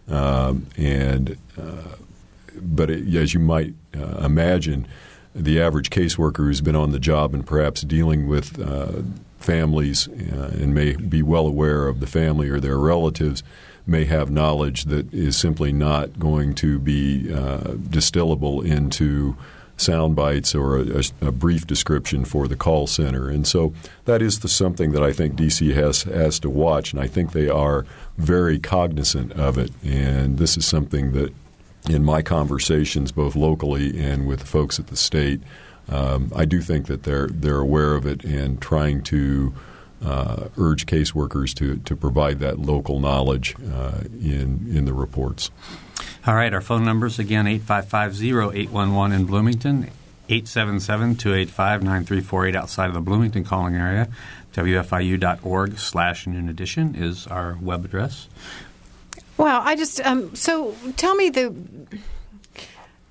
um, 0.08 0.66
and 0.76 1.36
uh, 1.60 1.96
but 2.60 2.90
it, 2.90 3.12
as 3.16 3.34
you 3.34 3.40
might 3.40 3.74
uh, 3.96 4.24
imagine, 4.24 4.86
the 5.34 5.60
average 5.60 5.90
caseworker 5.90 6.38
who's 6.38 6.60
been 6.60 6.76
on 6.76 6.92
the 6.92 7.00
job 7.00 7.34
and 7.34 7.44
perhaps 7.44 7.80
dealing 7.80 8.28
with 8.28 8.60
uh, 8.60 9.02
families 9.42 10.08
uh, 10.08 10.52
and 10.54 10.74
may 10.74 10.94
be 10.94 11.22
well 11.22 11.46
aware 11.46 11.88
of 11.88 12.00
the 12.00 12.06
family 12.06 12.48
or 12.48 12.60
their 12.60 12.78
relatives 12.78 13.42
may 13.86 14.04
have 14.04 14.30
knowledge 14.30 14.84
that 14.84 15.12
is 15.12 15.36
simply 15.36 15.72
not 15.72 16.18
going 16.18 16.54
to 16.54 16.78
be 16.78 17.32
uh, 17.32 17.74
distillable 17.90 18.64
into 18.64 19.36
sound 19.76 20.14
bites 20.14 20.54
or 20.54 20.78
a, 20.78 21.02
a, 21.20 21.32
brief 21.32 21.66
description 21.66 22.24
for 22.24 22.46
the 22.46 22.56
call 22.56 22.86
center. 22.86 23.28
And 23.28 23.46
so 23.46 23.72
that 24.04 24.22
is 24.22 24.40
the, 24.40 24.48
something 24.48 24.92
that 24.92 25.02
I 25.02 25.12
think 25.12 25.34
DC 25.34 25.74
has 25.74 26.04
has 26.04 26.38
to 26.40 26.50
watch, 26.50 26.92
and 26.92 27.02
I 27.02 27.08
think 27.08 27.32
they 27.32 27.48
are 27.48 27.84
very 28.16 28.58
cognizant 28.58 29.32
of 29.32 29.58
it. 29.58 29.70
And 29.84 30.38
this 30.38 30.56
is 30.56 30.66
something 30.66 31.12
that, 31.12 31.34
in 31.88 32.04
my 32.04 32.22
conversations, 32.22 33.10
both 33.10 33.34
locally 33.34 33.98
and 34.00 34.26
with 34.26 34.42
folks 34.42 34.78
at 34.78 34.86
the 34.86 34.96
state, 34.96 35.40
um, 35.88 36.32
I 36.34 36.44
do 36.44 36.60
think 36.60 36.86
that 36.86 37.04
they're 37.04 37.28
they're 37.28 37.58
aware 37.58 37.94
of 37.94 38.06
it 38.06 38.24
and 38.24 38.60
trying 38.60 39.02
to. 39.04 39.54
Uh, 40.04 40.48
urge 40.58 40.86
caseworkers 40.86 41.54
to, 41.54 41.76
to 41.76 41.94
provide 41.94 42.40
that 42.40 42.58
local 42.58 42.98
knowledge 42.98 43.54
uh, 43.72 44.00
in 44.20 44.66
in 44.68 44.84
the 44.84 44.92
reports. 44.92 45.52
All 46.26 46.34
right, 46.34 46.52
our 46.52 46.60
phone 46.60 46.84
numbers 46.84 47.20
again 47.20 47.46
855-0811 47.46 49.14
in 49.14 49.26
Bloomington, 49.26 49.92
877-285-9348 50.28 52.56
outside 52.56 52.86
of 52.86 52.94
the 52.94 53.00
Bloomington 53.00 53.44
calling 53.44 53.76
area. 53.76 54.08
WFIU.org 54.54 55.78
slash 55.78 56.26
noon 56.26 56.48
edition 56.48 56.94
is 56.94 57.26
our 57.26 57.58
web 57.60 57.84
address. 57.84 58.28
Well, 59.36 59.60
I 59.64 59.76
just 59.76 60.00
um, 60.02 60.34
so 60.34 60.74
tell 60.96 61.14
me 61.14 61.28
the 61.30 61.54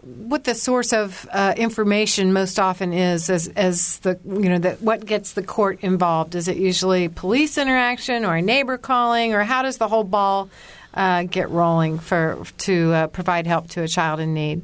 what 0.03 0.45
the 0.45 0.55
source 0.55 0.93
of 0.93 1.27
uh, 1.31 1.53
information 1.57 2.33
most 2.33 2.59
often 2.59 2.91
is 2.91 3.29
as 3.29 3.47
as 3.49 3.99
the 3.99 4.19
you 4.25 4.49
know 4.49 4.71
what 4.79 5.05
gets 5.05 5.33
the 5.33 5.43
court 5.43 5.79
involved. 5.81 6.35
Is 6.35 6.47
it 6.47 6.57
usually 6.57 7.07
police 7.07 7.57
interaction 7.57 8.25
or 8.25 8.35
a 8.35 8.41
neighbor 8.41 8.77
calling, 8.77 9.33
or 9.33 9.43
how 9.43 9.61
does 9.61 9.77
the 9.77 9.87
whole 9.87 10.03
ball 10.03 10.49
uh, 10.93 11.23
get 11.23 11.49
rolling 11.49 11.99
for 11.99 12.43
to 12.59 12.93
uh, 12.93 13.07
provide 13.07 13.45
help 13.45 13.69
to 13.69 13.83
a 13.83 13.87
child 13.87 14.19
in 14.19 14.33
need? 14.33 14.63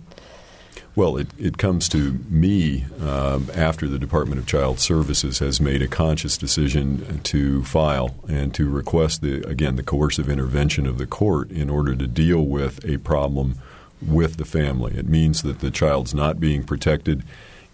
Well, 0.95 1.17
it, 1.17 1.27
it 1.37 1.59
comes 1.59 1.87
to 1.89 2.13
me 2.27 2.87
um, 2.99 3.51
after 3.53 3.87
the 3.87 3.99
Department 3.99 4.39
of 4.39 4.47
Child 4.47 4.79
Services 4.79 5.37
has 5.37 5.61
made 5.61 5.83
a 5.83 5.87
conscious 5.87 6.39
decision 6.39 7.19
to 7.21 7.63
file 7.65 8.15
and 8.27 8.51
to 8.55 8.67
request 8.67 9.21
the 9.21 9.47
again 9.47 9.75
the 9.75 9.83
coercive 9.83 10.27
intervention 10.27 10.87
of 10.87 10.97
the 10.97 11.05
court 11.05 11.51
in 11.51 11.69
order 11.69 11.95
to 11.95 12.07
deal 12.07 12.41
with 12.41 12.83
a 12.83 12.97
problem 12.97 13.59
with 14.01 14.37
the 14.37 14.45
family. 14.45 14.95
It 14.95 15.07
means 15.07 15.41
that 15.43 15.59
the 15.59 15.71
child's 15.71 16.13
not 16.13 16.39
being 16.39 16.63
protected 16.63 17.23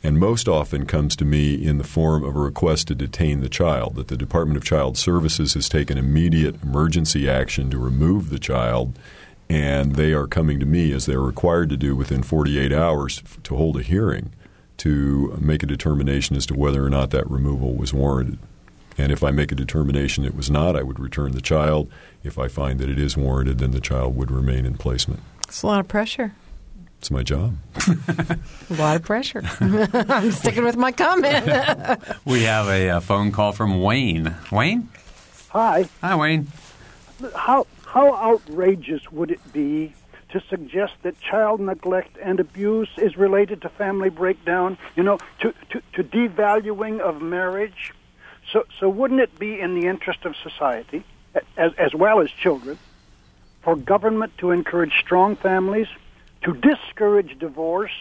and 0.03 0.19
most 0.19 0.49
often 0.49 0.85
comes 0.85 1.15
to 1.15 1.25
me 1.25 1.55
in 1.55 1.77
the 1.77 1.83
form 1.85 2.23
of 2.23 2.35
a 2.35 2.39
request 2.39 2.89
to 2.89 2.95
detain 2.95 3.39
the 3.39 3.47
child, 3.47 3.95
that 3.95 4.09
the 4.09 4.17
Department 4.17 4.57
of 4.57 4.63
Child 4.65 4.97
Services 4.97 5.53
has 5.53 5.69
taken 5.69 5.97
immediate 5.97 6.61
emergency 6.61 7.29
action 7.29 7.69
to 7.69 7.77
remove 7.77 8.29
the 8.29 8.39
child, 8.39 8.99
and 9.49 9.95
they 9.95 10.11
are 10.11 10.27
coming 10.27 10.59
to 10.59 10.65
me, 10.65 10.91
as 10.91 11.05
they're 11.05 11.21
required 11.21 11.69
to 11.69 11.77
do 11.77 11.95
within 11.95 12.21
48 12.21 12.73
hours, 12.73 13.23
to 13.43 13.55
hold 13.55 13.77
a 13.77 13.81
hearing 13.81 14.31
to 14.75 15.37
make 15.39 15.63
a 15.63 15.67
determination 15.67 16.35
as 16.35 16.45
to 16.47 16.53
whether 16.53 16.83
or 16.83 16.89
not 16.89 17.11
that 17.11 17.29
removal 17.29 17.73
was 17.73 17.93
warranted. 17.93 18.39
And 18.97 19.11
if 19.11 19.23
I 19.23 19.31
make 19.31 19.51
a 19.51 19.55
determination 19.55 20.25
it 20.25 20.35
was 20.35 20.51
not, 20.51 20.75
I 20.75 20.83
would 20.83 20.99
return 20.99 21.31
the 21.31 21.41
child. 21.41 21.89
If 22.23 22.37
I 22.37 22.47
find 22.47 22.79
that 22.79 22.89
it 22.89 22.99
is 22.99 23.15
warranted, 23.15 23.59
then 23.59 23.71
the 23.71 23.79
child 23.79 24.15
would 24.17 24.29
remain 24.29 24.65
in 24.65 24.77
placement. 24.77 25.21
It's 25.47 25.63
a 25.63 25.67
lot 25.67 25.79
of 25.79 25.87
pressure. 25.87 26.33
It's 26.99 27.11
my 27.11 27.21
job. 27.23 27.57
A 27.87 28.37
lot 28.71 28.95
of 28.95 29.03
pressure. 29.03 29.43
I'm 29.59 30.31
sticking 30.31 30.63
with 30.63 30.77
my 30.77 30.91
comment. 30.91 31.45
We 32.25 32.43
have 32.43 32.67
a, 32.69 32.89
uh 32.91 32.99
phone 33.01 33.31
call 33.31 33.51
from 33.51 33.81
Wayne. 33.81 34.33
Wayne? 34.51 34.89
Hi. 35.49 35.89
Hi, 36.01 36.15
Wayne. 36.15 36.47
How 37.35 37.67
how 37.85 38.15
outrageous 38.15 39.11
would 39.11 39.31
it 39.31 39.41
be 39.53 39.93
to 40.29 40.41
suggest 40.49 40.93
that 41.03 41.19
child 41.19 41.59
neglect 41.59 42.17
and 42.23 42.39
abuse 42.39 42.89
is 42.97 43.17
related 43.17 43.61
to 43.63 43.69
family 43.69 44.09
breakdown? 44.09 44.77
You 44.95 45.03
know, 45.03 45.17
to 45.41 45.53
to, 45.71 45.81
to 45.95 46.03
devaluing 46.03 47.01
of 47.01 47.21
marriage. 47.21 47.93
So 48.51 48.63
so 48.79 48.87
wouldn't 48.89 49.19
it 49.19 49.37
be 49.37 49.59
in 49.59 49.75
the 49.79 49.87
interest 49.87 50.23
of 50.25 50.35
society, 50.37 51.03
as 51.57 51.73
as 51.77 51.93
well 51.93 52.21
as 52.21 52.31
children, 52.31 52.79
for 53.63 53.75
government 53.75 54.37
to 54.39 54.51
encourage 54.51 54.93
strong 54.99 55.35
families, 55.35 55.87
to 56.43 56.53
discourage 56.53 57.37
divorce? 57.39 57.91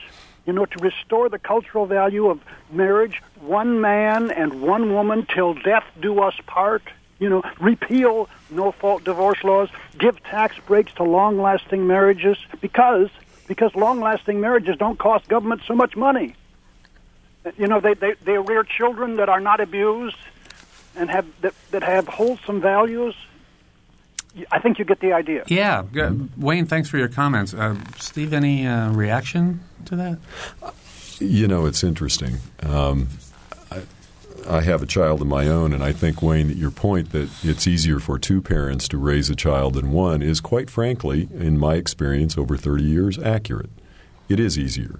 You 0.46 0.52
know, 0.52 0.66
to 0.66 0.78
restore 0.82 1.28
the 1.28 1.38
cultural 1.38 1.86
value 1.86 2.26
of 2.28 2.40
marriage, 2.70 3.22
one 3.40 3.80
man 3.80 4.30
and 4.30 4.60
one 4.60 4.92
woman 4.92 5.26
till 5.32 5.54
death 5.54 5.84
do 6.00 6.20
us 6.20 6.34
part 6.46 6.82
you 7.22 7.28
know, 7.28 7.42
repeal 7.60 8.28
no 8.50 8.72
fault 8.72 9.04
divorce 9.04 9.44
laws, 9.44 9.68
give 9.96 10.20
tax 10.24 10.56
breaks 10.66 10.92
to 10.94 11.04
long 11.04 11.40
lasting 11.40 11.86
marriages 11.86 12.36
because 12.60 13.10
because 13.46 13.72
long 13.76 14.00
lasting 14.00 14.40
marriages 14.40 14.76
don't 14.76 14.98
cost 14.98 15.28
government 15.28 15.62
so 15.64 15.74
much 15.76 15.94
money. 15.94 16.34
You 17.56 17.68
know, 17.68 17.78
they, 17.78 17.94
they, 17.94 18.14
they 18.24 18.38
rear 18.38 18.64
children 18.64 19.16
that 19.16 19.28
are 19.28 19.38
not 19.38 19.60
abused 19.60 20.16
and 20.96 21.08
have 21.10 21.26
that, 21.42 21.54
that 21.70 21.84
have 21.84 22.08
wholesome 22.08 22.60
values. 22.60 23.14
I 24.50 24.58
think 24.58 24.78
you 24.78 24.84
get 24.84 25.00
the 25.00 25.12
idea. 25.12 25.44
Yeah. 25.46 25.84
Wayne, 26.36 26.66
thanks 26.66 26.88
for 26.88 26.98
your 26.98 27.08
comments. 27.08 27.52
Uh, 27.52 27.76
Steve, 27.98 28.32
any 28.32 28.66
uh, 28.66 28.90
reaction 28.92 29.60
to 29.86 29.96
that? 29.96 30.18
You 31.18 31.46
know, 31.46 31.66
it's 31.66 31.84
interesting. 31.84 32.38
Um, 32.62 33.08
I, 33.70 33.82
I 34.48 34.60
have 34.62 34.82
a 34.82 34.86
child 34.86 35.20
of 35.20 35.26
my 35.26 35.46
own, 35.46 35.72
and 35.72 35.84
I 35.84 35.92
think, 35.92 36.22
Wayne, 36.22 36.48
that 36.48 36.56
your 36.56 36.70
point 36.70 37.12
that 37.12 37.30
it's 37.42 37.66
easier 37.66 38.00
for 38.00 38.18
two 38.18 38.40
parents 38.40 38.88
to 38.88 38.98
raise 38.98 39.28
a 39.30 39.36
child 39.36 39.74
than 39.74 39.92
one 39.92 40.22
is, 40.22 40.40
quite 40.40 40.70
frankly, 40.70 41.28
in 41.32 41.58
my 41.58 41.74
experience 41.74 42.38
over 42.38 42.56
30 42.56 42.82
years, 42.82 43.18
accurate. 43.18 43.70
It 44.28 44.40
is 44.40 44.58
easier. 44.58 44.98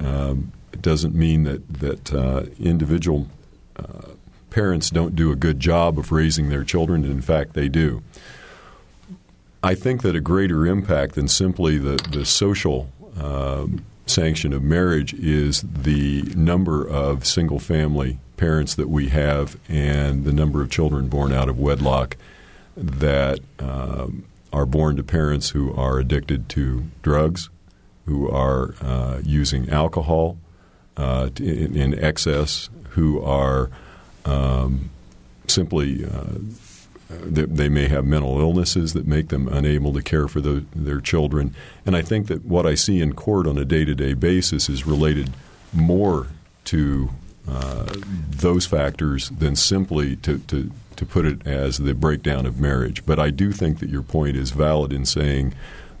Um, 0.00 0.52
it 0.72 0.82
doesn't 0.82 1.14
mean 1.14 1.42
that, 1.44 1.80
that 1.80 2.14
uh, 2.14 2.44
individual 2.58 3.26
uh, 3.76 4.12
parents 4.50 4.90
don't 4.90 5.16
do 5.16 5.32
a 5.32 5.36
good 5.36 5.60
job 5.60 5.98
of 5.98 6.12
raising 6.12 6.48
their 6.48 6.64
children, 6.64 7.04
in 7.04 7.20
fact, 7.20 7.54
they 7.54 7.68
do. 7.68 8.02
I 9.68 9.74
think 9.74 10.00
that 10.00 10.16
a 10.16 10.20
greater 10.22 10.66
impact 10.66 11.14
than 11.14 11.28
simply 11.28 11.76
the, 11.76 11.96
the 12.10 12.24
social 12.24 12.90
um, 13.20 13.84
sanction 14.06 14.54
of 14.54 14.62
marriage 14.62 15.12
is 15.12 15.60
the 15.60 16.22
number 16.34 16.88
of 16.88 17.26
single 17.26 17.58
family 17.58 18.18
parents 18.38 18.76
that 18.76 18.88
we 18.88 19.10
have 19.10 19.58
and 19.68 20.24
the 20.24 20.32
number 20.32 20.62
of 20.62 20.70
children 20.70 21.08
born 21.08 21.34
out 21.34 21.50
of 21.50 21.58
wedlock. 21.58 22.16
that 22.78 23.40
um, 23.58 24.24
are 24.54 24.64
born 24.64 24.96
to 24.96 25.02
parents 25.02 25.50
who 25.50 25.74
are 25.74 25.98
addicted 25.98 26.48
to 26.48 26.84
drugs, 27.02 27.50
who 28.06 28.26
are 28.30 28.74
uh, 28.80 29.20
using 29.22 29.68
alcohol 29.68 30.38
uh, 30.96 31.28
in, 31.38 31.76
in, 31.76 31.98
excess, 32.02 32.70
who 32.92 33.20
are 33.20 33.68
um, 34.24 34.88
simply 35.46 36.06
they, 37.10 37.44
they, 37.44 37.68
may 37.68 37.88
have 37.88 38.04
mental 38.04 38.38
illnesses 38.38 38.92
that 38.92 39.06
make 39.06 39.28
them 39.28 39.48
unable 39.48 39.92
to 39.94 40.02
care 40.02 40.28
for 40.28 40.40
the, 40.40 40.64
their 40.74 41.00
children. 41.00 41.54
And 41.86 41.96
I 41.96 42.02
think 42.02 42.26
that 42.26 42.44
what 42.44 42.66
I 42.66 42.74
see 42.74 43.00
in 43.00 43.14
court 43.14 43.46
on 43.46 43.56
a 43.56 43.64
day 43.64 43.84
to 43.84 43.94
day 43.94 44.14
basis 44.14 44.68
is 44.68 44.86
related 44.86 45.30
more 45.72 46.28
to 46.64 47.10
uh, 47.48 47.86
those 48.30 48.66
factors 48.66 49.30
than 49.30 49.56
simply 49.56 50.16
to, 50.16 50.38
to, 50.38 50.70
to 50.96 51.06
put 51.06 51.24
it 51.24 51.46
as 51.46 51.78
the 51.78 51.94
breakdown 51.94 52.44
of 52.44 52.60
marriage. 52.60 53.06
But 53.06 53.18
I 53.18 53.30
do 53.30 53.52
think 53.52 53.78
that 53.78 53.88
your 53.88 54.02
point 54.02 54.36
is 54.36 54.50
valid 54.50 54.92
in 54.92 55.06
saying 55.06 55.54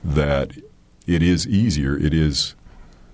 that 0.04 0.52
it 1.06 1.22
is 1.22 1.46
easier, 1.46 1.96
it 1.96 2.12
is 2.12 2.54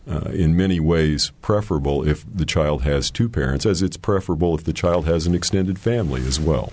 uh, 0.09 0.31
in 0.33 0.57
many 0.57 0.81
ways 0.81 1.31
preferable 1.43 2.07
if 2.07 2.25
the 2.33 2.45
child 2.45 2.83
has 2.83 3.11
two 3.11 3.29
parents, 3.29 3.65
as 3.65 3.83
it's 3.83 3.97
preferable 3.97 4.55
if 4.55 4.65
the 4.65 4.73
child 4.73 5.07
has 5.07 5.27
an 5.27 5.35
extended 5.35 5.79
family 5.79 6.27
as 6.27 6.41
well. 6.41 6.73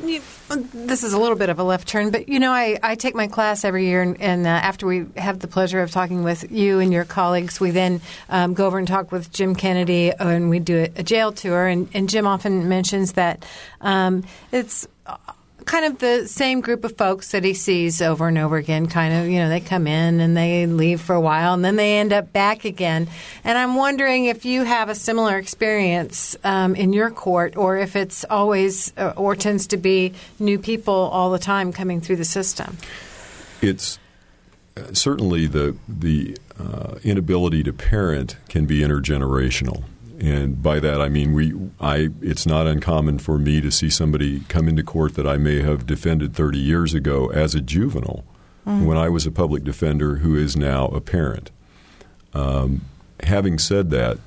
This 0.00 1.02
is 1.02 1.12
a 1.12 1.18
little 1.18 1.36
bit 1.36 1.48
of 1.48 1.58
a 1.58 1.64
left 1.64 1.88
turn, 1.88 2.10
but 2.10 2.28
you 2.28 2.38
know, 2.38 2.52
I, 2.52 2.78
I 2.82 2.94
take 2.94 3.14
my 3.14 3.26
class 3.26 3.64
every 3.64 3.86
year, 3.86 4.02
and, 4.02 4.20
and 4.20 4.46
uh, 4.46 4.50
after 4.50 4.86
we 4.86 5.06
have 5.16 5.38
the 5.38 5.46
pleasure 5.46 5.80
of 5.80 5.90
talking 5.90 6.24
with 6.24 6.50
you 6.50 6.80
and 6.80 6.92
your 6.92 7.04
colleagues, 7.04 7.60
we 7.60 7.70
then 7.70 8.00
um, 8.28 8.54
go 8.54 8.66
over 8.66 8.78
and 8.78 8.88
talk 8.88 9.12
with 9.12 9.32
Jim 9.32 9.54
Kennedy, 9.54 10.10
and 10.10 10.50
we 10.50 10.58
do 10.58 10.78
a, 10.78 11.00
a 11.00 11.02
jail 11.02 11.32
tour. 11.32 11.66
And, 11.66 11.88
and, 11.94 12.08
Jim 12.08 12.26
often 12.26 12.68
mentions 12.68 13.12
that 13.12 13.44
um, 13.80 14.24
it's 14.52 14.86
kind 15.64 15.84
of 15.84 15.98
the 15.98 16.26
same 16.28 16.60
group 16.60 16.84
of 16.84 16.96
folks 16.96 17.32
that 17.32 17.44
he 17.44 17.54
sees 17.54 18.02
over 18.02 18.28
and 18.28 18.38
over 18.38 18.56
again. 18.56 18.86
Kind 18.86 19.14
of, 19.14 19.28
you 19.28 19.38
know, 19.38 19.48
they 19.48 19.60
come 19.60 19.86
in 19.86 20.20
and 20.20 20.36
they 20.36 20.66
leave 20.66 21.00
for 21.00 21.14
a 21.14 21.20
while 21.20 21.54
and 21.54 21.64
then 21.64 21.76
they 21.76 21.98
end 21.98 22.12
up 22.12 22.32
back 22.32 22.64
again. 22.64 23.08
And 23.42 23.56
I'm 23.58 23.74
wondering 23.74 24.26
if 24.26 24.44
you 24.44 24.64
have 24.64 24.88
a 24.88 24.94
similar 24.94 25.36
experience 25.38 26.36
um, 26.44 26.74
in 26.74 26.92
your 26.92 27.10
court, 27.10 27.56
or 27.56 27.76
if 27.78 27.96
it's 27.96 28.24
always 28.24 28.92
uh, 28.96 29.14
or 29.16 29.36
tends 29.36 29.68
to 29.68 29.76
be 29.76 30.14
new 30.38 30.58
people 30.58 30.94
all 30.94 31.30
the 31.30 31.38
time 31.38 31.72
coming 31.72 32.00
through 32.00 32.16
the 32.16 32.24
system. 32.24 32.76
It's 33.60 33.98
uh, 34.76 34.92
certainly 34.92 35.46
the 35.46 35.76
the 35.88 36.36
uh, 36.58 36.98
inability 37.02 37.62
to 37.64 37.72
parent 37.72 38.36
can 38.48 38.66
be 38.66 38.80
intergenerational 38.80 39.84
and 40.24 40.62
by 40.62 40.80
that 40.80 41.00
I 41.00 41.08
mean 41.08 41.32
we 41.32 41.52
I 41.80 42.08
it's 42.22 42.46
not 42.46 42.66
uncommon 42.66 43.18
for 43.18 43.38
me 43.38 43.60
to 43.60 43.70
see 43.70 43.90
somebody 43.90 44.40
come 44.48 44.68
into 44.68 44.82
court 44.82 45.14
that 45.14 45.26
I 45.26 45.36
may 45.36 45.60
have 45.60 45.86
defended 45.86 46.34
30 46.34 46.58
years 46.58 46.94
ago 46.94 47.28
as 47.30 47.54
a 47.54 47.60
juvenile 47.60 48.24
mm. 48.66 48.86
when 48.86 48.96
I 48.96 49.08
was 49.08 49.26
a 49.26 49.30
public 49.30 49.64
defender 49.64 50.16
who 50.16 50.36
is 50.36 50.56
now 50.56 50.86
a 50.88 51.00
parent. 51.00 51.50
Um, 52.32 52.82
having 53.22 53.58
said 53.58 53.90
that, 53.90 54.18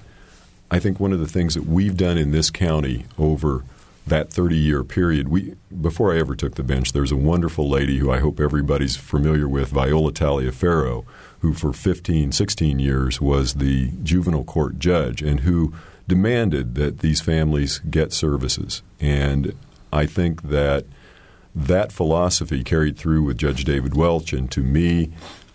I 0.69 0.79
think 0.79 0.99
one 0.99 1.13
of 1.13 1.19
the 1.19 1.27
things 1.27 1.55
that 1.55 1.65
we've 1.65 1.97
done 1.97 2.17
in 2.17 2.31
this 2.31 2.49
county 2.49 3.05
over 3.17 3.63
that 4.05 4.31
30 4.31 4.55
year 4.55 4.83
period, 4.83 5.27
we 5.27 5.55
before 5.81 6.13
I 6.13 6.19
ever 6.19 6.35
took 6.35 6.55
the 6.55 6.63
bench, 6.63 6.93
there's 6.93 7.11
a 7.11 7.17
wonderful 7.17 7.69
lady 7.69 7.97
who 7.97 8.11
I 8.11 8.19
hope 8.19 8.39
everybody's 8.39 8.95
familiar 8.95 9.47
with, 9.47 9.69
Viola 9.69 10.11
Taliaferro, 10.11 11.05
who 11.39 11.53
for 11.53 11.73
15, 11.73 12.31
16 12.31 12.79
years 12.79 13.21
was 13.21 13.55
the 13.55 13.91
juvenile 14.03 14.43
court 14.43 14.79
judge 14.79 15.21
and 15.21 15.41
who 15.41 15.73
demanded 16.07 16.75
that 16.75 16.99
these 16.99 17.21
families 17.21 17.79
get 17.89 18.13
services. 18.13 18.81
And 18.99 19.53
I 19.91 20.05
think 20.05 20.43
that 20.43 20.85
that 21.53 21.91
philosophy 21.91 22.63
carried 22.63 22.97
through 22.97 23.23
with 23.23 23.37
Judge 23.37 23.63
David 23.63 23.95
Welch 23.95 24.31
and 24.31 24.49
to 24.51 24.61
me, 24.61 25.11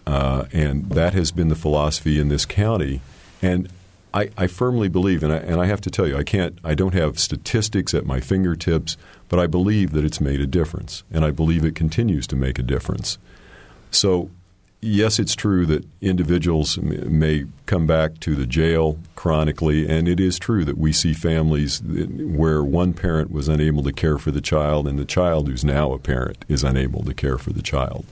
uh, 0.06 0.46
and 0.52 0.90
that 0.90 1.14
has 1.14 1.30
been 1.30 1.48
the 1.48 1.54
philosophy 1.54 2.18
in 2.18 2.28
this 2.28 2.44
county. 2.44 3.00
And 3.40 3.68
I, 4.12 4.30
I 4.36 4.46
firmly 4.46 4.88
believe, 4.88 5.22
and 5.22 5.32
I, 5.32 5.36
and 5.36 5.60
I 5.60 5.66
have 5.66 5.80
to 5.82 5.90
tell 5.90 6.06
you, 6.06 6.16
I 6.16 6.24
can't, 6.24 6.58
I 6.62 6.74
don't 6.74 6.94
have 6.94 7.18
statistics 7.18 7.94
at 7.94 8.04
my 8.04 8.20
fingertips, 8.20 8.96
but 9.28 9.38
I 9.38 9.46
believe 9.46 9.92
that 9.92 10.04
it's 10.04 10.20
made 10.20 10.40
a 10.40 10.46
difference, 10.46 11.02
and 11.10 11.24
I 11.24 11.30
believe 11.30 11.64
it 11.64 11.74
continues 11.74 12.26
to 12.28 12.36
make 12.36 12.58
a 12.58 12.62
difference. 12.62 13.16
So 13.90 14.30
yes, 14.82 15.18
it's 15.18 15.34
true 15.34 15.64
that 15.66 15.86
individuals 16.00 16.76
may 16.76 17.46
come 17.66 17.86
back 17.86 18.18
to 18.20 18.34
the 18.34 18.46
jail 18.46 18.98
chronically, 19.14 19.88
and 19.88 20.08
it 20.08 20.20
is 20.20 20.38
true 20.38 20.64
that 20.64 20.76
we 20.76 20.92
see 20.92 21.14
families 21.14 21.80
where 21.82 22.62
one 22.62 22.92
parent 22.92 23.30
was 23.30 23.48
unable 23.48 23.82
to 23.84 23.92
care 23.92 24.18
for 24.18 24.32
the 24.32 24.40
child, 24.40 24.86
and 24.86 24.98
the 24.98 25.04
child 25.04 25.48
who's 25.48 25.64
now 25.64 25.92
a 25.92 25.98
parent 25.98 26.44
is 26.48 26.64
unable 26.64 27.04
to 27.04 27.14
care 27.14 27.38
for 27.38 27.52
the 27.52 27.62
child. 27.62 28.04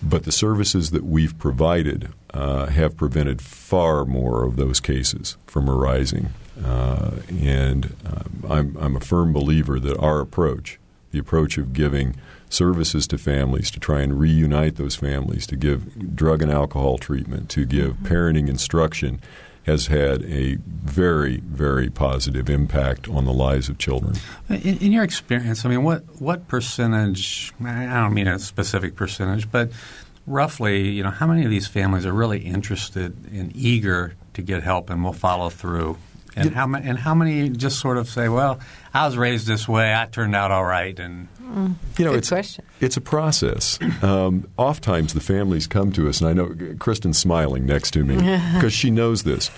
But 0.00 0.22
the 0.22 0.32
services 0.32 0.92
that 0.92 1.04
we've 1.04 1.36
provided 1.38 2.10
uh, 2.32 2.66
have 2.66 2.96
prevented 2.96 3.42
far 3.42 4.04
more 4.04 4.44
of 4.44 4.54
those 4.54 4.78
cases 4.78 5.36
from 5.46 5.68
arising. 5.68 6.28
Uh, 6.64 7.16
and 7.40 7.96
uh, 8.06 8.22
I'm, 8.48 8.76
I'm 8.76 8.96
a 8.96 9.00
firm 9.00 9.32
believer 9.32 9.80
that 9.80 9.98
our 9.98 10.20
approach, 10.20 10.78
the 11.10 11.18
approach 11.18 11.58
of 11.58 11.72
giving 11.72 12.14
services 12.48 13.06
to 13.08 13.18
families 13.18 13.70
to 13.70 13.80
try 13.80 14.00
and 14.00 14.18
reunite 14.18 14.76
those 14.76 14.96
families, 14.96 15.46
to 15.46 15.56
give 15.56 16.14
drug 16.16 16.42
and 16.42 16.50
alcohol 16.50 16.98
treatment, 16.98 17.48
to 17.50 17.64
give 17.64 17.92
mm-hmm. 17.92 18.06
parenting 18.06 18.48
instruction, 18.48 19.20
has 19.68 19.88
had 19.88 20.22
a 20.24 20.56
very, 20.66 21.38
very 21.40 21.90
positive 21.90 22.48
impact 22.48 23.06
on 23.08 23.26
the 23.26 23.32
lives 23.32 23.68
of 23.68 23.76
children. 23.76 24.14
In, 24.48 24.78
in, 24.78 24.92
your 24.92 25.04
experience, 25.04 25.64
I 25.64 25.68
mean, 25.68 25.82
what 25.82 26.04
what 26.20 26.48
percentage? 26.48 27.52
I 27.62 27.84
don't 27.84 28.14
mean 28.14 28.28
a 28.28 28.38
specific 28.38 28.96
percentage, 28.96 29.50
but 29.50 29.70
roughly, 30.26 30.88
you 30.88 31.02
know, 31.02 31.10
how 31.10 31.26
many 31.26 31.44
of 31.44 31.50
these 31.50 31.66
families 31.66 32.06
are 32.06 32.12
really 32.12 32.40
interested 32.40 33.14
and 33.30 33.54
eager 33.54 34.14
to 34.34 34.42
get 34.42 34.62
help 34.62 34.88
and 34.88 35.04
will 35.04 35.12
follow 35.12 35.50
through? 35.50 35.98
And 36.46 36.54
how 36.54 36.66
many? 36.66 36.88
And 36.88 36.98
how 36.98 37.14
many 37.14 37.48
just 37.48 37.78
sort 37.80 37.98
of 37.98 38.08
say, 38.08 38.28
"Well, 38.28 38.60
I 38.94 39.06
was 39.06 39.16
raised 39.16 39.46
this 39.46 39.68
way. 39.68 39.94
I 39.94 40.06
turned 40.06 40.34
out 40.36 40.50
all 40.50 40.64
right," 40.64 40.98
and 40.98 41.28
Mm, 41.48 41.74
you 41.98 42.04
know, 42.04 42.12
it's 42.12 42.28
question. 42.28 42.64
it's 42.80 42.96
a 42.96 43.00
process. 43.00 43.78
Um, 44.02 44.48
oftentimes, 44.56 45.14
the 45.14 45.20
families 45.20 45.66
come 45.66 45.92
to 45.92 46.08
us, 46.08 46.20
and 46.20 46.28
I 46.28 46.32
know 46.34 46.54
Kristen's 46.78 47.18
smiling 47.18 47.64
next 47.64 47.92
to 47.92 48.04
me 48.04 48.16
because 48.54 48.72
she 48.72 48.90
knows 48.90 49.22
this. 49.22 49.50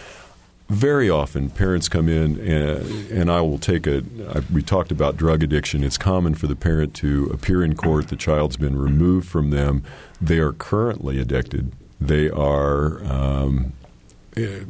Very 0.69 1.11
often, 1.11 1.51
parents 1.51 1.89
come 1.89 2.09
in, 2.09 2.39
and, 2.39 3.11
and 3.11 3.31
I 3.31 3.41
will 3.41 3.59
take 3.59 3.89
a. 3.89 4.05
I, 4.33 4.43
we 4.53 4.63
talked 4.63 4.93
about 4.93 5.17
drug 5.17 5.43
addiction. 5.43 5.83
It's 5.83 5.99
common 5.99 6.37
for 6.37 6.47
the 6.47 6.55
parent 6.55 6.95
to 6.97 7.29
appear 7.33 7.65
in 7.65 7.75
court. 7.75 8.07
The 8.07 8.17
child's 8.17 8.57
been 8.57 8.79
removed 8.79 9.29
from 9.29 9.51
them. 9.51 9.83
They 10.21 10.39
are 10.39 10.53
currently 10.53 11.19
addicted. 11.19 11.73
They 12.01 12.31
are 12.31 13.03
um, 13.05 13.73
eh, 14.37 14.61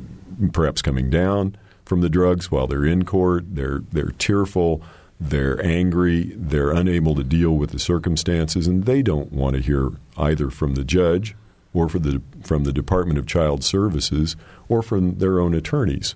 perhaps 0.53 0.81
coming 0.81 1.11
down 1.11 1.57
from 1.91 2.01
the 2.01 2.09
drugs 2.09 2.51
while 2.51 2.67
they're 2.67 2.87
in 2.87 3.05
court. 3.05 3.45
They're 3.55 3.83
they're 3.93 4.13
tearful 4.13 4.83
they're 5.21 5.63
angry, 5.65 6.33
they're 6.35 6.71
unable 6.71 7.15
to 7.15 7.23
deal 7.23 7.53
with 7.53 7.71
the 7.71 7.79
circumstances, 7.79 8.67
and 8.67 8.87
they 8.87 9.03
don't 9.03 9.31
want 9.31 9.55
to 9.55 9.63
hear 9.63 9.91
either 10.17 10.49
from 10.49 10.75
the 10.75 10.85
judge 10.85 11.37
or 11.75 11.89
the, 11.89 12.23
from 12.43 12.65
the 12.65 12.73
Department 12.73 13.19
of 13.19 13.27
Child 13.27 13.63
Services 13.63 14.35
or 14.69 14.83
from 14.83 15.19
their 15.19 15.39
own 15.39 15.55
attorneys, 15.55 16.15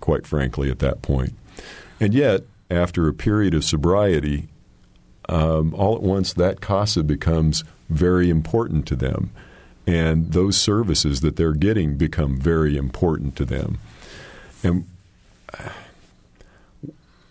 quite 0.00 0.26
frankly, 0.26 0.70
at 0.70 0.78
that 0.78 1.02
point. 1.02 1.34
And 2.00 2.14
yet, 2.14 2.44
after 2.70 3.06
a 3.06 3.12
period 3.12 3.52
of 3.52 3.64
sobriety, 3.64 4.48
um, 5.28 5.74
all 5.74 5.94
at 5.94 6.02
once 6.02 6.32
that 6.32 6.62
CASA 6.62 7.02
becomes 7.02 7.64
very 7.90 8.30
important 8.30 8.86
to 8.86 8.96
them. 8.96 9.30
And 9.86 10.32
those 10.32 10.56
services 10.56 11.20
that 11.20 11.36
they're 11.36 11.52
getting 11.52 11.96
become 11.96 12.38
very 12.38 12.78
important 12.78 13.36
to 13.36 13.44
them. 13.44 13.78
And 14.62 14.86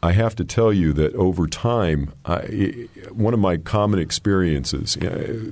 I 0.04 0.14
have 0.14 0.36
to 0.36 0.46
tell 0.46 0.74
you 0.74 0.94
that 0.94 1.14
over 1.16 1.48
time, 1.48 2.14
I, 2.26 2.88
one 3.12 3.34
of 3.34 3.40
my 3.40 3.58
common 3.58 4.00
experiences 4.00 4.98
uh, 4.98 5.52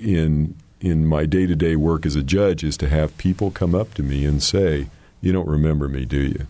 in 0.00 0.56
in 0.80 1.06
my 1.06 1.24
day 1.24 1.46
to 1.46 1.54
day 1.54 1.76
work 1.76 2.04
as 2.04 2.16
a 2.16 2.22
judge 2.22 2.62
is 2.64 2.76
to 2.76 2.88
have 2.88 3.16
people 3.16 3.50
come 3.50 3.74
up 3.74 3.94
to 3.94 4.02
me 4.02 4.24
and 4.24 4.42
say, 4.42 4.88
"You 5.20 5.32
don't 5.32 5.48
remember 5.48 5.88
me, 5.88 6.04
do 6.04 6.20
you? 6.20 6.46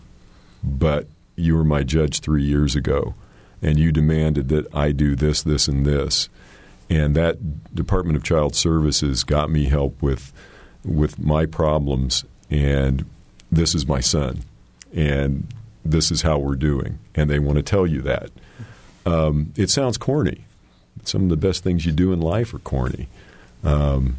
But 0.63 1.07
you 1.35 1.55
were 1.55 1.63
my 1.63 1.83
judge 1.83 2.19
three 2.19 2.43
years 2.43 2.75
ago, 2.75 3.13
and 3.61 3.77
you 3.77 3.91
demanded 3.91 4.49
that 4.49 4.73
I 4.73 4.91
do 4.91 5.15
this, 5.15 5.43
this, 5.43 5.67
and 5.67 5.85
this." 5.85 6.29
And 6.89 7.15
that 7.15 7.73
Department 7.73 8.15
of 8.15 8.23
Child 8.23 8.55
Services 8.55 9.23
got 9.23 9.49
me 9.49 9.65
help 9.65 10.01
with 10.01 10.33
with 10.83 11.19
my 11.19 11.45
problems, 11.45 12.25
and 12.49 13.05
this 13.51 13.75
is 13.75 13.87
my 13.87 13.99
son, 13.99 14.41
and 14.95 15.47
this 15.83 16.09
is 16.09 16.23
how 16.23 16.39
we're 16.39 16.55
doing, 16.55 16.97
and 17.13 17.29
they 17.29 17.37
want 17.37 17.57
to 17.57 17.63
tell 17.63 17.85
you 17.85 18.01
that. 18.01 18.31
Um, 19.05 19.53
it 19.55 19.69
sounds 19.69 19.97
corny. 19.97 20.45
Some 21.03 21.23
of 21.23 21.29
the 21.29 21.37
best 21.37 21.63
things 21.63 21.85
you 21.85 21.91
do 21.91 22.11
in 22.11 22.19
life 22.19 22.53
are 22.53 22.59
corny. 22.59 23.07
Um, 23.63 24.17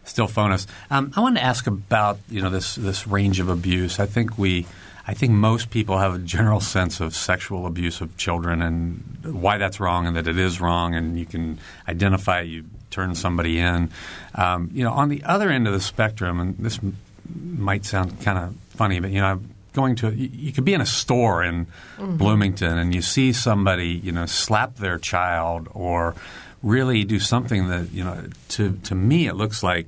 still 0.05 0.27
phone 0.27 0.51
us. 0.51 0.67
Um, 0.91 1.11
I 1.15 1.19
wanted 1.19 1.39
to 1.39 1.45
ask 1.45 1.67
about 1.67 2.19
you 2.29 2.41
know 2.41 2.49
this 2.49 2.75
this 2.75 3.07
range 3.07 3.39
of 3.39 3.49
abuse. 3.49 3.99
I 3.99 4.05
think 4.05 4.37
we 4.37 4.65
I 5.07 5.13
think 5.13 5.33
most 5.33 5.69
people 5.69 5.97
have 5.97 6.15
a 6.15 6.19
general 6.19 6.59
sense 6.61 6.99
of 6.99 7.15
sexual 7.15 7.65
abuse 7.65 8.01
of 8.01 8.15
children 8.17 8.61
and 8.61 9.03
why 9.23 9.57
that's 9.57 9.79
wrong 9.79 10.07
and 10.07 10.15
that 10.15 10.27
it 10.27 10.37
is 10.37 10.61
wrong, 10.61 10.95
and 10.95 11.17
you 11.17 11.25
can 11.25 11.59
identify 11.87 12.41
you 12.41 12.65
turn 12.91 13.15
somebody 13.15 13.59
in. 13.59 13.89
Um, 14.33 14.69
you 14.73 14.83
know, 14.83 14.91
on 14.91 15.09
the 15.09 15.23
other 15.23 15.49
end 15.49 15.67
of 15.67 15.73
the 15.73 15.81
spectrum, 15.81 16.39
and 16.39 16.57
this 16.57 16.79
m- 16.79 16.97
might 17.35 17.85
sound 17.85 18.21
kind 18.21 18.37
of 18.37 18.55
funny, 18.69 18.99
but 18.99 19.11
you 19.11 19.21
know, 19.21 19.41
going 19.73 19.95
to 19.97 20.13
you, 20.13 20.29
you 20.31 20.51
could 20.51 20.65
be 20.65 20.73
in 20.73 20.81
a 20.81 20.85
store 20.85 21.43
in 21.43 21.67
Bloomington 21.99 22.77
and 22.77 22.95
you 22.95 23.01
see 23.01 23.33
somebody 23.33 23.89
you 23.89 24.11
know 24.11 24.25
slap 24.25 24.75
their 24.77 24.97
child 24.97 25.67
or 25.73 26.15
really 26.63 27.03
do 27.03 27.19
something 27.19 27.67
that 27.67 27.91
you 27.91 28.03
know 28.03 28.23
to 28.49 28.77
to 28.83 28.95
me 28.95 29.27
it 29.27 29.35
looks 29.35 29.61
like 29.61 29.87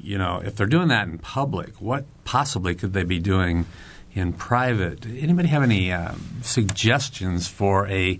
you 0.00 0.16
know 0.16 0.40
if 0.44 0.54
they're 0.54 0.66
doing 0.66 0.88
that 0.88 1.08
in 1.08 1.18
public, 1.18 1.80
what 1.80 2.04
possibly 2.24 2.74
could 2.74 2.92
they 2.92 3.04
be 3.04 3.18
doing? 3.18 3.66
in 4.14 4.32
private. 4.32 5.06
Anybody 5.06 5.48
have 5.48 5.62
any 5.62 5.92
um, 5.92 6.20
suggestions 6.42 7.46
for 7.46 7.86
a 7.88 8.18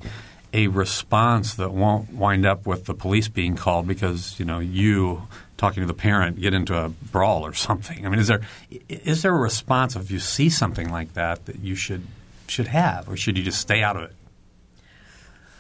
a 0.53 0.69
response 0.69 1.55
that 1.55 1.73
won't 1.73 2.13
wind 2.13 2.47
up 2.47 2.67
with 2.67 2.87
the 2.87 2.95
police 2.95 3.29
being 3.29 3.57
called 3.57 3.87
because 3.87 4.39
you 4.39 4.45
know 4.45 4.59
you 4.59 5.23
talking 5.57 5.83
to 5.83 5.87
the 5.87 5.95
parent 5.95 6.41
get 6.41 6.55
into 6.55 6.77
a 6.77 6.89
brawl 6.89 7.45
or 7.45 7.53
something? 7.55 8.07
I 8.07 8.09
mean, 8.09 8.21
is 8.21 8.29
there 8.29 8.41
is 8.89 9.23
there 9.23 9.35
a 9.35 9.39
response 9.39 9.97
if 9.97 10.11
you 10.11 10.19
see 10.19 10.49
something 10.49 10.91
like 10.91 11.15
that 11.15 11.47
that 11.47 11.61
you 11.61 11.75
should 11.75 12.07
should 12.47 12.69
have, 12.69 13.09
or 13.09 13.17
should 13.17 13.37
you 13.37 13.45
just 13.45 13.61
stay 13.61 13.83
out 13.83 13.97
of 13.97 14.03
it? 14.05 14.13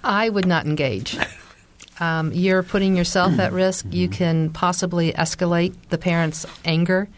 I 0.03 0.29
would 0.29 0.47
not 0.47 0.67
engage. 0.67 1.17
Um, 2.01 2.33
you're 2.33 2.63
putting 2.63 2.97
yourself 2.97 3.39
at 3.39 3.53
risk. 3.53 3.87
You 3.91 4.09
can 4.09 4.51
possibly 4.51 5.13
escalate 5.13 5.75
the 5.89 5.99
parent's 5.99 6.47
anger, 6.65 7.09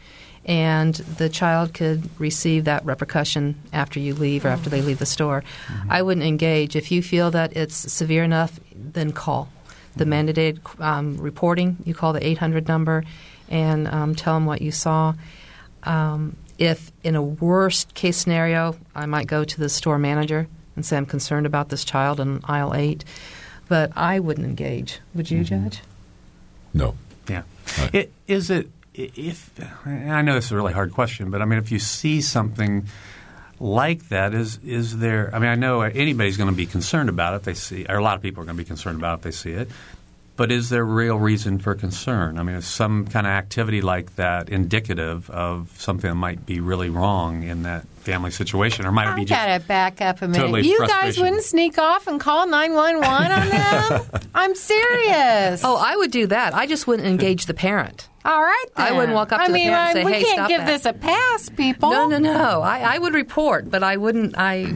and 0.45 0.95
the 0.95 1.28
child 1.28 1.74
could 1.74 2.09
receive 2.18 2.64
that 2.64 2.84
repercussion 2.84 3.57
after 3.72 4.01
you 4.01 4.14
leave 4.14 4.45
or 4.45 4.49
after 4.49 4.70
they 4.70 4.80
leave 4.80 4.99
the 4.99 5.07
store. 5.07 5.45
I 5.88 6.03
wouldn't 6.03 6.26
engage. 6.26 6.76
If 6.76 6.91
you 6.91 7.03
feel 7.03 7.30
that 7.32 7.57
it's 7.57 7.74
severe 7.74 8.24
enough, 8.24 8.59
then 8.74 9.12
call. 9.12 9.51
The 9.97 10.05
mandated 10.05 10.61
um, 10.80 11.18
reporting, 11.18 11.76
you 11.84 11.95
call 11.95 12.12
the 12.12 12.26
800 12.26 12.68
number 12.68 13.05
and 13.49 13.88
um, 13.88 14.14
tell 14.14 14.34
them 14.34 14.47
what 14.47 14.62
you 14.62 14.70
saw. 14.70 15.14
Um, 15.82 16.36
if 16.59 16.93
in 17.03 17.16
a 17.16 17.22
worst 17.22 17.95
case 17.95 18.16
scenario, 18.16 18.76
I 18.95 19.07
might 19.07 19.26
go 19.26 19.45
to 19.45 19.61
the 19.61 19.68
store 19.68 19.99
manager 19.99 20.47
and 20.76 20.86
say, 20.86 20.97
I'm 20.97 21.07
concerned 21.07 21.47
about 21.47 21.68
this 21.68 21.84
child 21.84 22.20
in 22.20 22.41
aisle 22.45 22.74
8. 22.74 23.05
But 23.68 23.93
I 23.97 24.18
wouldn't 24.20 24.47
engage. 24.47 25.01
Would 25.14 25.30
you, 25.30 25.45
Judge? 25.45 25.80
No. 26.74 26.95
Yeah. 27.28 27.43
Right. 27.78 27.95
It, 27.95 28.12
is 28.26 28.51
it 28.51 28.68
if 28.95 29.51
I 29.86 30.22
know 30.22 30.34
this 30.34 30.47
is 30.47 30.53
a 30.53 30.57
really 30.57 30.72
hard 30.72 30.93
question, 30.93 31.30
but 31.30 31.43
I 31.43 31.45
mean, 31.45 31.59
if 31.59 31.70
you 31.70 31.78
see 31.78 32.20
something 32.20 32.86
like 33.59 34.09
that, 34.09 34.34
is 34.34 34.59
is 34.64 34.99
there? 34.99 35.30
I 35.34 35.38
mean, 35.38 35.51
I 35.51 35.55
know 35.55 35.82
anybody's 35.82 36.36
going 36.36 36.51
to 36.51 36.57
be 36.57 36.66
concerned 36.66 37.09
about 37.09 37.34
it. 37.34 37.43
They 37.45 37.55
see, 37.55 37.86
or 37.88 37.97
a 37.97 38.03
lot 38.03 38.16
of 38.16 38.22
people 38.22 38.43
are 38.43 38.47
going 38.47 38.57
to 38.57 38.62
be 38.62 38.66
concerned 38.66 38.99
about 38.99 39.14
it 39.14 39.18
if 39.18 39.22
they 39.22 39.30
see 39.30 39.53
it. 39.53 39.68
But 40.36 40.51
is 40.51 40.70
there 40.70 40.84
real 40.84 41.18
reason 41.18 41.59
for 41.59 41.74
concern? 41.74 42.38
I 42.38 42.43
mean, 42.43 42.57
is 42.57 42.66
some 42.66 43.07
kind 43.07 43.26
of 43.26 43.32
activity 43.32 43.82
like 43.82 44.16
that 44.16 44.49
indicative 44.49 45.28
of 45.28 45.74
something 45.78 46.09
that 46.09 46.14
might 46.14 46.47
be 46.47 46.61
really 46.61 46.88
wrong 46.88 47.43
in 47.43 47.64
that 47.64 47.84
family 48.11 48.30
situation, 48.30 48.86
or 48.86 48.92
might 48.92 49.06
it 49.08 49.12
I 49.12 49.16
be 49.16 49.24
just 49.24 49.40
gotta 49.40 49.64
back 49.64 50.00
up 50.00 50.20
a 50.22 50.28
minute. 50.28 50.40
totally 50.40 50.68
you 50.68 50.86
guys 50.86 51.18
wouldn't 51.18 51.42
sneak 51.44 51.78
off 51.78 52.06
and 52.06 52.18
call 52.20 52.46
nine 52.46 52.74
one 52.74 52.96
one 53.00 53.30
on 53.32 53.48
them. 53.48 54.02
I'm 54.34 54.54
serious. 54.54 55.62
Oh, 55.64 55.76
I 55.76 55.96
would 55.96 56.11
do 56.11 56.26
that. 56.28 56.54
I 56.54 56.66
just 56.66 56.86
wouldn't 56.86 57.06
engage 57.08 57.46
the 57.46 57.54
parent. 57.54 58.08
all 58.24 58.42
right. 58.42 58.64
Then. 58.76 58.86
I 58.86 58.92
wouldn't 58.92 59.14
walk 59.14 59.32
up 59.32 59.40
I 59.40 59.46
to 59.46 59.52
the 59.52 59.58
mean, 59.58 59.68
parent 59.70 59.90
and 59.90 59.98
I- 59.98 60.02
say, 60.02 60.04
we 60.06 60.12
"Hey, 60.12 60.22
can't 60.22 60.36
stop 60.36 60.48
give 60.48 60.61
that." 60.61 60.66
this 60.66 60.84
a 60.86 60.92
pass, 60.92 61.48
people. 61.50 61.90
No, 61.90 62.06
no, 62.08 62.18
no. 62.18 62.62
I, 62.62 62.94
I 62.94 62.98
would 62.98 63.14
report, 63.14 63.70
but 63.70 63.82
I 63.82 63.96
wouldn't. 63.96 64.36
I 64.38 64.74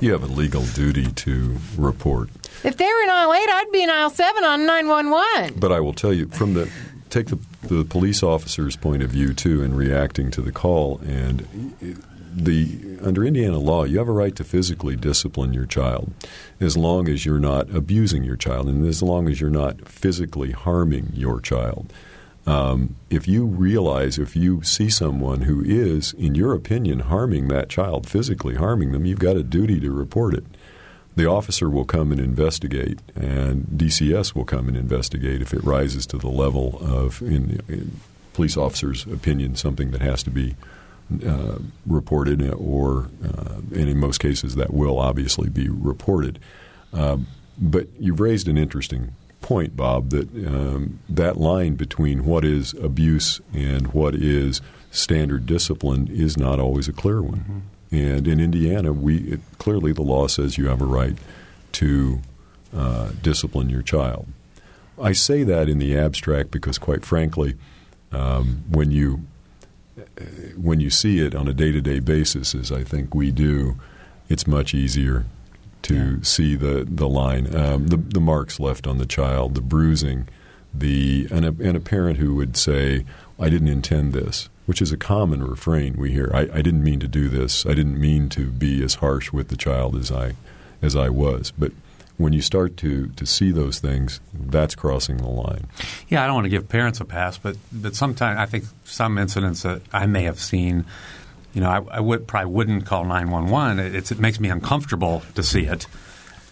You 0.00 0.12
have 0.12 0.22
a 0.22 0.26
legal 0.26 0.62
duty 0.64 1.06
to 1.12 1.56
report. 1.78 2.28
If 2.64 2.76
they 2.78 2.84
were 2.86 3.02
in 3.04 3.10
aisle 3.10 3.32
eight, 3.34 3.48
I'd 3.48 3.70
be 3.72 3.82
in 3.82 3.90
aisle 3.90 4.10
seven 4.10 4.44
on 4.44 4.66
nine 4.66 4.88
one 4.88 5.10
one. 5.10 5.52
But 5.56 5.72
I 5.72 5.80
will 5.80 5.92
tell 5.94 6.12
you 6.12 6.26
from 6.28 6.54
the 6.54 6.68
take 7.10 7.26
the 7.28 7.38
the 7.62 7.84
police 7.84 8.22
officer's 8.22 8.76
point 8.76 9.02
of 9.02 9.10
view 9.10 9.34
too 9.34 9.62
in 9.62 9.74
reacting 9.74 10.30
to 10.32 10.40
the 10.40 10.52
call 10.52 10.98
and 11.06 11.46
the 12.36 12.98
under 13.02 13.24
Indiana 13.24 13.58
law 13.58 13.84
you 13.84 13.98
have 13.98 14.08
a 14.08 14.12
right 14.12 14.34
to 14.36 14.44
physically 14.44 14.96
discipline 14.96 15.52
your 15.52 15.66
child 15.66 16.12
as 16.60 16.76
long 16.76 17.08
as 17.08 17.24
you're 17.24 17.38
not 17.38 17.70
abusing 17.74 18.24
your 18.24 18.36
child 18.36 18.68
and 18.68 18.86
as 18.86 19.02
long 19.02 19.28
as 19.28 19.40
you're 19.40 19.50
not 19.50 19.88
physically 19.88 20.52
harming 20.52 21.10
your 21.14 21.40
child. 21.40 21.92
Um, 22.46 22.94
if 23.10 23.26
you 23.26 23.44
realize 23.44 24.18
if 24.18 24.36
you 24.36 24.62
see 24.62 24.88
someone 24.88 25.42
who 25.42 25.64
is, 25.64 26.12
in 26.12 26.36
your 26.36 26.52
opinion, 26.52 27.00
harming 27.00 27.48
that 27.48 27.68
child, 27.68 28.08
physically 28.08 28.54
harming 28.54 28.92
them, 28.92 29.04
you've 29.04 29.18
got 29.18 29.36
a 29.36 29.42
duty 29.42 29.80
to 29.80 29.90
report 29.90 30.34
it 30.34 30.44
the 31.16 31.26
officer 31.26 31.70
will 31.70 31.86
come 31.86 32.12
and 32.12 32.20
investigate, 32.20 33.00
and 33.14 33.64
DCS 33.68 34.34
will 34.34 34.44
come 34.44 34.68
and 34.68 34.76
investigate 34.76 35.40
if 35.40 35.54
it 35.54 35.64
rises 35.64 36.06
to 36.08 36.18
the 36.18 36.28
level 36.28 36.78
of, 36.82 37.22
in, 37.22 37.62
in 37.68 38.00
police 38.34 38.56
officer's 38.56 39.06
opinion, 39.06 39.56
something 39.56 39.92
that 39.92 40.02
has 40.02 40.22
to 40.24 40.30
be 40.30 40.54
uh, 41.26 41.58
reported, 41.86 42.42
or 42.52 43.08
uh, 43.24 43.56
and 43.74 43.88
in 43.88 43.98
most 43.98 44.18
cases 44.18 44.54
that 44.56 44.72
will 44.72 44.98
obviously 44.98 45.48
be 45.48 45.68
reported. 45.68 46.38
Um, 46.92 47.26
but 47.58 47.88
you've 47.98 48.20
raised 48.20 48.48
an 48.48 48.58
interesting 48.58 49.14
point, 49.40 49.76
Bob, 49.76 50.10
that 50.10 50.28
um, 50.46 50.98
that 51.08 51.36
line 51.36 51.74
between 51.76 52.24
what 52.24 52.44
is 52.44 52.74
abuse 52.74 53.40
and 53.54 53.92
what 53.92 54.14
is 54.14 54.60
standard 54.90 55.46
discipline 55.46 56.08
is 56.10 56.36
not 56.36 56.58
always 56.58 56.88
a 56.88 56.92
clear 56.92 57.22
one. 57.22 57.62
And 57.90 58.26
in 58.26 58.40
Indiana, 58.40 58.92
we 58.92 59.18
it, 59.18 59.40
clearly 59.58 59.92
the 59.92 60.02
law 60.02 60.26
says 60.26 60.58
you 60.58 60.66
have 60.68 60.82
a 60.82 60.86
right 60.86 61.16
to 61.72 62.20
uh, 62.76 63.10
discipline 63.22 63.70
your 63.70 63.82
child. 63.82 64.26
I 65.00 65.12
say 65.12 65.44
that 65.44 65.68
in 65.68 65.78
the 65.78 65.96
abstract 65.96 66.50
because, 66.50 66.78
quite 66.78 67.04
frankly, 67.04 67.54
um, 68.12 68.64
when 68.70 68.90
you 68.90 69.26
when 70.56 70.80
you 70.80 70.90
see 70.90 71.20
it 71.20 71.34
on 71.34 71.48
a 71.48 71.54
day 71.54 71.72
to 71.72 71.80
day 71.80 72.00
basis, 72.00 72.54
as 72.54 72.70
I 72.70 72.84
think 72.84 73.14
we 73.14 73.30
do, 73.30 73.76
it's 74.28 74.46
much 74.46 74.74
easier 74.74 75.26
to 75.82 76.22
see 76.24 76.56
the 76.56 76.86
the 76.88 77.08
line, 77.08 77.54
um, 77.54 77.88
the 77.88 77.96
the 77.96 78.20
marks 78.20 78.58
left 78.58 78.86
on 78.86 78.98
the 78.98 79.06
child, 79.06 79.54
the 79.54 79.60
bruising, 79.60 80.28
the 80.74 81.28
and 81.30 81.44
a, 81.44 81.48
and 81.48 81.76
a 81.76 81.80
parent 81.80 82.18
who 82.18 82.34
would 82.34 82.56
say, 82.56 83.04
"I 83.38 83.48
didn't 83.48 83.68
intend 83.68 84.12
this," 84.12 84.48
which 84.66 84.82
is 84.82 84.92
a 84.92 84.96
common 84.96 85.44
refrain 85.44 85.94
we 85.96 86.12
hear. 86.12 86.30
I, 86.34 86.48
I 86.52 86.62
didn't 86.62 86.82
mean 86.82 87.00
to 87.00 87.08
do 87.08 87.28
this. 87.28 87.64
I 87.64 87.74
didn't 87.74 88.00
mean 88.00 88.28
to 88.30 88.46
be 88.50 88.82
as 88.82 88.96
harsh 88.96 89.32
with 89.32 89.48
the 89.48 89.56
child 89.56 89.96
as 89.96 90.10
I 90.10 90.34
as 90.82 90.96
I 90.96 91.08
was. 91.08 91.52
But 91.56 91.72
when 92.18 92.32
you 92.32 92.40
start 92.40 92.76
to 92.78 93.08
to 93.08 93.26
see 93.26 93.50
those 93.52 93.78
things, 93.78 94.20
that's 94.32 94.74
crossing 94.74 95.18
the 95.18 95.28
line. 95.28 95.66
Yeah, 96.08 96.22
I 96.22 96.26
don't 96.26 96.34
want 96.36 96.46
to 96.46 96.50
give 96.50 96.68
parents 96.68 97.00
a 97.00 97.04
pass, 97.04 97.38
but 97.38 97.56
but 97.72 97.94
sometimes 97.94 98.38
I 98.38 98.46
think 98.46 98.64
some 98.84 99.18
incidents 99.18 99.62
that 99.62 99.82
I 99.92 100.06
may 100.06 100.22
have 100.22 100.40
seen, 100.40 100.84
you 101.52 101.60
know, 101.60 101.68
I, 101.68 101.96
I 101.96 102.00
would 102.00 102.26
probably 102.26 102.52
wouldn't 102.52 102.86
call 102.86 103.04
nine 103.04 103.30
one 103.30 103.50
one. 103.50 103.78
It 103.78 104.18
makes 104.18 104.40
me 104.40 104.48
uncomfortable 104.48 105.22
to 105.34 105.42
see 105.42 105.64
it. 105.64 105.86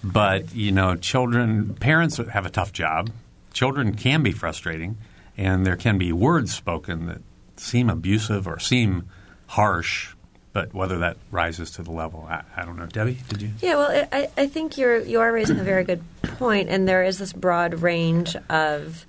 But 0.02 0.54
you 0.54 0.70
know, 0.70 0.96
children, 0.96 1.74
parents 1.74 2.18
have 2.18 2.44
a 2.44 2.50
tough 2.50 2.72
job. 2.72 3.10
Children 3.52 3.94
can 3.94 4.22
be 4.22 4.32
frustrating, 4.32 4.98
and 5.36 5.64
there 5.64 5.76
can 5.76 5.96
be 5.96 6.12
words 6.12 6.54
spoken 6.54 7.06
that 7.06 7.22
seem 7.56 7.88
abusive 7.88 8.46
or 8.46 8.58
seem 8.58 9.08
harsh. 9.46 10.13
But 10.54 10.72
whether 10.72 10.98
that 11.00 11.18
rises 11.30 11.72
to 11.72 11.82
the 11.82 11.90
level, 11.90 12.26
I, 12.30 12.44
I 12.56 12.64
don't 12.64 12.78
know. 12.78 12.86
Debbie, 12.86 13.18
did 13.28 13.42
you? 13.42 13.50
Yeah, 13.60 13.74
well, 13.74 14.06
I, 14.10 14.30
I 14.36 14.46
think 14.46 14.78
you're 14.78 15.00
you 15.00 15.20
are 15.20 15.30
raising 15.30 15.58
a 15.58 15.64
very 15.64 15.84
good 15.84 16.02
point, 16.22 16.70
and 16.70 16.88
there 16.88 17.02
is 17.02 17.18
this 17.18 17.34
broad 17.34 17.82
range 17.82 18.34
of 18.48 19.04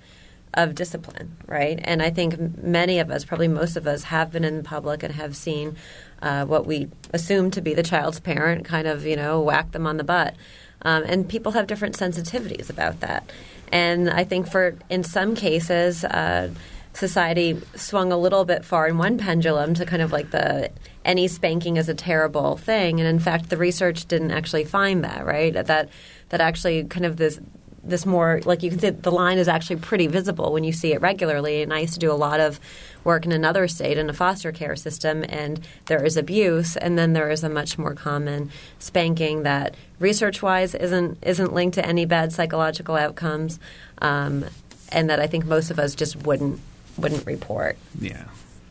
of 0.55 0.73
discipline, 0.73 1.35
right? 1.47 1.79
And 1.83 2.01
I 2.01 2.09
think 2.09 2.57
many 2.57 2.99
of 2.99 3.11
us, 3.11 3.23
probably 3.25 3.47
most 3.47 3.77
of 3.77 3.85
us, 3.87 4.03
have 4.03 4.31
been 4.31 4.43
in 4.43 4.63
public 4.63 5.03
and 5.03 5.13
have 5.13 5.35
seen 5.35 5.75
uh, 6.21 6.45
what 6.45 6.65
we 6.65 6.89
assume 7.13 7.51
to 7.51 7.61
be 7.61 7.73
the 7.73 7.83
child's 7.83 8.19
parent 8.19 8.65
kind 8.65 8.87
of, 8.87 9.05
you 9.05 9.15
know, 9.15 9.41
whack 9.41 9.71
them 9.71 9.85
on 9.85 9.97
the 9.97 10.03
butt. 10.03 10.35
Um, 10.81 11.03
and 11.05 11.27
people 11.27 11.51
have 11.51 11.67
different 11.67 11.97
sensitivities 11.97 12.69
about 12.69 13.01
that. 13.01 13.29
And 13.71 14.09
I 14.09 14.23
think 14.23 14.49
for 14.49 14.77
in 14.89 15.03
some 15.03 15.35
cases, 15.35 16.03
uh, 16.03 16.51
society 16.95 17.61
swung 17.75 18.11
a 18.11 18.17
little 18.17 18.45
bit 18.45 18.63
far 18.63 18.87
in 18.87 18.97
one 18.97 19.17
pendulum 19.17 19.73
to 19.75 19.85
kind 19.85 20.01
of 20.01 20.11
like 20.11 20.31
the 20.31 20.71
any 21.03 21.27
spanking 21.27 21.77
is 21.77 21.89
a 21.89 21.93
terrible 21.93 22.57
thing, 22.57 22.99
and 22.99 23.07
in 23.07 23.19
fact, 23.19 23.49
the 23.49 23.57
research 23.57 24.05
didn't 24.07 24.31
actually 24.31 24.65
find 24.65 25.03
that 25.03 25.25
right. 25.25 25.53
That 25.53 25.89
that 26.29 26.41
actually 26.41 26.85
kind 26.85 27.05
of 27.05 27.17
this 27.17 27.39
this 27.83 28.05
more 28.05 28.41
like 28.45 28.63
you 28.63 28.71
can 28.71 28.79
see 28.79 28.89
the 28.89 29.11
line 29.11 29.37
is 29.37 29.47
actually 29.47 29.75
pretty 29.75 30.07
visible 30.07 30.51
when 30.51 30.63
you 30.63 30.73
see 30.73 30.93
it 30.93 31.01
regularly. 31.01 31.61
And 31.61 31.71
I 31.71 31.81
used 31.81 31.93
to 31.93 31.99
do 31.99 32.11
a 32.11 32.13
lot 32.13 32.39
of 32.39 32.59
work 33.03 33.25
in 33.25 33.31
another 33.31 33.67
state 33.67 33.99
in 33.99 34.09
a 34.09 34.13
foster 34.13 34.51
care 34.51 34.75
system, 34.75 35.23
and 35.29 35.59
there 35.85 36.03
is 36.03 36.17
abuse, 36.17 36.75
and 36.77 36.97
then 36.97 37.13
there 37.13 37.29
is 37.29 37.43
a 37.43 37.49
much 37.49 37.77
more 37.77 37.93
common 37.93 38.49
spanking 38.79 39.43
that 39.43 39.75
research 39.99 40.41
wise 40.41 40.73
isn't 40.73 41.17
isn't 41.21 41.53
linked 41.53 41.75
to 41.75 41.85
any 41.85 42.05
bad 42.05 42.33
psychological 42.33 42.95
outcomes, 42.95 43.59
um, 43.99 44.45
and 44.89 45.09
that 45.09 45.19
I 45.19 45.27
think 45.27 45.45
most 45.45 45.69
of 45.69 45.77
us 45.77 45.93
just 45.93 46.15
wouldn't 46.15 46.59
wouldn't 46.97 47.25
report. 47.25 47.77
Yeah. 47.99 48.25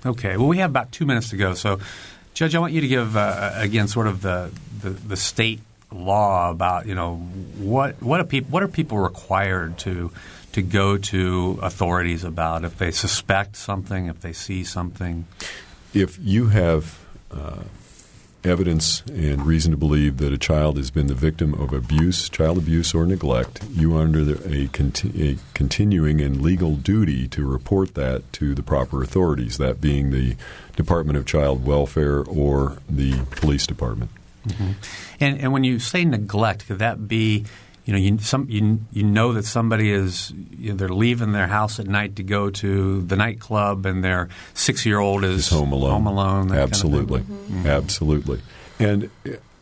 Okay. 0.05 0.37
Well, 0.37 0.49
we 0.49 0.59
have 0.59 0.70
about 0.70 0.93
two 0.93 1.07
minutes 1.07 1.31
to 1.31 1.37
go, 1.37 1.55
so. 1.55 1.81
Judge, 2.35 2.57
I 2.57 2.59
want 2.59 2.72
you 2.72 2.81
to 2.81 2.89
give 2.89 3.16
uh, 3.16 3.53
again 3.55 3.87
sort 3.87 4.09
of 4.09 4.20
the, 4.20 4.51
the, 4.81 4.91
the 4.91 5.16
state 5.16 5.61
law 5.93 6.51
about 6.51 6.87
you 6.87 6.95
know 6.95 7.16
what 7.59 8.03
what 8.03 8.20
are 8.20 8.25
people 8.25 8.51
what 8.51 8.64
are 8.64 8.68
people 8.68 8.99
required 8.99 9.79
to 9.79 10.11
to 10.53 10.62
go 10.62 10.97
to 10.97 11.59
authorities 11.62 12.22
about 12.22 12.64
if 12.64 12.79
they 12.79 12.93
suspect 12.93 13.57
something, 13.57 14.07
if 14.07 14.20
they 14.20 14.33
see 14.33 14.62
something? 14.62 15.27
If 15.93 16.18
you 16.20 16.47
have 16.49 16.99
uh, 17.33 17.62
evidence 18.45 19.03
and 19.09 19.47
reason 19.47 19.70
to 19.70 19.76
believe 19.76 20.18
that 20.18 20.32
a 20.32 20.38
child 20.38 20.76
has 20.76 20.90
been 20.90 21.07
the 21.07 21.14
victim 21.14 21.55
of 21.55 21.72
abuse, 21.72 22.28
child 22.28 22.59
abuse, 22.59 22.95
or 22.95 23.07
neglect, 23.07 23.64
you 23.70 23.97
are 23.97 24.03
under 24.03 24.36
a, 24.47 24.68
conti- 24.68 25.30
a 25.32 25.38
continuing 25.55 26.20
and 26.20 26.42
legal 26.42 26.76
duty 26.76 27.26
to 27.28 27.47
report 27.47 27.95
that 27.95 28.30
to 28.34 28.55
the 28.55 28.62
proper 28.62 29.03
authorities, 29.03 29.59
that 29.59 29.80
being 29.80 30.11
the 30.11 30.36
Department 30.76 31.16
of 31.16 31.26
Child 31.26 31.64
Welfare 31.64 32.22
or 32.22 32.78
the 32.88 33.24
police 33.30 33.66
department. 33.66 34.11
Mm-hmm. 34.47 34.72
And, 35.20 35.40
and 35.40 35.53
when 35.53 35.64
you 35.64 35.78
say 35.78 36.05
neglect, 36.05 36.66
could 36.66 36.78
that 36.80 37.09
be 37.09 37.45
you 37.85 37.93
know 37.93 37.99
you 37.99 38.18
some 38.18 38.47
you 38.49 38.80
you 38.93 39.03
know 39.03 39.32
that 39.32 39.45
somebody 39.45 39.93
is 39.93 40.32
you 40.59 40.70
know, 40.70 40.76
they're 40.76 40.89
leaving 40.89 41.32
their 41.32 41.47
house 41.47 41.78
at 41.78 41.87
night 41.87 42.16
to 42.16 42.22
go 42.22 42.51
to 42.51 43.03
the 43.03 43.16
nightclub 43.16 43.85
and 43.87 44.03
their 44.03 44.28
six 44.55 44.87
year 44.87 44.99
old 44.99 45.24
is 45.24 45.51
home 45.51 45.72
alone. 45.72 45.91
Home 45.91 46.07
alone. 46.07 46.53
Absolutely, 46.53 47.20
kind 47.20 47.30
of 47.30 47.37
mm-hmm. 47.37 47.66
absolutely. 47.66 48.41
And 48.78 49.11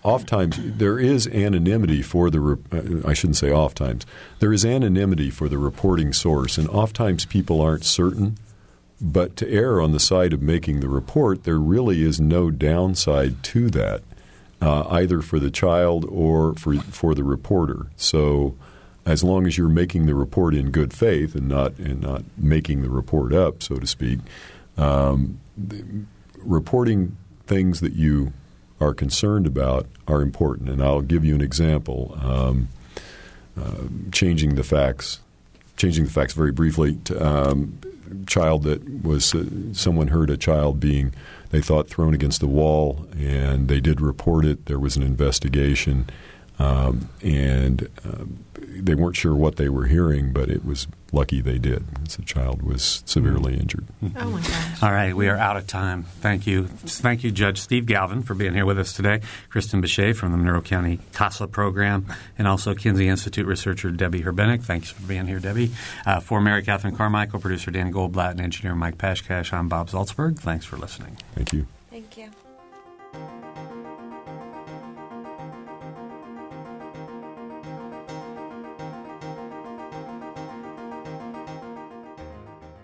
oftentimes 0.03 0.59
there 0.59 0.99
is 0.99 1.27
anonymity 1.27 2.03
for 2.03 2.31
the. 2.31 2.59
Uh, 2.71 3.09
I 3.09 3.15
shouldn't 3.15 3.37
say 3.37 3.51
oftentimes. 3.51 4.07
There 4.39 4.53
is 4.53 4.65
anonymity 4.65 5.31
for 5.31 5.49
the 5.49 5.59
reporting 5.59 6.13
source, 6.13 6.59
and 6.59 6.69
oftentimes 6.69 7.25
people 7.25 7.61
aren't 7.61 7.85
certain. 7.85 8.39
But 9.01 9.35
to 9.39 9.49
err 9.51 9.81
on 9.81 9.91
the 9.91 9.99
side 9.99 10.33
of 10.33 10.41
making 10.41 10.79
the 10.79 10.89
report, 10.89 11.43
there 11.43 11.59
really 11.59 12.05
is 12.05 12.21
no 12.21 12.53
downside 12.53 13.43
to 13.45 13.69
that 13.71 14.03
uh, 14.63 14.87
either 14.91 15.21
for 15.21 15.39
the 15.41 15.51
child 15.51 16.07
or 16.09 16.55
for 16.55 16.77
for 16.77 17.15
the 17.15 17.25
reporter. 17.25 17.89
So, 17.97 18.57
as 19.05 19.25
long 19.25 19.47
as 19.47 19.59
you're 19.59 19.69
making 19.69 20.07
the 20.07 20.15
report 20.15 20.55
in 20.55 20.71
good 20.71 20.95
faith 20.95 21.35
and 21.35 21.49
not 21.49 21.77
and 21.79 22.01
not 22.01 22.23
making 22.39 22.83
the 22.83 22.91
report 22.91 23.35
up, 23.35 23.63
so 23.63 23.77
to 23.77 23.87
speak, 23.87 24.21
um, 24.77 25.41
reporting 26.39 27.17
things 27.47 27.81
that 27.81 27.95
you 27.95 28.33
are 28.81 28.95
concerned 28.95 29.47
about 29.47 29.87
are 30.07 30.23
important. 30.23 30.69
And 30.69 30.83
I'll 30.83 31.03
give 31.03 31.25
you 31.25 31.35
an 31.35 31.43
example. 31.43 32.17
Um, 32.21 32.69
uh, 33.55 33.83
changing 34.13 34.55
the 34.55 34.63
facts, 34.63 35.21
changing 35.77 36.05
the 36.05 36.11
facts 36.11 36.35
very 36.35 36.53
briefly. 36.53 36.99
Um, 37.19 37.79
child 38.27 38.65
that 38.65 39.03
was 39.03 39.35
uh, 39.35 39.45
someone 39.73 40.09
heard 40.09 40.31
a 40.31 40.37
child 40.37 40.79
being 40.79 41.15
they 41.51 41.61
thought 41.61 41.89
thrown 41.89 42.15
against 42.15 42.41
the 42.41 42.47
wall, 42.47 43.07
and 43.19 43.69
they 43.69 43.81
did 43.81 44.01
report 44.01 44.45
it. 44.45 44.67
There 44.67 44.79
was 44.79 44.97
an 44.97 45.03
investigation, 45.03 46.09
um, 46.63 47.09
and 47.23 47.89
um, 48.05 48.45
they 48.55 48.95
weren't 48.95 49.17
sure 49.17 49.35
what 49.35 49.57
they 49.57 49.69
were 49.69 49.87
hearing, 49.87 50.33
but 50.33 50.49
it 50.49 50.65
was 50.65 50.87
lucky 51.13 51.41
they 51.41 51.59
did 51.59 51.85
the 52.17 52.23
child 52.23 52.63
was 52.63 53.03
severely 53.07 53.55
injured. 53.55 53.87
Oh 54.17 54.31
my 54.31 54.41
gosh! 54.41 54.83
All 54.83 54.93
right, 54.93 55.15
we 55.15 55.29
are 55.29 55.37
out 55.37 55.57
of 55.57 55.67
time. 55.67 56.05
Thank 56.21 56.47
you, 56.47 56.67
thank 56.67 57.25
you, 57.25 57.31
Judge 57.31 57.61
Steve 57.61 57.87
Galvin, 57.87 58.23
for 58.23 58.35
being 58.35 58.55
here 58.55 58.67
with 58.67 58.79
us 58.79 58.93
today. 58.93 59.21
Kristen 59.49 59.81
Bechet 59.81 60.17
from 60.17 60.33
the 60.33 60.39
Monroe 60.39 60.63
County 60.63 61.01
CASA 61.13 61.49
program, 61.49 62.07
and 62.39 62.47
also 62.47 62.75
Kinsey 62.75 63.09
Institute 63.09 63.47
researcher 63.47 63.91
Debbie 63.91 64.23
Herbenick. 64.23 64.63
Thanks 64.63 64.91
for 64.91 65.03
being 65.03 65.27
here, 65.27 65.39
Debbie. 65.39 65.71
Uh, 66.07 66.21
for 66.21 66.41
Mary 66.41 66.63
Catherine 66.63 66.97
Carmichael, 66.97 67.41
producer 67.41 67.71
Dan 67.71 67.93
Goldblatt, 67.93 68.33
and 68.33 68.41
engineer 68.41 68.75
Mike 68.75 68.99
Pashkash, 68.99 69.53
I'm 69.53 69.69
Bob 69.69 69.89
Zaltsberg. 69.91 70.39
Thanks 70.39 70.65
for 70.65 70.77
listening. 70.77 71.17
Thank 71.35 71.53
you. 71.53 71.67
Thank 71.91 72.17
you. 72.17 72.31